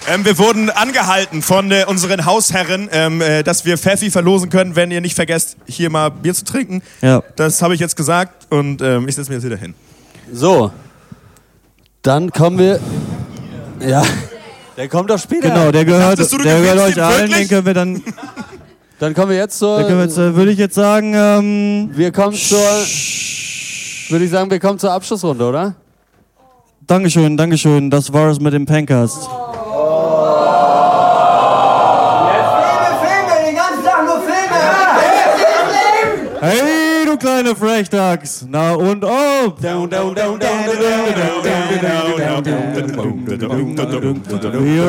[0.08, 4.76] ähm, wir wurden angehalten von äh, unseren Hausherren, ähm, äh, dass wir Pfeffi verlosen können,
[4.76, 6.82] wenn ihr nicht vergesst, hier mal Bier zu trinken.
[7.02, 7.22] Ja.
[7.36, 9.74] Das habe ich jetzt gesagt und ähm, ich setze mich jetzt wieder hin.
[10.32, 10.70] So.
[12.02, 12.80] Dann kommen wir.
[13.80, 14.02] Ja.
[14.76, 15.48] Der kommt doch später.
[15.48, 17.30] Genau, der gehört, Dachtest du, du der gehört euch allen.
[17.30, 18.02] Den können wir dann,
[18.98, 19.82] Dann kommen wir jetzt zur.
[19.82, 22.58] können wir jetzt, äh, würde ich jetzt sagen, ähm, wir kommen zur.
[24.08, 25.74] Würde ich sagen, wir kommen zur Abschlussrunde, oder?
[26.86, 27.90] Dankeschön, Dankeschön.
[27.90, 29.28] Das war's mit dem Pencast.
[37.46, 38.44] Kleine Frechdachs.
[38.48, 39.62] Na und ob.
[39.62, 39.72] Wir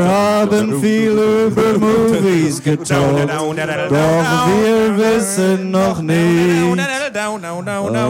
[0.08, 6.82] haben viel über Movies getalkt, doch wir wissen noch nicht,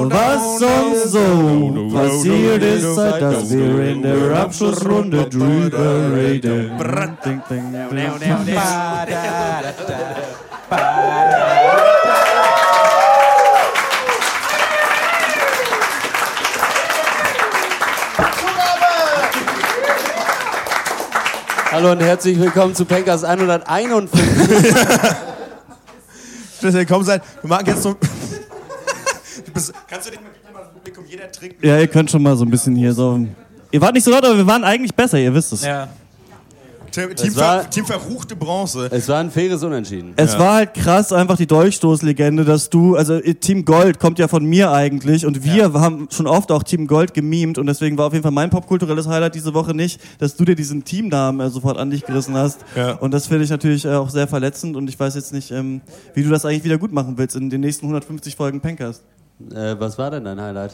[0.10, 6.72] was sonst so passiert ist, seit dass wir in der Abschlussrunde drüber reden.
[7.26, 7.76] Ding, ding,
[21.78, 24.20] Hallo und herzlich willkommen zu Pencast 151.
[26.60, 27.22] Dass ihr gekommen seid.
[27.40, 27.96] Wir machen jetzt so.
[29.88, 31.64] Kannst du dich mal mal das Publikum jeder trinkt?
[31.64, 33.24] Ja, ihr könnt schon mal so ein bisschen hier so.
[33.70, 35.66] Ihr wart nicht so laut, aber wir waren eigentlich besser, ihr wisst es.
[35.66, 35.88] Ja.
[36.98, 38.88] Team, Team, war- ver, Team verruchte Bronze.
[38.92, 40.14] Es war ein faires Unentschieden.
[40.16, 44.28] Es war halt krass, einfach die Dolchstoßlegende, dass du, also äh, Team Gold kommt ja
[44.28, 48.08] von mir eigentlich und wir haben schon oft auch Team Gold gemimt und deswegen war
[48.08, 51.50] auf jeden Fall mein popkulturelles Highlight diese Woche nicht, dass du dir diesen Teamnamen äh,
[51.50, 52.60] sofort an dich gerissen hast.
[52.76, 52.94] Ja.
[52.94, 55.82] Und das finde ich natürlich äh, auch sehr verletzend und ich weiß jetzt nicht, ähm,
[56.14, 59.04] wie du das eigentlich wieder gut machen willst in den nächsten 150 Folgen Pencast.
[59.52, 60.74] Äh, was war denn dein Highlight?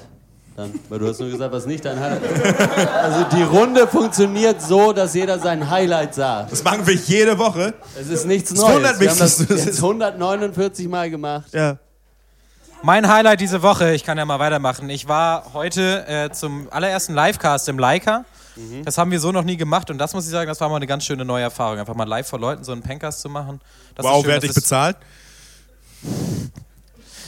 [0.56, 2.88] Dann, weil du hast nur gesagt, was nicht dein Highlight ist.
[2.88, 6.52] Also die Runde funktioniert so, dass jeder sein Highlight sagt.
[6.52, 7.74] Das machen wir jede Woche.
[8.00, 8.76] Es ist nichts Das Neues.
[8.76, 11.52] wundert wir mich, haben das jetzt 149 Mal gemacht.
[11.54, 11.78] Ja.
[12.84, 14.90] Mein Highlight diese Woche, ich kann ja mal weitermachen.
[14.90, 18.26] Ich war heute äh, zum allerersten Livecast im Leica.
[18.56, 18.84] Mhm.
[18.86, 20.76] Das haben wir so noch nie gemacht und das muss ich sagen, das war mal
[20.76, 21.80] eine ganz schöne neue Erfahrung.
[21.80, 23.60] Einfach mal live vor Leuten so einen Pencast zu machen.
[23.96, 24.98] Das Wow, schön, wer hat dich bezahlt?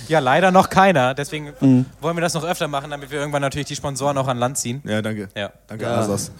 [0.08, 1.14] Ja, leider noch keiner.
[1.14, 1.86] Deswegen Mhm.
[2.02, 4.58] wollen wir das noch öfter machen, damit wir irgendwann natürlich die Sponsoren auch an Land
[4.58, 4.82] ziehen.
[4.86, 5.30] Ja, danke.
[5.36, 5.52] Ja.
[5.68, 5.98] Danke, Ja.
[5.98, 6.32] Asos.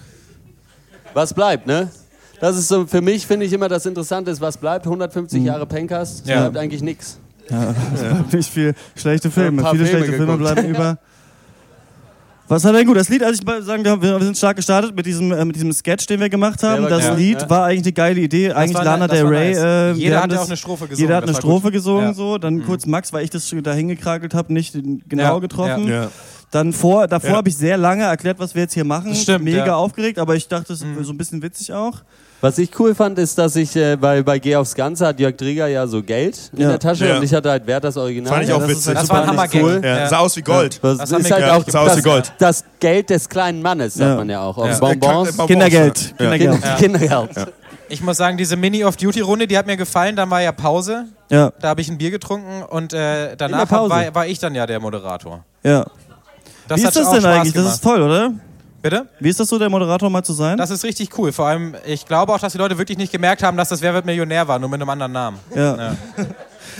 [1.14, 1.88] Was bleibt, ne?
[2.40, 4.84] Das ist so, für mich finde ich immer das Interessante ist, was bleibt.
[4.86, 5.46] 150 Mhm.
[5.46, 6.40] Jahre Pencast, es Ja.
[6.42, 7.18] bleibt eigentlich nichts.
[7.48, 9.62] Ja, es bleibt nicht viel schlechte Filme.
[9.70, 10.54] Viele Filme schlechte Filme geguckt.
[10.54, 10.98] bleiben über.
[12.48, 12.96] Was war denn gut?
[12.96, 15.56] Das Lied, also ich mal sagen, wir, wir sind stark gestartet mit diesem, äh, mit
[15.56, 16.82] diesem Sketch, den wir gemacht haben.
[16.84, 17.50] war Das geil, Lied ja.
[17.50, 18.52] war eigentlich eine geile Idee.
[18.52, 19.48] eigentlich war Lana ne- das Del Rey.
[19.50, 19.58] nice.
[19.58, 21.62] Äh, Jeder haben hat ja das- auch eine Strophe gesungen, Jeder hat das eine Strophe
[21.64, 21.72] gut.
[21.72, 22.10] gesungen, Ja.
[22.12, 22.14] Mhm.
[22.14, 22.38] so.
[22.38, 24.74] Dann kurz Max, weil ich das da hingekrakelt habe, nicht
[25.08, 25.88] genau Ja, getroffen.
[25.88, 26.02] ja.
[26.04, 26.10] Ja.
[26.52, 27.36] Dann vor, davor Ja.
[27.36, 29.08] habe ich sehr lange erklärt, was wir jetzt hier machen.
[29.10, 29.64] Das stimmt, Mega ja.
[29.66, 29.70] Mhm.
[29.72, 32.02] aufgeregt, aber ich dachte, es ist so ein bisschen witzig auch.
[32.42, 35.36] Was ich cool fand, ist, dass ich äh, bei, bei Geh aufs Ganze hat Jörg
[35.36, 36.68] Drieger ja so Geld in Ja.
[36.70, 37.16] der Tasche Ja.
[37.16, 38.30] und ich hatte halt Wert das Original.
[38.30, 38.86] Fand ich Ja, auch das witzig.
[38.88, 39.62] halt Das war ein nicht Hammergag.
[39.62, 39.80] cool.
[39.82, 39.96] Ja.
[40.00, 40.08] Ja.
[40.08, 40.78] Sah aus wie Gold.
[40.82, 41.66] Das, Das haben ist wir halt gehört.
[41.66, 42.32] auch Sah aus wie das, Gold.
[42.38, 44.16] das Geld des kleinen Mannes, sagt Ja.
[44.16, 44.58] man ja auch.
[44.58, 44.78] Aus Ja.
[44.78, 45.28] Bonbons.
[45.32, 45.98] Bonbons, Kindergeld.
[46.18, 46.30] ja.
[46.30, 46.78] Kindergeld.
[46.78, 47.52] Kinder- Kindergeld.
[47.88, 50.14] Ich muss sagen, diese Mini-Off-Duty-Runde, die hat mir gefallen.
[50.16, 51.06] Dann war ja Pause.
[51.30, 53.90] Ja, Da habe ich ein Bier getrunken und äh, danach In der Pause.
[53.90, 55.44] war, war ich dann ja der Moderator.
[55.62, 55.84] ja.
[56.68, 57.52] Das Wie hat ist das auch denn Spaß eigentlich?
[57.54, 57.74] Das gemacht.
[57.76, 58.32] ist toll, oder?
[58.82, 59.08] Bitte?
[59.18, 60.56] Wie ist das so, der Moderator mal zu sein?
[60.58, 61.32] Das ist richtig cool.
[61.32, 63.94] Vor allem, ich glaube auch, dass die Leute wirklich nicht gemerkt haben, dass das Wer
[63.94, 65.38] wird Millionär war, nur mit einem anderen Namen.
[65.54, 65.76] Ja.
[65.76, 65.96] Ja.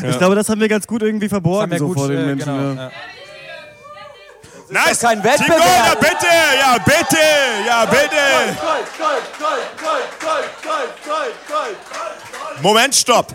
[0.02, 2.08] Ich glaube, das haben wir ganz gut irgendwie Das haben verborgen wir so gut, vor
[2.08, 2.44] den äh, Menschen.
[2.44, 2.90] genau, ja.
[2.90, 2.90] ja.
[4.68, 5.00] Nice.
[5.00, 5.48] kein Wettbewerb.
[5.48, 6.26] Gold, ja bitte,
[6.60, 7.16] ja bitte,
[7.66, 8.56] ja bitte.
[12.60, 13.34] Moment, stopp.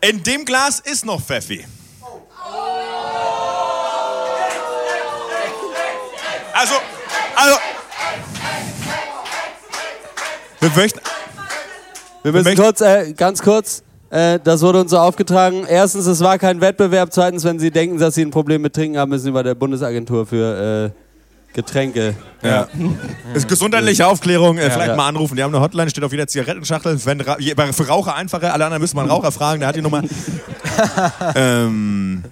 [0.00, 1.64] In dem Glas ist noch Pfeffi.
[6.54, 6.74] Also,
[7.36, 7.56] also.
[10.60, 11.00] Wir möchten.
[12.22, 15.64] Wir müssen kurz, äh, ganz kurz, äh, das wurde uns so aufgetragen.
[15.68, 17.10] Erstens, es war kein Wettbewerb.
[17.12, 19.54] Zweitens, wenn Sie denken, dass Sie ein Problem mit Trinken haben, müssen Sie bei der
[19.54, 22.14] Bundesagentur für äh, Getränke.
[22.42, 22.68] Ja.
[23.32, 24.96] Ist gesundheitliche Aufklärung, äh, vielleicht Ja.
[24.96, 25.36] mal anrufen.
[25.36, 26.98] Die haben eine Hotline, steht auf jeder Zigarettenschachtel.
[27.04, 27.22] Wenn,
[27.72, 30.02] für Raucher einfacher, alle anderen müssen mal einen Raucher fragen, der hat die Nummer.
[31.34, 32.24] ähm,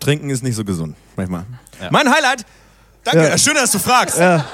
[0.00, 1.44] trinken ist nicht so gesund, manchmal.
[1.90, 2.46] Mein Highlight,
[3.04, 3.38] danke, Ja.
[3.38, 4.18] schön, dass du fragst.
[4.18, 4.44] Ja.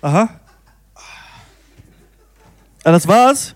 [0.00, 0.28] Aha.
[2.84, 3.54] Ah, das war's?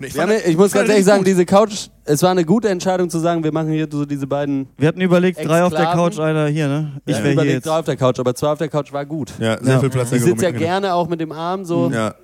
[0.00, 3.08] Nee, ich haben, ich muss ganz ehrlich sagen, diese Couch, es war eine gute Entscheidung
[3.08, 4.68] zu sagen, wir machen hier so diese beiden.
[4.76, 5.86] Wir hatten überlegt, drei auf der.
[5.92, 7.00] Couch, einer hier, ne?
[7.06, 7.66] Ich haben wäre hier überlegt, jetzt.
[7.66, 9.32] drei auf der Couch, aber zwei auf der Couch war gut.
[9.38, 9.80] Ja, sehr Ja.
[9.80, 10.10] viel Platz.
[10.10, 11.90] Ich sitze ja gerne auch mit dem Arm so.
[11.92, 12.14] Ja.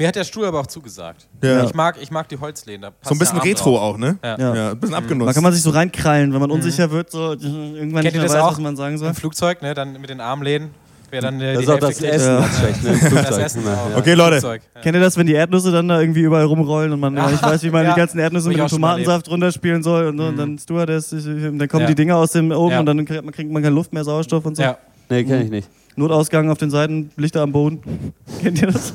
[0.00, 1.26] Mir hat der Stuhl aber auch zugesagt.
[1.42, 1.64] Ja.
[1.64, 2.80] Ich, mag, ich mag die Holzlehne.
[2.80, 3.80] da passt So ein bisschen Retro drauf.
[3.94, 4.18] auch, ne?
[4.24, 4.38] Ja.
[4.38, 4.54] Ja.
[4.54, 5.34] Ja, ein bisschen Da abgenutzt.
[5.34, 8.22] kann man sich so reinkrallen, wenn man unsicher wird, so irgendwann nicht Kennt ihr mehr
[8.22, 9.08] das weiß, auch was man sagen soll.
[9.08, 9.74] im Flugzeug, ne?
[9.74, 10.70] Dann mit den Armlehnen.
[11.12, 12.00] Wer dann äh, Das die ist auch das.
[12.00, 12.48] Essen Ja.
[12.48, 13.10] schlecht, ne?
[13.22, 13.36] Das.
[13.38, 13.98] Essen auch.
[13.98, 14.38] Okay, Leute.
[14.40, 14.80] Flugzeug, ja.
[14.80, 17.28] Kennt ihr das, wenn die Erdnüsse dann da irgendwie überall rumrollen und man Ja.
[17.30, 17.94] nicht weiß, wie man Ja.
[17.94, 21.42] die ganzen Erdnüsse mit dem Tomatensaft runterspielen soll und, so, und dann Stewardess, ich- ich-
[21.42, 21.86] dann kommen Ja.
[21.88, 22.80] die Dinger aus dem oben Ja.
[22.80, 24.62] und dann kriegt man, kriegt man keine Luft mehr, Sauerstoff und so.
[24.62, 24.78] Ja.
[25.08, 25.68] Nee, kenne ich nicht.
[25.96, 27.80] Notausgang auf den Seiten, Lichter am Boden.
[28.40, 28.94] Kennt ihr das?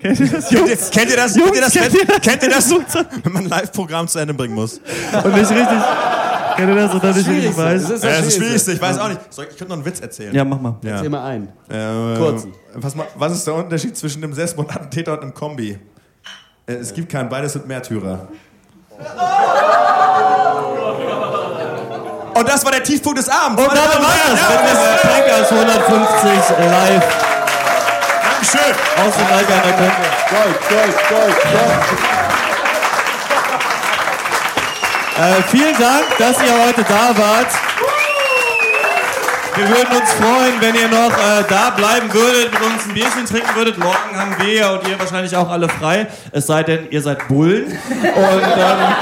[0.00, 0.90] Kennt ihr das, Jungs?
[0.90, 1.36] kennt ihr das?
[1.36, 2.20] Jungs, kennt ihr das, kennt wenn, ihr das?
[2.20, 2.70] kennt ihr das
[3.24, 4.80] wenn man ein Live-Programm zu Ende bringen muss?
[5.22, 5.78] Und nicht richtig.
[6.56, 7.82] Kennt ihr das und dann nicht richtig weiß?
[7.82, 8.72] Das ist das das ist das Schwierigste.
[8.72, 9.20] Ich weiß auch nicht.
[9.30, 10.34] Soll ich, ich könnte noch einen Witz erzählen.
[10.34, 10.76] Ja, mach mal.
[10.82, 10.96] Ja.
[10.96, 11.48] Erzähl mal ein.
[11.68, 12.52] Äh, Kurzen.
[12.74, 15.78] Was, was ist der Unterschied zwischen einem Selbstmordattentäter und einem Kombi?
[16.66, 18.28] Äh, Es gibt keinen, beides sind Märtyrer.
[22.34, 23.60] Und das war der Tiefpunkt des Abends.
[23.62, 24.40] Und damit war das.
[24.40, 27.29] ja, Wenn das Tankers 150 live
[28.40, 28.74] Dankeschön.
[29.06, 29.92] aus dem Alter an der.
[30.30, 31.80] Gold, Gold, Gold, Gold.
[35.18, 37.48] Äh, vielen Dank, dass ihr heute da wart.
[39.56, 43.26] Wir würden uns freuen, wenn ihr noch äh, da bleiben würdet, mit uns ein Bierchen
[43.26, 43.76] trinken würdet.
[43.76, 46.06] Morgen haben wir und ihr wahrscheinlich auch alle frei.
[46.32, 47.66] Es sei denn, ihr seid Bullen.
[47.66, 47.76] Und
[48.06, 48.94] ähm,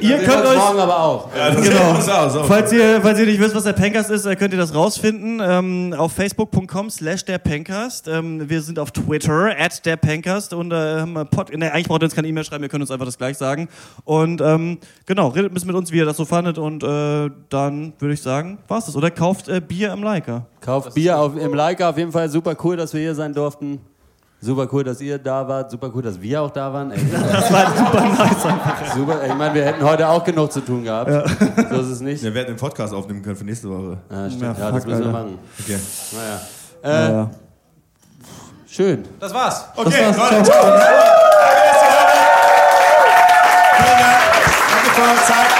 [0.00, 1.28] Ihr Wir könnt euch morgen aber auch.
[1.36, 1.98] Ja, das Genau.
[1.98, 2.44] ist auch so.
[2.44, 5.40] Falls ihr, falls ihr nicht wisst, was der Pencast ist, äh, könnt ihr das rausfinden
[5.42, 8.08] ähm, auf facebook.com slash der Pencast.
[8.08, 12.02] Ähm, wir sind auf Twitter, at der Pencast und äh, haben Pod ne, eigentlich braucht
[12.02, 13.68] ihr uns keine E-Mail schreiben, ihr könnt uns einfach das gleich sagen.
[14.04, 17.30] Und ähm, genau, redet ein bisschen mit uns, wie ihr das so fandet und äh,
[17.48, 18.96] dann würde ich sagen, war's das.
[18.96, 20.46] Oder kauft äh, Bier im Leica.
[20.60, 23.80] Kauft Bier auf, im Leica, auf jeden Fall super cool, dass wir hier sein durften.
[24.42, 25.70] Super cool, dass ihr da wart.
[25.70, 26.90] Super cool, dass wir auch da waren.
[26.92, 28.94] Ey, das war super nice.
[28.94, 31.10] Super, ich meine, wir hätten heute auch genug zu tun gehabt.
[31.10, 31.24] Ja.
[31.70, 32.22] So ist es nicht.
[32.22, 33.98] Ja, wir werden den Podcast aufnehmen können für nächste Woche.
[34.08, 34.56] Ah, ja, stimmt.
[34.58, 35.38] Na, ja, das müssen wir machen.
[35.60, 35.78] Okay.
[36.12, 36.40] Naja.
[36.82, 37.30] Äh, naja.
[38.66, 39.04] Schön.
[39.18, 39.64] Das war's.
[39.76, 40.30] Okay, das war's.
[40.30, 40.44] Leute.
[40.44, 40.54] Vielen
[43.98, 44.16] Dank.
[44.72, 45.59] Danke für eure Zeit.